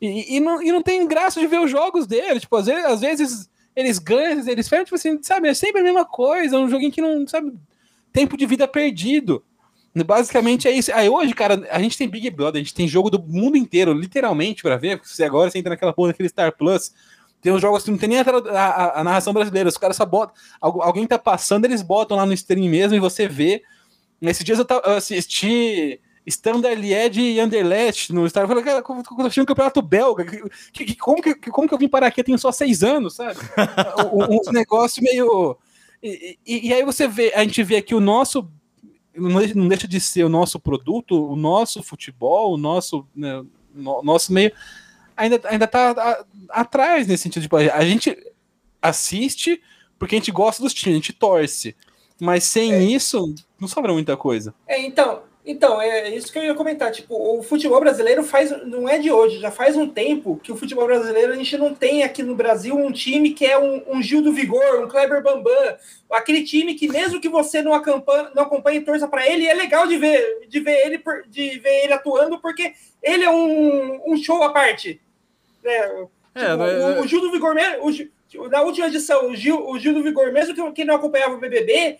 e, 0.00 0.36
e, 0.36 0.40
não, 0.40 0.62
e 0.62 0.70
não 0.70 0.82
tem 0.82 1.06
graça 1.06 1.40
de 1.40 1.46
ver 1.46 1.60
os 1.60 1.70
jogos 1.70 2.06
dele. 2.06 2.40
Tipo, 2.40 2.56
às 2.56 2.66
vezes, 2.66 2.84
às 2.84 3.00
vezes 3.00 3.50
eles 3.74 3.98
ganham, 3.98 4.46
eles 4.48 4.68
perdem, 4.68 4.84
tipo 4.84 4.96
assim, 4.96 5.22
sabe? 5.22 5.48
É 5.48 5.54
sempre 5.54 5.80
a 5.80 5.84
mesma 5.84 6.04
coisa, 6.04 6.56
é 6.56 6.58
um 6.58 6.68
joguinho 6.68 6.92
que 6.92 7.00
não, 7.00 7.26
sabe? 7.26 7.52
Tempo 8.12 8.36
de 8.36 8.46
vida 8.46 8.66
perdido. 8.66 9.44
Basicamente 10.04 10.68
é 10.68 10.72
isso. 10.72 10.92
Aí 10.92 11.08
hoje, 11.08 11.32
cara, 11.32 11.66
a 11.70 11.80
gente 11.80 11.96
tem 11.96 12.08
Big 12.08 12.28
Brother, 12.30 12.60
a 12.60 12.62
gente 12.62 12.74
tem 12.74 12.86
jogo 12.86 13.08
do 13.08 13.22
mundo 13.22 13.56
inteiro, 13.56 13.92
literalmente, 13.92 14.62
para 14.62 14.76
ver. 14.76 15.00
Se 15.04 15.24
agora 15.24 15.50
você 15.50 15.58
entra 15.58 15.70
naquela 15.70 15.92
porra 15.92 16.08
daquele 16.08 16.28
Star 16.28 16.54
Plus, 16.56 16.92
tem 17.40 17.52
uns 17.52 17.60
jogos 17.60 17.84
que 17.84 17.90
não 17.90 17.98
tem 17.98 18.08
nem 18.08 18.18
a, 18.18 18.22
a, 18.22 19.00
a 19.00 19.04
narração 19.04 19.32
brasileira, 19.32 19.68
os 19.68 19.78
caras 19.78 19.96
só 19.96 20.04
botam. 20.04 20.34
Alguém 20.60 21.06
tá 21.06 21.18
passando, 21.18 21.64
eles 21.64 21.82
botam 21.82 22.16
lá 22.16 22.26
no 22.26 22.32
stream 22.32 22.68
mesmo 22.68 22.96
e 22.96 23.00
você 23.00 23.28
vê. 23.28 23.62
Nesses 24.20 24.44
dias 24.44 24.58
eu, 24.58 24.66
eu 24.68 24.92
assisti 24.96 26.00
Standard 26.26 26.74
Liège 26.74 27.20
e 27.20 27.40
Anderlecht 27.40 28.12
no 28.12 28.28
Star. 28.28 28.44
Eu 28.44 28.48
falei, 28.48 28.64
cara, 28.64 28.78
eu 28.78 28.82
tô 28.82 29.22
achando 29.22 29.44
um 29.44 29.46
campeonato 29.46 29.80
belga. 29.80 30.24
Que, 30.72 30.84
que, 30.84 30.96
como, 30.96 31.22
que, 31.22 31.34
como 31.34 31.68
que 31.68 31.74
eu 31.74 31.78
vim 31.78 31.88
parar 31.88 32.08
aqui? 32.08 32.20
Eu 32.20 32.24
tenho 32.24 32.38
só 32.38 32.50
seis 32.50 32.82
anos, 32.82 33.14
sabe? 33.14 33.38
um, 34.12 34.48
um 34.48 34.52
negócio 34.52 35.02
meio. 35.02 35.56
E, 36.02 36.38
e, 36.44 36.68
e, 36.68 36.74
aí 36.74 36.84
você 36.84 37.06
vê, 37.06 37.32
a 37.34 37.44
gente 37.44 37.62
vê 37.62 37.76
aqui 37.76 37.94
o 37.94 38.00
nosso. 38.00 38.50
Não 39.16 39.68
deixa 39.68 39.88
de 39.88 40.00
ser 40.00 40.24
o 40.24 40.28
nosso 40.28 40.60
produto, 40.60 41.30
o 41.30 41.36
nosso 41.36 41.82
futebol, 41.82 42.54
o 42.54 42.56
nosso, 42.56 43.06
né, 43.14 43.44
no, 43.74 44.02
nosso 44.02 44.32
meio. 44.32 44.52
Ainda, 45.16 45.40
ainda 45.44 45.66
tá 45.66 45.90
a, 45.90 46.60
atrás 46.60 47.06
nesse 47.06 47.22
sentido. 47.22 47.42
Tipo, 47.42 47.56
a 47.56 47.84
gente 47.84 48.16
assiste 48.80 49.60
porque 49.98 50.14
a 50.14 50.18
gente 50.18 50.30
gosta 50.30 50.62
dos 50.62 50.74
times, 50.74 50.94
a 50.94 51.00
gente 51.00 51.12
torce. 51.12 51.74
Mas 52.20 52.44
sem 52.44 52.72
é. 52.72 52.82
isso, 52.82 53.34
não 53.60 53.68
sobra 53.68 53.92
muita 53.92 54.16
coisa. 54.16 54.54
É, 54.66 54.80
então, 54.80 55.22
então, 55.46 55.80
é 55.80 56.10
isso 56.10 56.32
que 56.32 56.38
eu 56.40 56.42
ia 56.42 56.54
comentar. 56.56 56.90
Tipo, 56.90 57.14
o 57.38 57.40
futebol 57.40 57.78
brasileiro 57.78 58.24
faz. 58.24 58.50
Não 58.64 58.88
é 58.88 58.98
de 58.98 59.12
hoje, 59.12 59.38
já 59.38 59.52
faz 59.52 59.76
um 59.76 59.88
tempo 59.88 60.40
que 60.42 60.50
o 60.50 60.56
futebol 60.56 60.86
brasileiro 60.86 61.32
a 61.32 61.36
gente 61.36 61.56
não 61.56 61.72
tem 61.72 62.02
aqui 62.02 62.20
no 62.20 62.34
Brasil 62.34 62.76
um 62.76 62.90
time 62.90 63.30
que 63.30 63.46
é 63.46 63.56
um, 63.56 63.80
um 63.86 64.02
Gil 64.02 64.20
do 64.20 64.32
Vigor, 64.32 64.82
um 64.82 64.88
Kleber 64.88 65.22
Bambam, 65.22 65.76
aquele 66.10 66.42
time 66.42 66.74
que, 66.74 66.88
mesmo 66.88 67.20
que 67.20 67.28
você 67.28 67.62
não 67.62 67.72
acompanhe, 67.72 68.28
não 68.34 68.42
acompanhe 68.42 68.78
e 68.78 68.84
torça 68.84 69.06
para 69.06 69.24
ele, 69.24 69.46
é 69.46 69.54
legal 69.54 69.86
de 69.86 69.96
ver, 69.96 70.48
de 70.48 70.58
ver 70.58 70.84
ele, 70.84 71.02
de 71.28 71.58
ver 71.60 71.84
ele 71.84 71.92
atuando, 71.92 72.40
porque 72.40 72.74
ele 73.00 73.22
é 73.22 73.30
um, 73.30 74.12
um 74.12 74.16
show 74.16 74.42
à 74.42 74.52
parte. 74.52 75.00
Né? 75.62 76.08
É, 76.34 76.50
tipo, 76.50 76.62
é... 76.64 76.98
O, 76.98 77.02
o, 77.02 77.06
Gil 77.06 77.20
do 77.20 77.30
Vigor, 77.30 77.54
o, 78.34 78.48
na 78.48 78.62
última 78.62 78.88
edição, 78.88 79.30
o 79.30 79.36
Gil, 79.36 79.64
o 79.64 79.78
Gil 79.78 79.94
do 79.94 80.02
Vigor, 80.02 80.32
mesmo 80.32 80.56
que 80.56 80.72
quem 80.72 80.84
não 80.84 80.96
acompanhava 80.96 81.34
o 81.34 81.38
BBB, 81.38 81.98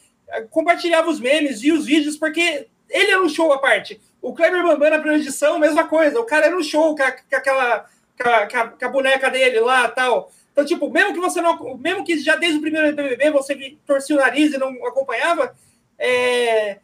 compartilhava 0.51 1.09
os 1.09 1.21
memes 1.21 1.63
e 1.63 1.71
os 1.71 1.87
vídeos, 1.87 2.17
porque 2.17 2.67
ele 2.89 3.11
era 3.11 3.23
um 3.23 3.29
show 3.29 3.53
à 3.53 3.59
parte. 3.59 4.01
O 4.21 4.35
Kleber 4.35 4.63
Bambam 4.63 4.91
na 4.91 4.99
primeira 4.99 5.23
edição, 5.23 5.59
mesma 5.59 5.85
coisa. 5.85 6.19
O 6.21 6.25
cara 6.25 6.47
era 6.47 6.57
um 6.57 6.63
show 6.63 6.97
com, 6.97 7.03
a, 7.03 7.13
com 7.13 7.37
aquela. 7.37 7.87
Com 8.21 8.29
a, 8.29 8.69
com 8.69 8.85
a, 8.85 8.89
boneca 8.89 9.31
dele 9.31 9.61
lá 9.61 9.89
tal. 9.89 10.31
Então, 10.53 10.65
tipo, 10.65 10.91
mesmo 10.91 11.13
que 11.13 11.21
você 11.21 11.41
não. 11.41 11.77
Mesmo 11.77 12.05
que 12.05 12.19
já 12.19 12.37
desde 12.37 12.59
o 12.59 12.63
primeiro 12.63 12.95
BBB 12.97 13.31
você 13.31 13.77
torcia 13.87 14.17
o 14.17 14.19
nariz 14.19 14.55
e 14.55 14.59
não 14.59 14.71
acompanhava, 14.87 15.55
é, 15.99 16.79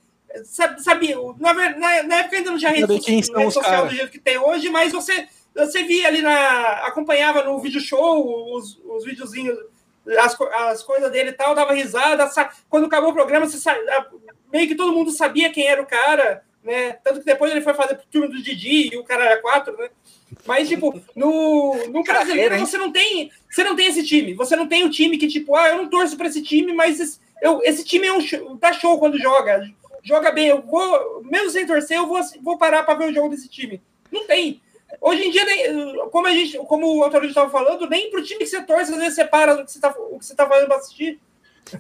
sabia. 0.79 1.17
Na, 1.39 1.55
na, 1.55 2.03
na, 2.03 2.17
época 2.17 2.37
ainda 2.37 2.51
não 2.51 2.59
tinha 2.59 2.71
rede, 2.71 2.95
rede 2.95 3.27
social 3.53 3.87
do 3.87 3.95
jeito 3.95 4.11
que 4.13 4.19
tem 4.19 4.39
hoje, 4.39 4.69
mas 4.69 4.93
você, 4.93 5.27
você 5.55 5.83
via 5.85 6.09
ali 6.09 6.21
na. 6.21 6.87
acompanhava 6.87 7.43
no 7.45 7.59
vídeo 7.61 7.81
show 7.81 8.55
os, 8.55 8.79
os 8.85 9.05
videozinhos, 9.05 9.59
as, 10.19 10.37
as 10.41 10.83
coisas 10.83 11.11
dele 11.11 11.31
e 11.31 11.35
tal, 11.35 11.55
dava 11.55 11.73
risada. 11.73 12.29
Quando 12.69 12.87
acabou 12.87 13.11
o 13.11 13.15
programa, 13.15 13.47
você 13.47 13.59
meio 14.53 14.69
que 14.69 14.75
todo 14.75 14.93
mundo 14.93 15.11
sabia 15.11 15.51
quem 15.51 15.67
era 15.67 15.83
o 15.83 15.87
cara, 15.87 16.45
né? 16.63 16.93
Tanto 17.05 17.21
que 17.21 17.27
depois 17.27 17.51
ele 17.51 17.61
foi 17.61 17.75
fazer 17.75 17.95
o 17.95 18.11
turno 18.11 18.29
do 18.29 18.43
Didi 18.43 18.91
e 18.93 18.99
o 18.99 19.05
cara 19.05 19.25
era 19.25 19.41
quatro, 19.41 19.77
né? 19.77 19.89
Mas, 20.47 20.69
tipo, 20.69 21.01
no, 21.15 21.75
no 21.89 22.03
brasileiro 22.03 22.59
você 22.59 22.79
não 22.79 22.91
tem. 22.91 23.31
Você 23.51 23.65
não 23.65 23.77
tem 23.77 23.87
esse 23.87 24.05
time. 24.05 24.35
Você 24.35 24.57
não 24.57 24.67
tem 24.67 24.83
o 24.83 24.87
um 24.87 24.91
time 24.91 25.19
que, 25.19 25.27
tipo, 25.27 25.55
ah, 25.55 25.69
eu 25.69 25.77
não 25.77 25.89
torço 25.89 26.17
para 26.17 26.29
esse 26.29 26.43
time, 26.43 26.73
mas 26.73 27.01
esse, 27.01 27.21
eu, 27.41 27.61
esse 27.65 27.85
time 27.85 28.07
é 28.07 28.13
um 28.13 28.21
show, 28.21 28.57
dá 28.57 28.73
show 28.73 28.99
quando 28.99 29.19
joga. 29.19 29.69
Joga 30.03 30.31
bem. 30.31 30.49
Eu 30.49 30.63
vou, 30.63 31.23
mesmo 31.25 31.51
sem 31.51 31.67
torcer, 31.67 31.97
eu 31.97 32.07
vou, 32.07 32.21
vou 32.43 32.59
parar 32.59 32.83
para 32.83 32.95
ver 32.95 33.11
o 33.11 33.15
jogo 33.15 33.29
desse 33.29 33.49
time. 33.49 33.81
Não 34.11 34.27
tem. 34.27 34.61
Hoje 35.01 35.25
em 35.25 35.31
dia, 35.31 35.45
como, 36.11 36.27
a 36.27 36.33
gente, 36.33 36.57
como 36.59 36.97
o 36.97 37.03
autor 37.03 37.25
estava 37.25 37.51
falando, 37.51 37.89
nem 37.89 38.11
pro 38.11 38.23
time 38.23 38.41
que 38.41 38.47
você 38.47 38.63
torce, 38.63 38.93
às 38.93 38.99
vezes 38.99 39.15
você 39.15 39.25
para 39.25 39.55
o 39.55 39.65
que 39.65 39.73
você 39.73 39.79
está 39.79 39.91
o 39.91 40.19
que 40.19 40.25
você 40.27 40.35
tá 40.35 40.47
fazendo 40.47 40.69
para 40.69 40.77
assistir. 40.77 41.19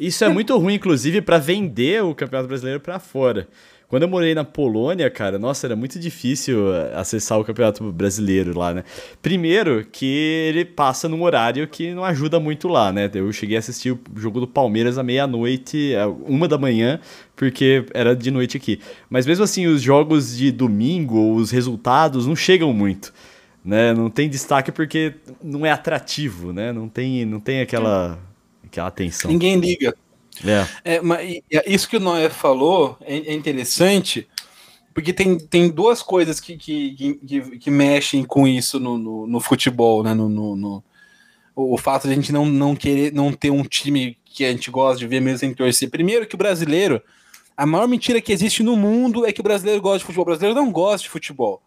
Isso 0.01 0.25
é 0.25 0.29
muito 0.29 0.57
ruim, 0.57 0.75
inclusive, 0.75 1.21
para 1.21 1.39
vender 1.39 2.03
o 2.03 2.15
Campeonato 2.15 2.49
Brasileiro 2.49 2.81
para 2.81 2.99
fora. 2.99 3.47
Quando 3.89 4.05
eu 4.05 4.09
morei 4.09 4.35
na 4.35 4.43
Polônia, 4.43 5.11
cara, 5.11 5.39
nossa, 5.39 5.67
era 5.67 5.77
muito 5.77 5.99
difícil 5.99 6.75
eh, 6.75 6.95
acessar 6.95 7.39
o 7.39 7.45
Campeonato 7.45 7.93
Brasileiro 7.93 8.59
lá, 8.59 8.73
né? 8.73 8.85
Primeiro 9.21 9.85
que 9.85 10.07
ele 10.49 10.65
passa 10.65 11.11
num 11.11 11.23
horário 11.23 11.69
que 11.69 11.93
não 11.93 12.03
ajuda 12.03 12.41
muito 12.41 12.69
lá, 12.69 12.91
né? 12.91 13.11
Eu 13.13 13.31
cheguei 13.35 13.55
a 13.57 13.59
assistir 13.59 13.91
o 13.93 14.01
jogo 14.17 14.41
do 14.41 14.47
Palmeiras 14.47 14.97
à 14.97 15.03
meia-noite, 15.03 15.93
uma 16.27 16.49
da 16.49 16.57
manhã, 16.57 17.01
porque 17.37 17.85
era 17.93 18.17
de 18.17 18.31
noite 18.31 18.57
aqui. 18.57 18.81
Mas 19.11 19.27
mesmo 19.27 19.45
assim, 19.45 19.67
os 19.67 19.83
jogos 19.83 20.35
de 20.39 20.51
domingo, 20.51 21.35
os 21.35 21.51
resultados 21.51 22.27
não 22.27 22.35
chegam 22.35 22.73
muito. 22.73 23.13
né? 23.63 23.93
Não 23.93 24.09
tem 24.09 24.27
destaque 24.27 24.73
porque 24.73 25.17
não 25.43 25.67
é 25.67 25.71
atrativo, 25.71 26.51
né? 26.51 26.73
Não 26.73 26.89
tem, 26.89 27.27
não 27.27 27.41
tem 27.41 27.61
aquela, 27.61 28.19
aquela 28.73 28.89
atenção. 28.89 29.31
Ninguém 29.31 29.59
liga. 29.59 29.95
É. 30.85 30.97
é 30.97 31.01
mas 31.01 31.41
isso 31.67 31.89
que 31.89 31.99
o 31.99 32.01
Noé 32.01 32.31
falou 32.31 32.97
é, 33.03 33.17
é 33.17 33.35
interessante, 33.35 34.27
porque 34.95 35.13
tem, 35.13 35.39
tem 35.39 35.69
duas 35.69 36.03
coisas 36.03 36.41
que, 36.41 36.57
que, 36.57 37.19
que, 37.27 37.59
que 37.59 37.71
mexem 37.71 38.25
com 38.25 38.49
isso 38.49 38.81
no, 38.81 38.97
no, 38.97 39.27
no 39.27 39.41
futebol, 39.41 40.03
né? 40.03 40.15
No, 40.15 40.29
no, 40.29 40.57
no, 40.57 40.85
o 41.55 41.77
fato 41.77 42.07
de 42.07 42.13
a 42.13 42.17
gente 42.17 42.33
não, 42.33 42.47
não 42.47 42.75
querer 42.75 43.13
não 43.13 43.33
ter 43.33 43.51
um 43.51 43.63
time 43.63 44.17
que 44.25 44.45
a 44.45 44.51
gente 44.51 44.71
gosta 44.71 44.99
de 44.99 45.07
ver 45.07 45.21
mesmo 45.21 45.39
sem 45.39 45.55
torcer. 45.55 45.91
Primeiro 45.91 46.27
que 46.27 46.35
o 46.35 46.39
brasileiro, 46.39 47.03
a 47.55 47.67
maior 47.67 47.87
mentira 47.87 48.21
que 48.21 48.33
existe 48.33 48.63
no 48.63 48.75
mundo 48.75 49.27
é 49.27 49.33
que 49.33 49.41
o 49.41 49.45
brasileiro 49.45 49.83
gosta 49.83 49.99
de 49.99 50.05
futebol. 50.05 50.23
O 50.23 50.27
brasileiro 50.27 50.59
não 50.59 50.73
gosta 50.73 51.05
de 51.05 51.11
futebol. 51.11 51.63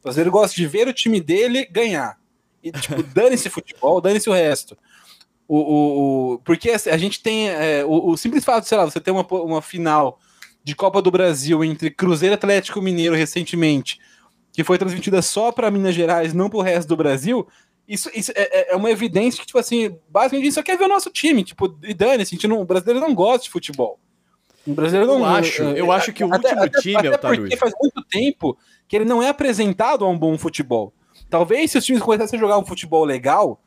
O 0.00 0.02
brasileiro 0.02 0.32
gosta 0.32 0.56
de 0.56 0.66
ver 0.66 0.88
o 0.88 0.92
time 0.92 1.20
dele 1.20 1.66
ganhar. 1.66 2.18
E, 2.62 2.72
tipo, 2.72 3.00
dane-se 3.14 3.48
futebol, 3.48 4.00
dane-se 4.00 4.28
o 4.28 4.32
resto. 4.32 4.76
O, 5.48 5.56
o, 5.56 6.34
o, 6.34 6.38
porque 6.40 6.70
assim, 6.70 6.90
a 6.90 6.98
gente 6.98 7.22
tem 7.22 7.48
é, 7.48 7.82
o, 7.82 8.10
o, 8.10 8.16
simples 8.18 8.44
fato, 8.44 8.68
sei 8.68 8.76
lá, 8.76 8.84
você 8.84 9.00
ter 9.00 9.10
uma, 9.10 9.26
uma 9.26 9.62
final 9.62 10.20
de 10.62 10.76
Copa 10.76 11.00
do 11.00 11.10
Brasil 11.10 11.64
entre 11.64 11.90
Cruzeiro 11.90 12.34
Atlético 12.34 12.82
Mineiro 12.82 13.14
recentemente, 13.14 13.98
que 14.52 14.62
foi 14.62 14.76
transmitida 14.76 15.22
só 15.22 15.50
para 15.50 15.70
Minas 15.70 15.94
Gerais, 15.94 16.34
não 16.34 16.50
para 16.50 16.58
o 16.58 16.62
resto 16.62 16.88
do 16.88 16.96
Brasil, 16.96 17.48
isso, 17.88 18.10
isso 18.14 18.30
é, 18.34 18.72
é, 18.72 18.76
uma 18.76 18.90
evidência 18.90 19.40
que, 19.40 19.46
tipo 19.46 19.58
assim, 19.58 19.96
basicamente 20.10 20.42
a 20.42 20.44
gente 20.44 20.54
só 20.54 20.62
quer 20.62 20.76
ver 20.76 20.84
o 20.84 20.88
nosso 20.88 21.08
time, 21.08 21.42
tipo, 21.42 21.74
e 21.82 21.94
dane-se, 21.94 22.36
o 22.46 22.64
brasileiro 22.66 23.00
não 23.00 23.14
gosta 23.14 23.44
de 23.44 23.50
futebol. 23.50 23.98
O 24.66 24.74
brasileiro 24.74 25.06
não 25.06 25.20
eu 25.20 25.24
acho, 25.24 25.62
eu 25.62 25.90
acho 25.90 26.12
que 26.12 26.22
o 26.22 26.34
até, 26.34 26.48
último 26.48 26.64
até, 26.64 26.80
time 26.80 26.96
até 26.96 27.08
é 27.08 27.10
o 27.12 27.18
Porque 27.18 27.56
faz 27.56 27.72
muito 27.80 28.02
tempo 28.02 28.58
que 28.86 28.94
ele 28.94 29.06
não 29.06 29.22
é 29.22 29.30
apresentado 29.30 30.04
a 30.04 30.08
um 30.08 30.18
bom 30.18 30.36
futebol. 30.36 30.92
Talvez 31.30 31.70
se 31.70 31.78
os 31.78 31.84
times 31.84 32.02
começassem 32.02 32.38
a 32.38 32.40
jogar 32.40 32.58
um 32.58 32.66
futebol 32.66 33.04
legal, 33.04 33.58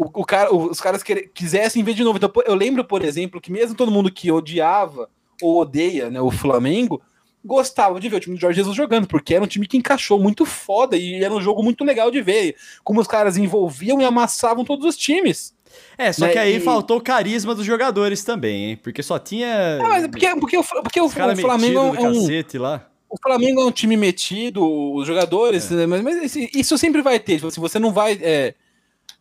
o, 0.00 0.22
o 0.22 0.24
cara, 0.24 0.54
os 0.54 0.80
caras 0.80 1.02
quisessem 1.34 1.84
ver 1.84 1.92
de 1.92 2.02
novo. 2.02 2.16
Então, 2.16 2.32
eu 2.46 2.54
lembro, 2.54 2.82
por 2.82 3.04
exemplo, 3.04 3.40
que 3.40 3.52
mesmo 3.52 3.76
todo 3.76 3.90
mundo 3.90 4.10
que 4.10 4.32
odiava 4.32 5.10
ou 5.42 5.60
odeia 5.60 6.10
né, 6.10 6.20
o 6.20 6.30
Flamengo, 6.30 7.02
gostava 7.44 8.00
de 8.00 8.08
ver 8.08 8.16
o 8.16 8.20
time 8.20 8.36
do 8.36 8.40
Jorge 8.40 8.56
Jesus 8.56 8.74
jogando, 8.74 9.06
porque 9.06 9.34
era 9.34 9.44
um 9.44 9.46
time 9.46 9.66
que 9.66 9.76
encaixou 9.76 10.18
muito 10.18 10.46
foda 10.46 10.96
e 10.96 11.22
era 11.22 11.34
um 11.34 11.40
jogo 11.40 11.62
muito 11.62 11.84
legal 11.84 12.10
de 12.10 12.22
ver. 12.22 12.56
Como 12.82 12.98
os 12.98 13.06
caras 13.06 13.36
envolviam 13.36 14.00
e 14.00 14.04
amassavam 14.04 14.64
todos 14.64 14.86
os 14.86 14.96
times. 14.96 15.54
É, 15.98 16.12
só 16.12 16.26
né? 16.26 16.32
que 16.32 16.38
aí 16.38 16.56
e... 16.56 16.60
faltou 16.60 16.96
o 16.96 17.02
carisma 17.02 17.54
dos 17.54 17.66
jogadores 17.66 18.24
também, 18.24 18.70
hein? 18.70 18.76
Porque 18.82 19.02
só 19.02 19.18
tinha. 19.18 19.76
Não, 19.76 19.88
mas 19.88 20.06
porque, 20.06 20.36
porque, 20.36 20.58
porque 20.82 21.00
o, 21.00 21.04
o 21.04 21.08
Flamengo 21.10 21.78
é 21.78 22.08
um. 22.08 22.58
Lá. 22.58 22.86
O 23.08 23.18
Flamengo 23.20 23.60
é 23.60 23.64
um 23.66 23.72
time 23.72 23.96
metido, 23.96 24.64
os 24.94 25.06
jogadores, 25.06 25.70
é. 25.70 25.86
mas, 25.86 26.00
mas, 26.00 26.36
isso 26.36 26.78
sempre 26.78 27.02
vai 27.02 27.18
ter. 27.18 27.36
Tipo, 27.36 27.50
se 27.50 27.60
você 27.60 27.78
não 27.78 27.92
vai. 27.92 28.18
É, 28.22 28.54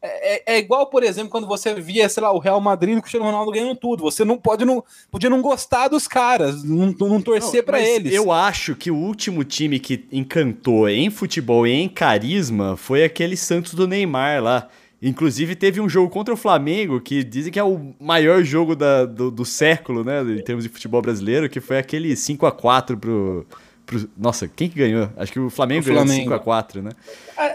é, 0.01 0.53
é, 0.55 0.59
igual, 0.59 0.87
por 0.87 1.03
exemplo, 1.03 1.29
quando 1.29 1.47
você 1.47 1.73
via, 1.75 2.07
sei 2.07 2.23
lá, 2.23 2.31
o 2.31 2.39
Real 2.39 2.61
Madrid 2.61 2.95
e 2.95 2.97
o 2.97 3.01
Cristiano 3.01 3.25
Ronaldo 3.25 3.51
ganhando 3.51 3.75
tudo. 3.75 4.03
Você 4.03 4.23
não 4.23 4.37
pode 4.37 4.63
não, 4.63 4.83
podia 5.11 5.29
não 5.29 5.41
gostar 5.41 5.89
dos 5.89 6.07
caras, 6.07 6.63
não, 6.63 6.95
não 6.97 7.21
torcer 7.21 7.63
para 7.63 7.81
eles. 7.81 8.13
Eu 8.13 8.31
acho 8.31 8.75
que 8.75 8.89
o 8.89 8.95
último 8.95 9.43
time 9.43 9.79
que 9.79 10.05
encantou 10.11 10.87
em 10.87 11.09
futebol 11.09 11.67
e 11.67 11.71
em 11.71 11.89
carisma 11.89 12.77
foi 12.77 13.03
aquele 13.03 13.35
Santos 13.35 13.73
do 13.73 13.87
Neymar 13.87 14.41
lá. 14.41 14.69
Inclusive, 15.01 15.55
teve 15.55 15.79
um 15.79 15.87
jogo 15.87 16.09
contra 16.09 16.33
o 16.33 16.37
Flamengo 16.37 16.99
que 16.99 17.23
dizem 17.23 17.51
que 17.51 17.59
é 17.59 17.63
o 17.63 17.93
maior 17.99 18.43
jogo 18.43 18.75
da, 18.75 19.05
do, 19.05 19.31
do 19.31 19.45
século, 19.45 20.03
né? 20.03 20.21
Em 20.21 20.43
termos 20.43 20.63
de 20.63 20.69
futebol 20.69 21.01
brasileiro, 21.01 21.49
que 21.49 21.61
foi 21.61 21.77
aquele 21.77 22.15
5 22.15 22.45
a 22.45 22.51
4 22.51 22.97
pro 22.97 23.45
Pro... 23.89 24.07
Nossa, 24.15 24.47
quem 24.47 24.69
que 24.69 24.77
ganhou? 24.77 25.09
Acho 25.17 25.31
que 25.31 25.39
o 25.39 25.49
Flamengo, 25.49 25.81
o 25.81 25.93
Flamengo. 25.93 26.29
ganhou 26.29 26.43
5x4, 26.43 26.83
né? 26.83 26.91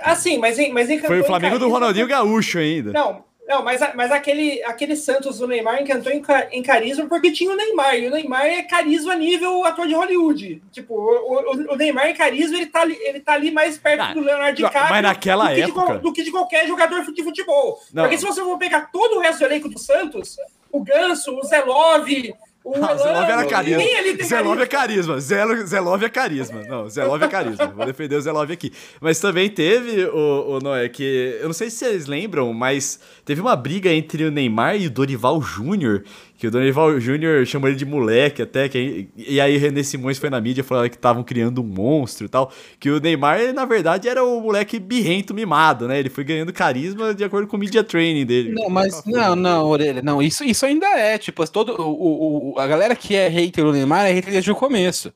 Assim, 0.03 0.37
mas, 0.39 0.59
mas 0.73 0.89
Foi 1.03 1.21
o 1.21 1.25
Flamengo 1.25 1.61
do 1.61 1.69
Ronaldinho 1.69 2.09
Gaúcho 2.09 2.59
ainda. 2.59 2.93
Não, 2.93 3.23
não, 3.47 3.63
mas, 3.63 3.81
mas 3.95 4.11
aquele, 4.11 4.61
aquele 4.65 4.97
Santos 4.97 5.39
do 5.39 5.47
Neymar 5.47 5.81
encantou 5.81 6.11
em, 6.11 6.21
em 6.51 6.63
carisma 6.63 7.07
porque 7.07 7.31
tinha 7.31 7.53
o 7.53 7.57
Neymar. 7.57 7.95
E 7.95 8.09
o 8.09 8.11
Neymar 8.11 8.47
é 8.47 8.63
carisma 8.63 9.15
nível 9.15 9.65
ator 9.65 9.87
de 9.87 9.95
Hollywood. 9.95 10.61
Tipo, 10.73 10.95
o, 10.95 11.55
o, 11.55 11.75
o 11.75 11.77
Neymar 11.77 12.09
em 12.09 12.15
carisma, 12.15 12.57
ele 12.57 12.67
tá, 12.67 12.81
ali, 12.81 12.99
ele 13.01 13.21
tá 13.21 13.35
ali 13.35 13.53
mais 13.53 13.79
perto 13.79 14.01
ah, 14.01 14.13
do 14.13 14.21
Leonardo 14.21 14.57
DiCaprio 14.57 14.91
mas 14.91 15.03
naquela 15.03 15.51
do, 15.51 15.55
que 15.55 15.61
época... 15.61 15.95
de, 15.95 16.01
do 16.01 16.13
que 16.13 16.23
de 16.25 16.31
qualquer 16.33 16.67
jogador 16.67 17.05
de 17.13 17.23
futebol. 17.23 17.79
Não. 17.93 18.03
Porque 18.03 18.19
se 18.19 18.25
você 18.25 18.41
for 18.41 18.59
pegar 18.59 18.91
todo 18.91 19.19
o 19.19 19.21
resto 19.21 19.39
do 19.41 19.45
elenco 19.45 19.69
do 19.69 19.79
Santos, 19.79 20.37
o 20.73 20.83
Ganso, 20.83 21.39
o 21.39 21.45
Zé 21.45 21.63
Love, 21.63 22.35
o 22.65 22.73
ah, 22.83 22.97
Zelov 22.97 23.29
era 23.29 23.47
carisma. 23.47 23.83
Zelov 24.25 24.59
é 24.59 24.67
carisma. 24.67 25.21
Zelov 25.21 26.03
é 26.03 26.09
carisma. 26.09 26.63
Não, 26.63 26.89
Zelov 26.89 27.23
é 27.23 27.29
carisma. 27.29 27.67
Vou 27.67 27.85
defender 27.85 28.17
o 28.17 28.21
Zelov 28.23 28.51
aqui. 28.51 28.73
Mas 29.03 29.21
também 29.21 29.51
teve, 29.51 30.07
o, 30.07 30.57
o 30.57 30.61
Noé, 30.61 30.89
que 30.89 31.37
eu 31.41 31.47
não 31.47 31.53
sei 31.53 31.69
se 31.69 31.77
vocês 31.77 32.07
lembram, 32.07 32.55
mas 32.55 32.99
teve 33.23 33.43
uma 33.43 33.55
briga 33.55 33.93
entre 33.93 34.25
o 34.25 34.31
Neymar 34.31 34.77
e 34.81 34.87
o 34.87 34.91
Dorival 34.91 35.43
Júnior 35.43 36.05
que 36.45 36.49
o 36.49 36.51
Dorival 36.51 37.01
Júnior 37.01 37.47
chamou 37.47 37.71
ele 37.71 37.77
de 37.79 37.87
moleque 37.87 38.43
até, 38.43 38.69
que, 38.69 39.09
e 39.17 39.41
aí 39.41 39.57
René 39.57 39.83
Simões 39.83 40.19
foi 40.19 40.29
na 40.29 40.39
mídia 40.43 40.63
falando 40.63 40.91
que 40.91 40.97
estavam 40.97 41.25
criando 41.25 41.63
um 41.63 41.65
monstro 41.65 42.27
e 42.27 42.29
tal, 42.29 42.53
que 42.79 42.91
o 42.91 43.01
Neymar, 43.01 43.55
na 43.55 43.65
verdade, 43.65 44.11
era 44.11 44.23
o 44.23 44.43
moleque 44.43 44.79
birrento 44.79 45.33
mimado, 45.33 45.89
né? 45.89 45.99
Ele 45.99 46.11
foi 46.11 46.23
ganhando 46.23 46.53
carisma 46.53 47.15
de 47.15 47.25
acordo 47.25 47.49
com 47.49 47.57
o 47.57 47.59
media 47.59 47.83
training 47.83 48.27
dele. 48.27 48.53
Não, 48.53 48.69
mas 48.69 49.03
não, 49.07 49.35
não, 49.35 49.67
Orelha, 49.67 50.03
não, 50.03 50.21
isso, 50.21 50.45
isso 50.45 50.67
ainda 50.67 50.87
é, 50.87 51.17
tipo, 51.17 51.51
todo, 51.51 51.81
o, 51.81 52.53
o, 52.53 52.59
a 52.59 52.67
galera 52.67 52.95
que 52.95 53.17
é 53.17 53.27
hater 53.27 53.65
do 53.65 53.73
Neymar 53.73 54.07
é 54.07 54.13
hater 54.13 54.31
desde 54.31 54.51
o 54.51 54.55
começo. 54.55 55.15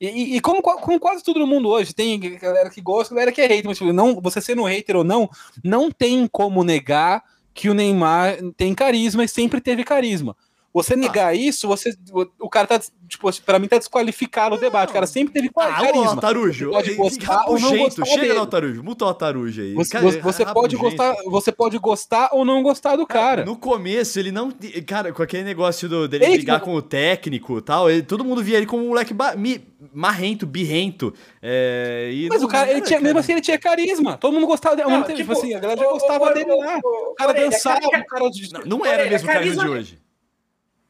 E, 0.00 0.36
e, 0.36 0.40
como, 0.40 0.62
como, 0.62 1.00
quase 1.00 1.24
todo 1.24 1.44
mundo 1.48 1.68
hoje, 1.68 1.92
tem 1.92 2.20
galera 2.38 2.70
que 2.70 2.80
gosta, 2.80 3.12
galera 3.12 3.32
que 3.32 3.40
é 3.40 3.46
hater, 3.48 3.66
mas 3.66 3.76
tipo, 3.76 3.92
não, 3.92 4.20
você 4.20 4.40
sendo 4.40 4.62
hater 4.62 4.94
ou 4.94 5.02
não, 5.02 5.28
não 5.64 5.90
tem 5.90 6.28
como 6.28 6.62
negar 6.62 7.24
que 7.52 7.68
o 7.68 7.74
Neymar 7.74 8.38
tem 8.56 8.72
carisma 8.72 9.24
e 9.24 9.28
sempre 9.28 9.60
teve 9.60 9.82
carisma. 9.82 10.36
Você 10.72 10.94
negar 10.94 11.28
ah. 11.28 11.34
isso, 11.34 11.66
você, 11.66 11.92
o 12.38 12.48
cara 12.48 12.64
tá, 12.64 12.80
tipo, 13.08 13.28
pra 13.42 13.58
mim 13.58 13.66
tá 13.66 13.76
desqualificado 13.76 14.54
o 14.54 14.58
debate. 14.58 14.90
O 14.90 14.92
cara 14.92 15.06
sempre 15.06 15.34
teve 15.34 15.50
ah, 15.56 15.66
carisma. 15.66 16.06
Ah, 16.06 16.10
Altarujo. 16.10 16.70
Pode 16.70 16.94
gostar 16.94 17.44
ou 17.48 17.58
não 17.58 17.76
gostar 17.76 18.04
Chega 18.04 18.20
dele. 18.20 18.34
no 18.34 18.40
Altarujo, 18.40 18.82
muta 18.84 19.04
o 19.04 19.08
Altarujo 19.08 19.62
aí. 19.62 19.74
Você, 19.74 19.90
cara, 19.90 20.20
você 20.22 20.42
é 20.44 20.52
pode 20.52 20.76
gostar, 20.76 21.16
você 21.26 21.50
pode 21.50 21.78
gostar 21.78 22.28
ou 22.32 22.44
não 22.44 22.62
gostar 22.62 22.94
do 22.94 23.04
cara. 23.04 23.44
No 23.44 23.56
começo, 23.56 24.16
ele 24.20 24.30
não... 24.30 24.52
Cara, 24.86 25.12
com 25.12 25.22
aquele 25.24 25.42
negócio 25.42 25.88
do, 25.88 26.06
dele 26.06 26.24
ele, 26.24 26.36
brigar 26.36 26.60
com 26.60 26.72
o 26.72 26.80
técnico 26.80 27.58
e 27.58 27.62
tal, 27.62 27.90
ele, 27.90 28.02
todo 28.02 28.24
mundo 28.24 28.40
via 28.40 28.56
ele 28.56 28.66
como 28.66 28.84
um 28.84 28.88
moleque 28.90 29.12
mi, 29.36 29.60
marrento, 29.92 30.46
birrento. 30.46 31.12
É, 31.42 32.12
Mas 32.28 32.42
não, 32.42 32.48
o 32.48 32.50
cara, 32.50 32.70
ele 32.70 32.82
tinha, 32.82 33.00
mesmo 33.00 33.18
assim, 33.18 33.32
ele 33.32 33.40
tinha 33.40 33.58
carisma. 33.58 34.16
Todo 34.16 34.32
mundo 34.34 34.46
gostava 34.46 34.76
dele. 34.76 34.88
Não, 34.88 35.02
tipo, 35.02 35.16
tipo, 35.16 35.32
assim, 35.32 35.52
a 35.52 35.58
galera 35.58 35.80
já 35.80 35.88
gostava 35.88 36.32
dele 36.32 36.54
lá. 36.54 36.78
O 36.78 37.14
cara 37.14 37.32
dançava, 37.32 37.80
o 37.84 37.90
cara... 37.90 38.30
Não 38.64 38.86
era 38.86 39.10
mesmo 39.10 39.28
o 39.28 39.32
carisma 39.32 39.64
de 39.64 39.68
hoje. 39.68 40.09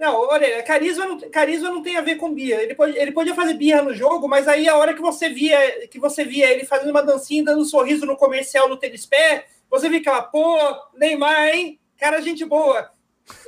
Não, 0.01 0.17
olha, 0.17 0.63
carisma 0.63 1.05
não, 1.05 1.21
carisma 1.31 1.69
não 1.69 1.83
tem 1.83 1.99
a 1.99 2.01
ver 2.01 2.17
com 2.17 2.33
birra. 2.33 2.63
Ele, 2.63 2.75
pode, 2.75 2.97
ele 2.97 3.13
podia 3.13 3.35
fazer 3.35 3.53
birra 3.53 3.83
no 3.83 3.93
jogo, 3.93 4.27
mas 4.27 4.49
aí 4.49 4.67
a 4.67 4.75
hora 4.75 4.95
que 4.95 5.01
você 5.03 5.29
via 5.29 5.87
que 5.89 6.01
você 6.01 6.25
via 6.25 6.51
ele 6.51 6.65
fazendo 6.65 6.89
uma 6.89 7.03
dancinha, 7.03 7.45
dando 7.45 7.61
um 7.61 7.67
sorriso 7.67 8.07
no 8.07 8.17
comercial 8.17 8.67
no 8.67 8.79
tênis 8.79 9.05
pé, 9.05 9.45
você 9.71 9.91
ficava, 9.91 10.23
pô, 10.23 10.57
Neymar, 10.97 11.49
hein? 11.49 11.79
Cara, 11.99 12.23
gente 12.23 12.47
boa. 12.47 12.91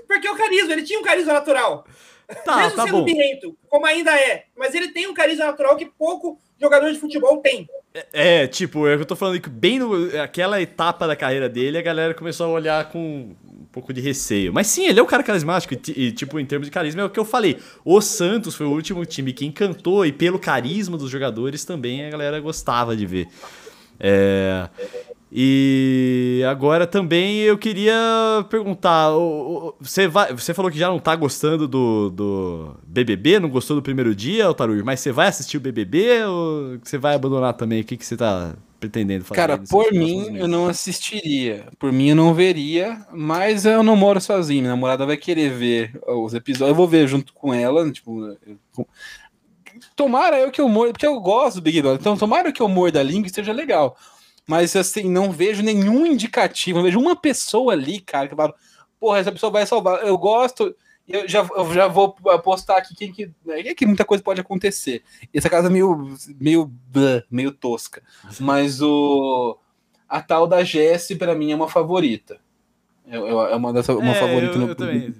Porque 0.07 0.29
o 0.29 0.37
carisma, 0.37 0.75
ele 0.75 0.83
tinha 0.83 1.01
um 1.01 1.03
carisma 1.03 1.33
natural. 1.33 1.87
Tá, 2.45 2.57
Mesmo 2.57 2.77
tá 2.77 2.83
sendo 2.85 2.99
bom. 2.99 3.05
birrento, 3.05 3.57
como 3.71 3.87
ainda 3.87 4.15
é. 4.15 4.45
Mas 4.55 4.75
ele 4.75 4.89
tem 4.89 5.07
um 5.07 5.15
carisma 5.15 5.47
natural 5.47 5.75
que 5.75 5.87
pouco 5.87 6.39
jogador 6.61 6.93
de 6.93 6.99
futebol 6.99 7.39
tem. 7.39 7.67
É, 7.95 8.43
é 8.43 8.47
tipo, 8.47 8.87
eu 8.87 9.05
tô 9.07 9.17
falando 9.17 9.41
que 9.41 9.49
bem 9.49 9.81
naquela 10.13 10.61
etapa 10.61 11.07
da 11.07 11.17
carreira 11.17 11.49
dele, 11.49 11.79
a 11.79 11.83
galera 11.83 12.13
começou 12.13 12.47
a 12.47 12.51
olhar 12.51 12.91
com 12.91 13.35
pouco 13.73 13.93
de 13.93 14.01
receio. 14.01 14.53
Mas 14.53 14.67
sim, 14.67 14.87
ele 14.87 15.01
é 15.01 15.03
um 15.03 15.07
cara 15.07 15.23
carismático 15.23 15.75
e, 15.75 16.07
e, 16.07 16.13
tipo, 16.13 16.39
em 16.39 16.45
termos 16.45 16.67
de 16.67 16.71
carisma, 16.71 17.01
é 17.01 17.05
o 17.05 17.11
que 17.11 17.19
eu 17.19 17.25
falei. 17.25 17.59
O 17.85 18.01
Santos 18.01 18.55
foi 18.55 18.67
o 18.67 18.71
último 18.71 19.05
time 19.07 19.33
que 19.33 19.47
encantou 19.47 20.05
e 20.05 20.13
pelo 20.13 20.39
carisma 20.39 20.99
dos 20.99 21.11
jogadores 21.11 21.65
também 21.65 22.05
a 22.05 22.11
galera 22.11 22.39
gostava 22.39 22.95
de 22.95 23.07
ver. 23.07 23.29
É... 23.99 24.69
E 25.35 26.43
agora 26.47 26.87
também 26.87 27.39
eu 27.39 27.57
queria 27.57 27.95
perguntar: 28.51 29.09
você, 29.81 30.07
vai, 30.07 30.31
você 30.35 30.53
falou 30.53 30.71
que 30.71 30.79
já 30.79 30.89
não 30.89 30.99
tá 30.99 31.17
gostando 31.17 31.67
do, 31.67 32.11
do 32.11 32.77
BBB, 32.85 33.41
não 33.41 33.49
gostou 33.49 33.75
do 33.75 33.83
primeiro 33.83 34.15
dia, 34.15 34.45
Altarujo, 34.45 34.85
mas 34.85 35.01
você 35.01 35.11
vai 35.11 35.29
assistir 35.29 35.57
o 35.57 35.61
BBB 35.61 36.25
ou 36.25 36.79
você 36.83 36.99
vai 36.99 37.15
abandonar 37.15 37.55
também? 37.55 37.81
O 37.81 37.85
que, 37.85 37.97
que 37.97 38.05
você 38.05 38.15
tá 38.15 38.55
pretendendo 38.79 39.25
fazer? 39.25 39.41
Cara, 39.41 39.57
por 39.57 39.91
mim 39.91 40.37
eu 40.37 40.47
não 40.47 40.67
assistiria, 40.67 41.67
por 41.79 41.91
mim 41.91 42.11
eu 42.11 42.17
não 42.17 42.35
veria, 42.35 43.01
mas 43.11 43.65
eu 43.65 43.83
não 43.83 43.97
moro 43.97 44.21
sozinho, 44.21 44.61
minha 44.61 44.75
namorada 44.75 45.07
vai 45.07 45.17
querer 45.17 45.51
ver 45.51 45.99
os 46.07 46.35
episódios, 46.35 46.69
eu 46.69 46.75
vou 46.75 46.87
ver 46.87 47.09
junto 47.09 47.33
com 47.33 47.55
ela, 47.55 47.91
tipo, 47.91 48.37
eu... 48.47 48.87
tomara 49.97 50.39
eu 50.39 50.51
que 50.51 50.61
eu 50.61 50.69
morda, 50.69 50.93
porque 50.93 51.07
eu 51.07 51.19
gosto 51.21 51.57
do 51.57 51.63
Big 51.63 51.81
Brother, 51.81 52.01
então 52.01 52.19
tomara 52.19 52.53
que 52.53 52.61
eu 52.61 52.69
morda 52.69 53.01
a 53.01 53.03
língua 53.03 53.29
e 53.29 53.33
seja 53.33 53.53
legal, 53.53 53.97
mas 54.49 54.75
assim, 54.77 55.09
não 55.11 55.31
vejo 55.31 55.63
nenhum 55.63 56.07
indicativo, 56.07 56.79
não 56.79 56.85
vejo 56.85 56.99
uma 57.01 57.17
pessoa 57.17 57.73
ali, 57.73 58.01
cara, 58.01 58.29
que 58.29 58.35
fala, 58.37 58.55
porra, 58.99 59.19
essa 59.19 59.33
pessoa 59.33 59.53
vai 59.53 59.67
salvar, 59.67 60.07
eu 60.07 60.17
gosto 60.19 60.75
eu 61.09 61.29
já, 61.29 61.47
eu 61.57 61.75
já 61.75 61.89
vou 61.89 62.13
postar 62.43 62.77
aqui 62.79 62.95
quem 62.95 63.13
que, 63.13 63.31
é 63.49 63.75
que 63.75 63.85
muita 63.85 64.05
coisa 64.05 64.23
pode 64.23 64.41
acontecer. 64.41 65.03
Essa 65.35 65.51
casa 65.51 65.67
é 65.67 65.71
meio, 65.71 66.17
meio, 66.41 66.73
meio 67.31 67.51
tosca. 67.51 68.03
Mas 68.39 68.81
o. 68.81 69.59
a 70.09 70.23
tal 70.23 70.47
da 70.47 70.63
Jessie, 70.63 71.17
para 71.17 71.35
mim, 71.35 71.51
é 71.51 71.57
uma 71.57 71.69
favorita. 71.69 72.39
É, 73.07 73.17
é 73.17 73.57
uma, 73.57 73.73
dessa, 73.73 73.95
uma 73.97 74.13
É, 74.13 74.15
favorita 74.15 74.55
eu- 74.55 74.59
no 74.61 74.69
eu 74.69 74.75
também. 74.77 75.13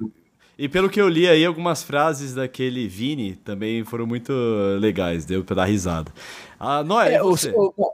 E 0.57 0.69
pelo 0.69 0.89
que 0.89 1.01
eu 1.01 1.09
li 1.09 1.27
aí, 1.29 1.45
algumas 1.45 1.83
frases 1.83 2.33
daquele 2.35 2.87
Vini 2.87 3.35
também 3.35 3.85
foram 3.85 4.07
muito 4.07 4.33
legais, 4.79 5.25
deu 5.25 5.43
pra 5.43 5.57
dar 5.57 5.65
risada. 5.65 6.13
Ah, 6.61 6.85
Noé, 6.85 7.15
É, 7.15 7.23
você? 7.23 7.51
o, 7.51 7.75
o, 7.77 7.93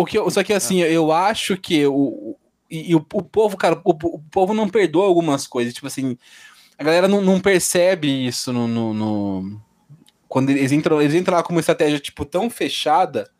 o 0.00 0.04
que, 0.04 0.16
eu- 0.18 0.30
só 0.30 0.42
que 0.42 0.52
assim, 0.52 0.78
eu 0.80 1.12
acho 1.12 1.56
que 1.56 1.86
o, 1.86 1.94
o- 1.94 2.36
e, 2.70 2.90
e 2.90 2.94
o, 2.94 2.98
o 3.12 3.22
povo, 3.22 3.56
cara, 3.56 3.80
o, 3.84 3.90
o 3.90 4.18
povo 4.30 4.52
não 4.54 4.68
perdoa 4.68 5.06
algumas 5.06 5.46
coisas. 5.46 5.72
Tipo 5.74 5.86
assim, 5.86 6.16
a 6.78 6.82
galera 6.84 7.06
não, 7.08 7.20
não 7.20 7.40
percebe 7.40 8.08
isso 8.26 8.52
no, 8.52 8.66
no- 8.66 8.94
no- 8.94 9.60
quando 10.28 10.50
eles 10.50 10.72
entram, 10.72 11.00
eles 11.00 11.14
entram 11.14 11.36
lá 11.36 11.42
com 11.42 11.52
uma 11.52 11.60
estratégia 11.60 11.98
tipo 12.00 12.24
tão 12.24 12.48
fechada. 12.50 13.30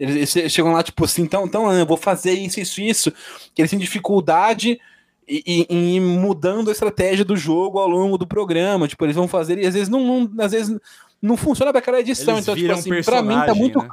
Eles, 0.00 0.34
eles 0.34 0.52
chegam 0.52 0.72
lá, 0.72 0.82
tipo 0.82 1.04
assim, 1.04 1.22
então, 1.22 1.44
então 1.44 1.72
eu 1.72 1.86
vou 1.86 1.96
fazer 1.96 2.32
isso, 2.32 2.58
isso, 2.60 2.80
isso. 2.80 3.12
Que 3.54 3.60
eles 3.62 3.70
têm 3.70 3.78
dificuldade 3.78 4.80
em, 5.28 5.66
ir 5.96 6.00
mudando 6.00 6.68
a 6.68 6.72
estratégia 6.72 7.24
do 7.24 7.36
jogo 7.36 7.78
ao 7.78 7.86
longo 7.88 8.18
do 8.18 8.26
programa. 8.26 8.88
Tipo, 8.88 9.04
eles 9.04 9.14
vão 9.16 9.28
fazer 9.28 9.58
e 9.58 9.66
às 9.66 9.74
vezes 9.74 9.88
não, 9.88 10.00
não- 10.00 10.44
às 10.44 10.52
vezes 10.52 10.76
não 11.20 11.36
funciona 11.36 11.70
para 11.70 11.78
aquela 11.80 12.00
edição. 12.00 12.34
Eles 12.34 12.44
então, 12.44 12.54
tipo 12.56 12.66
assim, 12.80 12.88
pra 13.04 13.22
mim 13.22 13.34
tá 13.46 13.54
muito. 13.54 13.78
né? 13.78 13.88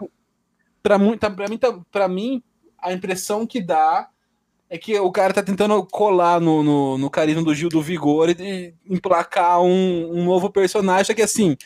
Pra, 0.82 0.98
mim, 0.98 1.18
tá, 1.18 1.30
tá, 1.30 1.80
pra 1.92 2.08
mim, 2.08 2.42
a 2.78 2.94
impressão 2.94 3.46
que 3.46 3.62
dá 3.62 4.10
é 4.70 4.78
que 4.78 4.98
o 5.00 5.12
cara 5.12 5.34
tá 5.34 5.42
tentando 5.42 5.84
colar 5.86 6.40
no, 6.40 6.62
no, 6.62 6.98
no 6.98 7.10
carisma 7.10 7.44
do 7.44 7.56
Gil 7.56 7.70
do 7.70 7.82
Vigor 7.82 8.30
e, 8.30 8.36
e 8.40 8.74
emplacar 8.88 9.62
um, 9.62 10.12
um 10.12 10.26
novo 10.26 10.50
personagem. 10.50 11.16
Que 11.16 11.24
assim, 11.24 11.58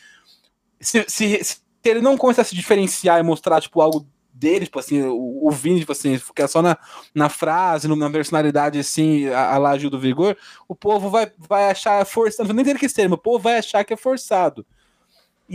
se, 0.80 1.04
se, 1.08 1.44
se 1.44 1.62
ele 1.84 2.02
não 2.02 2.18
começar 2.18 2.44
a 2.44 2.46
se 2.46 2.56
diferenciar 2.56 3.20
e 3.20 3.24
mostrar, 3.24 3.60
tipo, 3.60 3.82
algo 3.82 4.08
dele, 4.34 4.66
tipo 4.66 4.80
assim, 4.80 5.02
o, 5.04 5.48
o 5.48 5.52
Vini, 5.52 5.82
tipo 5.82 5.92
assim, 5.92 6.18
ficar 6.18 6.48
só 6.48 6.62
na, 6.62 6.78
na 7.14 7.30
frase, 7.30 7.88
na 7.88 8.10
personalidade, 8.10 8.80
assim, 8.80 9.28
a, 9.28 9.54
a 9.54 9.58
lá 9.58 9.78
Gil 9.78 9.90
do 9.90 10.00
Vigor, 10.00 10.36
o 10.68 10.76
povo 10.76 11.10
vai, 11.10 11.32
vai 11.38 11.70
achar 11.70 12.04
forçado, 12.06 12.54
nem 12.54 12.66
tem 12.66 12.76
que 12.76 12.90
ser, 12.90 13.08
mas 13.08 13.20
o 13.20 13.22
povo 13.22 13.40
vai 13.40 13.58
achar 13.58 13.84
que 13.84 13.94
é 13.94 13.98
forçado. 13.98 14.66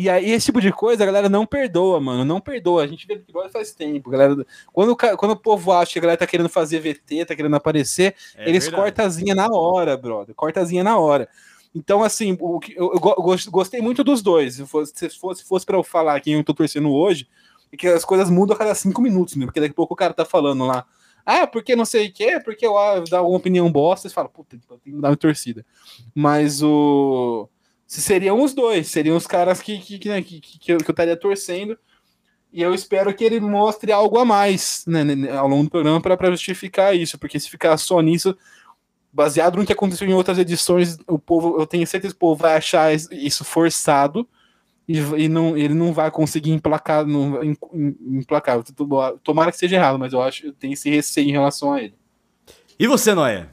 E 0.01 0.09
aí, 0.09 0.30
esse 0.30 0.46
tipo 0.46 0.61
de 0.61 0.70
coisa, 0.70 1.03
a 1.03 1.07
galera 1.07 1.28
não 1.28 1.44
perdoa, 1.44 1.99
mano. 2.01 2.24
Não 2.24 2.40
perdoa. 2.40 2.84
A 2.84 2.86
gente 2.86 3.05
vê 3.07 3.16
Big 3.16 3.32
Brother 3.32 3.51
faz 3.51 3.72
tempo. 3.72 4.11
Galera, 4.11 4.46
quando, 4.72 4.96
quando 4.96 5.32
o 5.32 5.36
povo 5.36 5.72
acha 5.72 5.92
que 5.94 5.99
a 5.99 6.03
galera 6.03 6.16
tá 6.18 6.26
querendo 6.26 6.49
fazer 6.49 6.78
VT, 6.78 7.24
tá 7.24 7.34
querendo 7.34 7.57
aparecer, 7.57 8.14
É 8.36 8.49
eles 8.49 8.64
verdade. 8.64 8.82
cortam 8.82 9.07
a 9.07 9.09
zinha 9.09 9.34
na 9.34 9.49
hora, 9.49 9.96
brother. 9.96 10.34
Corta 10.36 10.61
a 10.61 10.64
zinha 10.64 10.84
na 10.84 10.96
hora. 10.99 11.28
Então, 11.74 12.05
assim, 12.05 12.36
o 12.40 12.61
que- 12.61 12.74
eu, 12.76 12.92
eu 12.94 13.01
go- 13.01 13.16
gos- 13.16 13.46
gostei 13.46 13.80
muito 13.80 14.05
dos 14.05 14.22
dois. 14.22 14.55
Se 14.55 14.66
fosse, 14.66 14.92
se 14.94 15.11
fosse, 15.18 15.44
fosse 15.44 15.66
para 15.66 15.76
eu 15.76 15.82
falar 15.82 16.20
quem 16.20 16.34
eu 16.34 16.44
tô 16.44 16.55
torcendo 16.55 16.92
hoje, 16.92 17.26
é 17.72 17.76
que 17.76 17.88
as 17.88 18.05
coisas 18.05 18.30
mudam 18.30 18.55
a 18.55 18.59
cada 18.59 18.74
cinco 18.76 19.03
minutos, 19.03 19.34
né? 19.34 19.46
Porque 19.46 19.59
daqui 19.61 19.72
a 19.72 19.74
pouco 19.74 19.94
o 19.94 19.96
cara 19.96 20.14
tá 20.14 20.24
falando 20.24 20.64
lá. 20.64 20.86
Ah, 21.26 21.44
porque 21.46 21.74
não 21.76 21.84
sei 21.84 22.07
o 22.07 22.12
quê, 22.12 22.40
porque 22.42 22.64
eu 22.64 22.78
ah, 22.78 23.01
dá 23.11 23.18
alguma 23.18 23.36
opinião 23.36 23.70
bosta, 23.70 24.09
você 24.09 24.14
fala, 24.14 24.28
puta, 24.28 24.55
eu 24.57 24.61
tenho 24.68 24.80
que 24.80 24.90
mudar 24.92 25.09
minha 25.09 25.16
torcida. 25.16 25.66
Mas 26.14 26.62
o. 26.62 27.49
Se 27.89 28.03
seriam 28.03 28.41
os 28.43 28.53
dois, 28.53 28.86
seriam 28.89 29.16
os 29.16 29.26
caras 29.26 29.62
que, 29.62 29.78
que, 29.78 29.99
que, 29.99 30.09
né, 30.11 30.20
que, 30.22 30.41
que- 30.41 30.70
eu, 30.72 30.76
estaria 30.76 31.16
torcendo. 31.16 31.76
E 32.53 32.62
eu 32.62 32.74
espero 32.74 33.12
que 33.14 33.24
ele 33.24 33.41
mostre 33.41 33.91
algo 33.91 34.18
a 34.18 34.24
mais 34.26 34.84
né, 34.86 35.03
ao 35.36 35.49
longo 35.49 35.64
do 35.64 35.70
programa 35.70 35.99
para 36.01 36.30
justificar 36.30 36.95
isso, 36.95 37.18
porque 37.18 37.41
se 37.41 37.49
ficar 37.51 37.76
só 37.78 37.99
nisso, 38.03 38.36
baseado 39.12 39.57
no 39.57 39.64
que 39.66 39.72
aconteceu 39.72 40.07
em 40.07 40.12
outras 40.12 40.39
edições, 40.39 40.99
o 41.07 41.18
povo, 41.18 41.59
eu 41.59 41.66
tenho 41.66 41.86
certeza 41.86 42.12
que 42.12 42.16
o 42.18 42.20
povo 42.20 42.43
vai 42.43 42.57
achar 42.57 42.95
is- 42.95 43.09
isso 43.11 43.43
forçado 43.43 44.28
e, 44.86 44.99
e 44.99 45.28
não, 45.28 45.57
ele 45.57 45.72
não 45.74 45.93
vai 45.93 46.11
conseguir 46.11 46.51
emplacar, 46.51 47.07
não, 47.07 47.43
em- 47.43 47.57
em- 47.72 47.97
emplacar. 48.18 48.62
To- 48.62 49.18
Tomara 49.24 49.51
que 49.51 49.59
seja 49.59 49.76
errado, 49.76 49.99
mas 49.99 50.12
eu 50.12 50.20
acho 50.22 50.47
eu 50.47 50.53
tenho 50.53 50.74
esse 50.74 50.91
receio 50.91 51.28
em 51.28 51.32
relação 51.32 51.72
a 51.72 51.82
ele. 51.82 51.95
E 52.78 52.86
você, 52.86 53.14
Noé? 53.14 53.49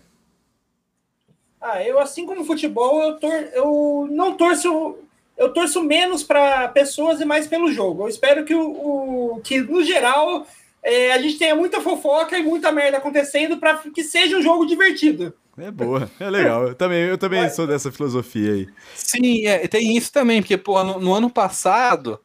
Ah, 1.67 1.83
eu, 1.83 1.99
assim 1.99 2.25
como 2.25 2.45
futebol, 2.45 3.01
eu, 3.01 3.19
tor 3.19 3.33
eu 3.53 4.07
não 4.11 4.35
torço. 4.37 4.97
Eu 5.37 5.51
torço 5.51 5.83
menos 5.83 6.23
para 6.23 6.67
pessoas 6.69 7.19
e 7.19 7.25
mais 7.25 7.45
pelo 7.47 7.71
jogo. 7.71 8.03
Eu 8.03 8.07
espero 8.07 8.45
que, 8.45 8.53
o, 8.55 9.35
o- 9.35 9.41
que 9.43 9.59
no 9.59 9.83
geral, 9.83 10.47
é, 10.81 11.11
a 11.11 11.21
gente 11.21 11.37
tenha 11.37 11.55
muita 11.55 11.81
fofoca 11.81 12.37
e 12.37 12.43
muita 12.43 12.71
merda 12.71 12.97
acontecendo 12.99 13.57
para 13.57 13.77
que 13.93 14.03
seja 14.03 14.37
um 14.37 14.41
jogo 14.41 14.65
divertido. 14.65 15.33
É 15.57 15.71
boa, 15.71 16.09
é 16.19 16.29
legal. 16.29 16.67
Eu 16.69 16.75
também, 16.75 17.03
eu 17.03 17.17
também 17.17 17.49
sou 17.49 17.65
dessa 17.67 17.91
filosofia 17.91 18.53
aí. 18.53 18.67
Sim, 18.93 19.45
é, 19.47 19.67
tem 19.67 19.97
isso 19.97 20.11
também, 20.11 20.41
porque 20.41 20.57
pô, 20.57 20.81
no, 20.83 20.99
no 20.99 21.13
ano 21.13 21.29
passado 21.29 22.19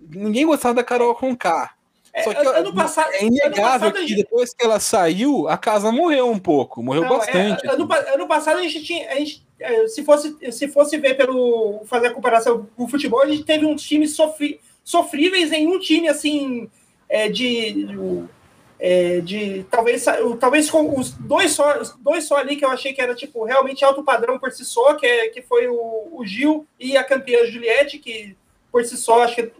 ninguém 0.00 0.46
gostava 0.46 0.74
da 0.74 0.84
Carol 0.84 1.14
Conká. 1.14 1.74
Só 2.22 2.34
que 2.34 2.46
ano 2.46 2.74
passado- 2.74 3.10
é 3.12 3.24
inegável 3.24 3.90
passado 3.90 4.06
que 4.06 4.14
depois 4.14 4.54
que 4.54 4.64
ela 4.64 4.78
saiu, 4.80 5.48
a 5.48 5.56
casa 5.58 5.90
morreu 5.92 6.30
um 6.30 6.38
pouco, 6.38 6.82
morreu 6.82 7.02
Não, 7.02 7.14
é, 7.14 7.18
bastante. 7.18 7.66
ano, 7.68 7.86
pa- 7.88 8.04
ano 8.14 8.26
passado 8.26 8.58
a 8.58 8.62
gente 8.62 8.82
tinha. 8.84 9.10
A 9.10 9.14
gente, 9.16 9.46
é, 9.60 9.86
se, 9.88 10.04
fosse, 10.04 10.36
se 10.52 10.68
fosse 10.68 10.96
ver 10.98 11.14
pelo. 11.16 11.80
fazer 11.86 12.08
a 12.08 12.14
comparação 12.14 12.66
com 12.76 12.84
o 12.84 12.88
futebol, 12.88 13.22
a 13.22 13.26
gente 13.28 13.44
teve 13.44 13.64
uns 13.66 13.82
times 13.82 14.14
sofri, 14.14 14.60
sofríveis 14.84 15.52
em 15.52 15.66
um 15.66 15.78
time 15.78 16.08
assim. 16.08 16.70
é, 17.08 17.28
de. 17.28 17.86
é, 18.80 19.20
de 19.20 19.64
talvez 19.70 20.04
talvez 20.38 20.70
com 20.70 20.98
os 20.98 21.10
dois 21.12 21.50
só 21.52 21.80
os 21.80 21.96
dois 21.98 22.24
só 22.24 22.36
ali 22.36 22.54
que 22.54 22.64
eu 22.64 22.70
achei 22.70 22.92
que 22.92 23.00
era 23.00 23.14
tipo 23.14 23.44
realmente 23.44 23.84
alto 23.84 24.04
padrão 24.04 24.38
por 24.38 24.52
si 24.52 24.64
só 24.64 24.94
que 24.94 25.04
é, 25.04 25.28
que 25.30 25.42
foi 25.42 25.66
o, 25.66 26.08
o 26.12 26.22
Gil 26.24 26.64
e 26.78 26.96
a 26.96 27.02
campeã 27.02 27.44
Juliette 27.44 27.98
que 27.98 28.36
por 28.70 28.84
si 28.84 28.96
só 28.96 29.24
acho 29.24 29.34
que 29.34 29.50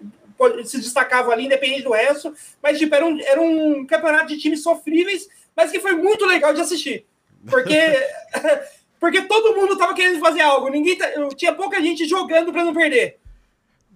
se 0.65 0.79
destacavam 0.79 1.31
ali 1.33 1.47
independente 1.47 1.83
do 1.83 1.93
resto 1.93 2.33
mas 2.63 2.79
tipo 2.79 2.95
era 2.95 3.05
um, 3.05 3.21
era 3.21 3.41
um 3.41 3.87
campeonato 3.87 4.27
de 4.29 4.39
times 4.39 4.63
sofríveis 4.63 5.29
mas 5.57 5.71
que 5.71 5.81
foi 5.81 5.93
muito 5.93 6.25
legal 6.27 6.53
de 6.55 6.61
assistir 6.61 7.05
porque 7.51 7.75
porque 9.01 9.23
todo 9.23 9.55
mundo 9.57 9.77
tava 9.79 9.95
querendo 9.95 10.19
fazer 10.21 10.41
algo 10.41 10.69
ninguém 10.69 10.97
tá- 10.97 11.11
tinha 11.37 11.53
pouca 11.53 11.81
gente 11.81 12.07
jogando 12.07 12.53
para 12.53 12.65
não 12.65 12.75
perder. 12.75 13.19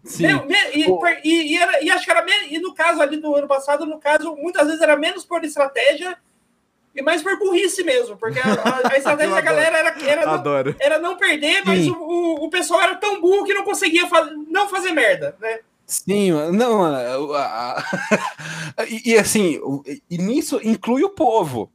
Sim. 0.05 0.24
E, 0.74 0.84
e- 1.24 1.53
e 1.53 1.57
era- 1.57 1.82
e 1.82 1.90
acho 1.90 2.05
que 2.05 2.11
era 2.11 2.24
e 2.51 2.59
no 2.59 2.74
caso 2.74 3.01
ali 3.01 3.16
do 3.18 3.34
ano 3.36 3.47
passado, 3.47 3.86
no 3.86 3.99
caso, 4.01 4.34
muitas 4.36 4.66
vezes 4.66 4.80
era 4.80 4.97
menos 4.97 5.24
por 5.24 5.45
estratégia 5.45 6.16
e 6.95 7.01
mais 7.03 7.22
por 7.22 7.38
burrice 7.38 7.82
mesmo, 7.84 8.16
porque 8.16 8.38
a, 8.40 8.43
a- 8.45 8.93
a 8.93 8.97
estratégia 8.97 9.34
da 9.34 9.40
galera 9.40 9.78
era, 9.78 9.88
era, 10.09 10.26
não, 10.26 10.43
era 10.80 10.99
não 10.99 11.16
perder, 11.16 11.62
mas 11.64 11.86
o, 11.86 11.95
o, 11.95 12.45
o 12.47 12.51
pessoal 12.51 12.80
era 12.82 12.97
tão 12.97 13.20
burro 13.20 13.45
que 13.45 13.55
não 13.55 13.62
conseguia 13.64 14.09
fa- 14.09 14.30
não 14.49 14.68
fazer 14.68 14.90
merda, 14.93 15.36
né? 15.40 15.61
Sim, 15.86 16.30
não, 16.52 16.82
a- 16.84 17.76
a- 17.76 17.84
e, 18.88 19.10
e 19.12 19.18
assim, 19.18 19.60
e 20.10 20.18
nisso 20.18 20.60
inclui 20.62 21.04
o 21.04 21.10
povo. 21.10 21.70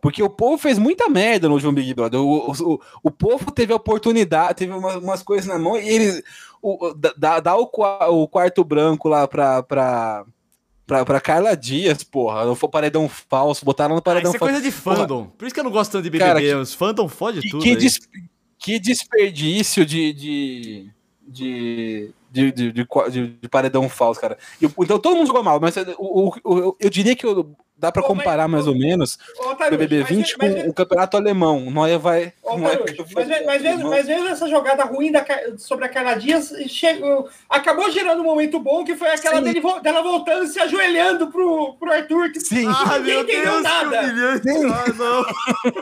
Porque 0.00 0.22
o 0.22 0.30
povo 0.30 0.56
fez 0.58 0.78
muita 0.78 1.08
merda 1.08 1.48
no 1.48 1.54
último 1.54 1.72
Big 1.72 1.92
Brother. 1.94 2.20
O, 2.20 2.52
o, 2.52 2.80
o 3.02 3.10
povo 3.10 3.50
teve 3.50 3.72
a 3.72 3.76
oportunidade, 3.76 4.54
teve 4.58 4.72
umas, 4.72 4.96
umas 4.96 5.22
coisas 5.22 5.46
na 5.46 5.58
mão 5.58 5.76
e 5.76 5.88
eles. 5.88 6.22
O, 6.62 6.94
dá, 7.16 7.40
dá 7.40 7.56
o, 7.56 7.68
o 8.10 8.28
quarto 8.28 8.62
branco 8.62 9.08
lá 9.08 9.26
pra, 9.26 9.62
pra, 9.64 10.24
pra, 10.86 11.04
pra 11.04 11.20
Carla 11.20 11.56
Dias, 11.56 12.04
porra. 12.04 12.44
Não 12.44 12.54
foi 12.54 12.68
paredão 12.68 13.08
falso, 13.08 13.64
botaram 13.64 13.94
no 13.94 13.98
Ah, 13.98 14.02
paredão 14.02 14.30
isso 14.30 14.36
é 14.36 14.38
falso. 14.38 14.52
coisa 14.54 14.64
de 14.64 14.70
fandom. 14.72 15.26
Por 15.36 15.46
isso 15.46 15.54
que 15.54 15.60
eu 15.60 15.64
não 15.64 15.70
gosto 15.72 15.92
tanto 15.92 16.04
de 16.04 16.10
BBB. 16.10 16.28
Cara, 16.28 16.40
que- 16.40 16.54
Os 16.54 16.74
fandom 16.74 17.08
fode 17.08 17.40
Que, 17.40 17.50
tudo. 17.50 17.62
que, 17.64 17.74
des- 17.74 17.98
que 18.58 18.78
desperdício 18.78 19.84
de, 19.84 20.12
de, 20.12 20.90
de, 21.26 22.10
de, 22.30 22.52
de, 22.52 22.72
de 22.72 22.86
de- 23.10 23.26
de 23.28 23.48
paredão 23.48 23.88
falso, 23.88 24.20
cara. 24.20 24.36
E 24.60 24.66
então 24.66 24.98
todo 24.98 25.16
mundo 25.16 25.26
jogou 25.26 25.42
mal, 25.42 25.58
mas 25.60 25.74
o, 25.98 26.32
o- 26.44 26.76
eu 26.80 26.90
diria 26.90 27.14
que 27.16 27.24
eu- 27.26 27.54
dá 27.78 27.92
pra 27.92 28.00
Ô, 28.02 28.08
mas- 28.08 28.16
comparar 28.16 28.48
mais 28.48 28.66
ou 28.66 28.74
menos 28.74 29.18
o 29.38 29.54
BBB 29.70 30.00
mas- 30.00 30.08
20 30.08 30.36
mas- 30.38 30.54
com 30.64 30.70
o 30.70 30.72
campeonato 30.72 31.14
alemão. 31.18 31.66
O 31.66 31.70
Noia 31.70 31.98
vai. 31.98 32.32
Ô, 32.42 32.56
Noia- 32.56 32.80
mas, 33.14 33.28
mas, 33.28 33.44
mas, 33.44 33.62
mesmo, 33.62 33.90
mas 33.90 34.06
mesmo 34.06 34.28
essa 34.28 34.48
jogada 34.48 34.82
ruim 34.84 35.12
da, 35.12 35.22
sobre 35.58 35.84
a 35.84 35.88
Carla 35.90 36.14
Dias 36.14 36.54
chegou, 36.68 37.28
acabou 37.50 37.90
gerando 37.90 38.22
um 38.22 38.24
momento 38.24 38.58
bom 38.58 38.82
que 38.82 38.96
foi 38.96 39.10
aquela 39.10 39.42
dele, 39.42 39.60
dela 39.82 40.02
voltando 40.02 40.44
e 40.44 40.48
se 40.48 40.58
ajoelhando 40.58 41.26
pro, 41.30 41.74
pro 41.74 41.92
Arthur. 41.92 42.32
Que, 42.32 42.40
Sim. 42.40 42.66
Ah, 42.66 42.98
Ninguém 42.98 43.12
meu 43.14 43.22
entendeu 43.24 43.52
Deus, 43.52 43.62
nada. 43.62 44.42
Sim. 44.42 44.70
Ah, 44.72 44.92
não. 44.96 45.26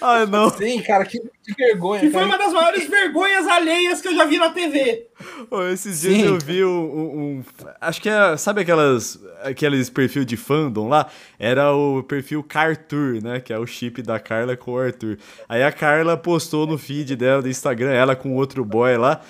Ah, 0.00 0.26
não. 0.26 0.50
Sim, 0.50 0.82
cara, 0.82 1.04
que, 1.06 1.18
que 1.18 1.54
vergonha. 1.56 2.00
que 2.00 2.10
foi 2.10 2.20
cara. 2.20 2.26
uma 2.26 2.38
das 2.38 2.52
maiores 2.52 2.86
vergonhas 2.88 3.46
alheias 3.46 4.00
que 4.00 4.08
eu 4.08 4.14
já 4.14 4.24
vi 4.24 4.36
na 4.38 4.50
TV. 4.50 5.06
Ô, 5.50 5.62
esses 5.86 6.00
dias 6.02 6.14
Sim. 6.16 6.26
eu 6.26 6.38
vi 6.38 6.64
um, 6.64 6.68
um- 6.68 7.20
um- 7.38 7.42
Acho 7.80 8.00
que 8.00 8.08
é. 8.08 8.36
Sabe 8.36 8.60
aquelas. 8.62 9.18
Aqueles 9.42 9.90
perfil 9.90 10.24
de 10.24 10.36
fandom 10.36 10.88
lá? 10.88 11.08
Era 11.38 11.72
o 11.72 12.02
perfil 12.02 12.42
Cartour, 12.42 13.20
né? 13.22 13.40
Que 13.40 13.52
é 13.52 13.58
o 13.58 13.66
chip 13.66 14.00
da 14.02 14.18
Carla 14.20 14.56
com 14.56 14.72
o 14.72 14.78
Arthur. 14.78 15.18
Aí 15.48 15.62
a 15.62 15.72
Carla 15.72 16.16
postou 16.16 16.66
no 16.66 16.78
feed 16.78 17.16
dela 17.16 17.42
do 17.42 17.48
Instagram, 17.48 17.90
ela 17.90 18.14
com 18.16 18.34
outro 18.36 18.64
boy 18.64 18.96
lá. 18.96 19.20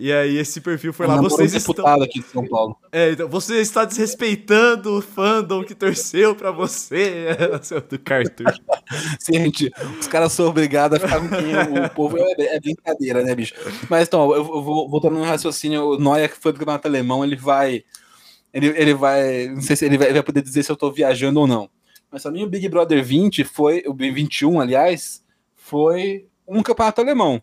E 0.00 0.10
aí 0.10 0.38
esse 0.38 0.62
perfil 0.62 0.94
foi 0.94 1.06
lá, 1.06 1.16
Namorou 1.16 1.34
um 1.34 1.36
vocês 1.36 1.52
estão. 1.52 1.86
aqui 2.02 2.20
de 2.20 2.26
São 2.26 2.48
Paulo. 2.48 2.74
É, 2.90 3.10
então, 3.10 3.28
você 3.28 3.60
está 3.60 3.84
desrespeitando 3.84 4.96
o 4.96 5.02
fandom 5.02 5.62
que 5.62 5.74
torceu 5.74 6.34
pra 6.34 6.50
você, 6.50 7.36
do 7.86 7.98
Cartour. 7.98 8.46
Sim, 9.20 9.34
gente, 9.34 9.70
os 10.00 10.06
caras 10.06 10.32
são 10.32 10.46
obrigados 10.46 10.96
a 10.96 11.06
ficar 11.06 11.20
com 11.20 11.28
quem 11.28 11.84
o 11.84 11.90
povo 11.90 12.16
é, 12.16 12.32
é 12.38 12.58
brincadeira, 12.58 13.22
né, 13.22 13.34
bicho? 13.34 13.52
Mas 13.90 14.08
então, 14.08 14.30
eu, 14.30 14.38
eu 14.38 14.62
vou 14.62 14.88
voltando 14.88 15.18
no 15.18 15.22
raciocínio, 15.22 15.82
o 15.82 15.98
Noia, 15.98 16.30
que 16.30 16.36
foi 16.38 16.54
do 16.54 16.58
campeonato 16.58 16.88
alemão, 16.88 17.22
ele 17.22 17.36
vai. 17.36 17.84
Ele, 18.54 18.68
ele 18.68 18.94
vai. 18.94 19.48
Não 19.48 19.60
sei 19.60 19.76
se 19.76 19.84
ele 19.84 19.98
vai, 19.98 20.14
vai 20.14 20.22
poder 20.22 20.40
dizer 20.40 20.62
se 20.62 20.72
eu 20.72 20.76
tô 20.76 20.90
viajando 20.90 21.40
ou 21.40 21.46
não. 21.46 21.68
Mas 22.10 22.22
pra 22.22 22.32
mim 22.32 22.42
o 22.42 22.48
Big 22.48 22.66
Brother 22.70 23.04
20 23.04 23.44
foi, 23.44 23.84
o 23.86 23.92
21, 23.94 24.62
aliás, 24.62 25.22
foi 25.54 26.26
um 26.48 26.62
campeonato 26.62 27.02
alemão. 27.02 27.42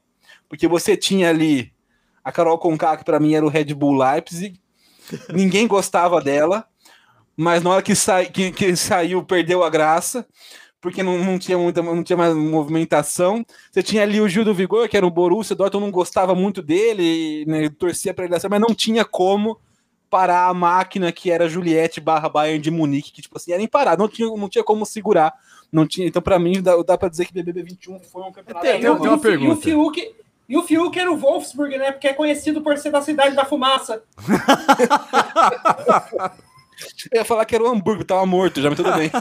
Porque 0.49 0.67
você 0.67 0.97
tinha 0.97 1.29
ali 1.29 1.76
a 2.27 2.31
Carol 2.31 2.57
Conká, 2.57 2.97
que 2.97 3.05
pra 3.05 3.21
mim 3.21 3.33
era 3.33 3.45
o 3.45 3.49
Red 3.49 3.73
Bull 3.73 3.97
Leipzig, 3.97 4.59
ninguém 5.33 5.65
gostava 5.65 6.19
dela, 6.19 6.65
mas 7.37 7.63
na 7.63 7.69
hora 7.69 7.81
que, 7.81 7.95
sa 7.95 8.25
que, 8.25 8.51
que 8.51 8.75
saiu, 8.75 9.23
perdeu 9.23 9.63
a 9.63 9.69
graça 9.69 10.27
porque 10.81 11.01
não, 11.01 11.17
não, 11.17 11.39
tinha 11.39 11.57
muita, 11.57 11.81
não 11.81 12.03
tinha 12.03 12.17
mais 12.17 12.35
movimentação. 12.35 13.45
Você 13.71 13.81
tinha 13.81 14.03
ali 14.03 14.21
o 14.21 14.27
Gil 14.29 14.45
do 14.45 14.53
Vigor, 14.53 14.87
que 14.87 14.95
era 14.95 15.07
o 15.07 15.11
Borussia, 15.11 15.53
o 15.53 15.57
Dortmund 15.57 15.85
não 15.85 15.91
gostava 15.91 16.35
muito 16.35 16.61
dele, 16.61 17.45
né, 17.47 17.69
torcia 17.69 18.13
para 18.13 18.25
ele, 18.25 18.35
mas 18.49 18.61
não 18.61 18.75
tinha 18.75 19.03
como 19.03 19.59
parar 20.09 20.47
a 20.47 20.53
máquina 20.53 21.11
que 21.11 21.31
era 21.31 21.49
Juliette 21.49 21.99
barra 21.99 22.29
Bayern 22.29 22.61
de 22.61 22.69
Munique, 22.69 23.11
que 23.11 23.21
tipo 23.21 23.37
assim, 23.37 23.53
era 23.53 23.61
imparável, 23.61 23.99
não 23.99 24.07
tinha, 24.07 24.27
não 24.27 24.49
tinha 24.49 24.63
como 24.63 24.85
segurar. 24.85 25.33
Não 25.71 25.87
tinha, 25.87 26.07
então, 26.07 26.21
para 26.21 26.39
mim, 26.39 26.61
dá, 26.61 26.75
dá 26.83 26.97
para 26.97 27.09
dizer 27.09 27.25
que 27.25 27.33
BBB 27.33 27.63
21 27.63 27.99
foi 27.99 28.21
um 28.21 28.31
campeonato. 28.31 28.65
Tem, 28.65 28.79
tem, 28.79 28.97
tem 28.97 29.09
uma 29.09 29.17
pergunta. 29.17 29.69
E 29.69 29.73
o 29.73 29.91
Fiuk, 29.91 30.15
e 30.49 30.57
o 30.57 30.63
Fiuk 30.63 30.97
era 30.97 31.11
o 31.11 31.17
Wolfsburg, 31.17 31.77
né? 31.77 31.91
Porque 31.91 32.07
é 32.07 32.13
conhecido 32.13 32.61
por 32.61 32.77
ser 32.77 32.91
da 32.91 33.01
cidade 33.01 33.35
da 33.35 33.45
fumaça. 33.45 34.01
Eu 37.11 37.19
ia 37.19 37.25
falar 37.25 37.45
que 37.45 37.55
era 37.55 37.63
o 37.63 37.67
Hamburgo, 37.67 38.03
tava 38.03 38.25
morto 38.25 38.61
já, 38.61 38.69
mas 38.69 38.77
tudo 38.77 38.91
bem. 38.93 39.09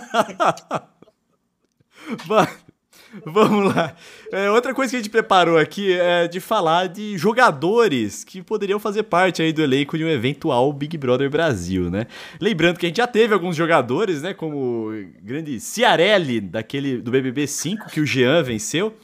Vamos 3.25 3.75
lá. 3.75 3.95
É, 4.31 4.51
outra 4.51 4.75
coisa 4.75 4.91
que 4.91 4.97
a 4.97 4.99
gente 4.99 5.11
preparou 5.11 5.57
aqui 5.57 5.93
é 5.93 6.29
de 6.29 6.39
falar 6.39 6.89
de 6.89 7.17
jogadores 7.17 8.25
que 8.25 8.43
poderiam 8.43 8.79
fazer 8.79 9.05
parte 9.05 9.41
aí 9.41 9.55
do 9.55 9.63
elenco 9.63 9.97
de 9.97 10.05
um 10.05 10.09
eventual 10.09 10.71
Big 10.73 10.99
Brother 10.99 11.31
Brasil, 11.31 11.91
né? 11.91 12.07
Lembrando 12.39 12.79
que 12.79 12.85
a 12.85 12.89
gente 12.89 12.99
já 12.99 13.07
teve 13.07 13.33
alguns 13.33 13.57
jogadores, 13.57 14.21
né? 14.21 14.35
Como 14.35 14.91
o 14.91 15.07
grande 15.23 15.59
Ciarelli, 15.61 16.41
daquele, 16.41 16.99
do 16.99 17.11
BBB 17.11 17.47
5, 17.47 17.91
que 17.91 18.01
o 18.01 18.07
Jean 18.07 18.43
venceu. 18.43 18.95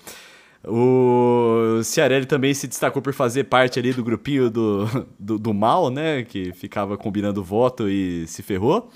O 0.64 1.80
Ciarelli 1.82 2.24
também 2.24 2.54
se 2.54 2.68
destacou 2.68 3.02
por 3.02 3.12
fazer 3.12 3.44
parte 3.44 3.78
ali 3.78 3.92
do 3.92 4.04
grupinho 4.04 4.48
do, 4.48 4.86
do, 5.18 5.38
do 5.38 5.52
mal, 5.52 5.90
né? 5.90 6.22
Que 6.22 6.52
ficava 6.52 6.96
combinando 6.96 7.42
voto 7.42 7.88
e 7.88 8.26
se 8.28 8.42
ferrou. 8.42 8.90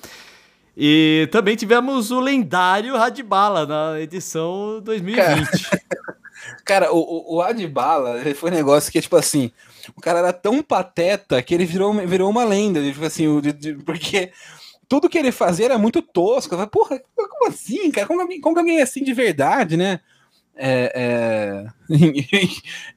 E 0.76 1.28
também 1.32 1.56
tivemos 1.56 2.10
o 2.10 2.20
lendário 2.20 2.96
Radbala 2.96 3.66
na 3.66 4.00
edição 4.00 4.80
2020. 4.84 5.16
Cara, 5.16 5.82
cara 6.64 6.92
o, 6.92 7.36
o 7.36 7.40
Radbala 7.40 8.20
foi 8.34 8.50
um 8.50 8.54
negócio 8.54 8.92
que, 8.92 9.00
tipo 9.00 9.16
assim, 9.16 9.50
o 9.96 10.00
cara 10.00 10.20
era 10.20 10.32
tão 10.32 10.62
pateta 10.62 11.42
que 11.42 11.54
ele 11.54 11.64
virou, 11.64 11.92
virou 12.06 12.30
uma 12.30 12.44
lenda, 12.44 12.80
tipo 12.80 13.04
assim, 13.04 13.40
de, 13.40 13.52
de, 13.52 13.74
porque 13.74 14.30
tudo 14.88 15.08
que 15.08 15.18
ele 15.18 15.32
fazia 15.32 15.64
era 15.64 15.78
muito 15.78 16.00
tosco. 16.00 16.54
Eu 16.54 16.58
falei, 16.58 16.70
Porra, 16.70 17.00
como 17.16 17.48
assim, 17.48 17.90
cara? 17.90 18.06
Como, 18.06 18.40
como 18.40 18.58
alguém 18.58 18.78
é 18.78 18.82
assim 18.82 19.02
de 19.02 19.12
verdade, 19.12 19.76
né? 19.76 20.00
É, 20.56 21.66
é... 21.88 21.96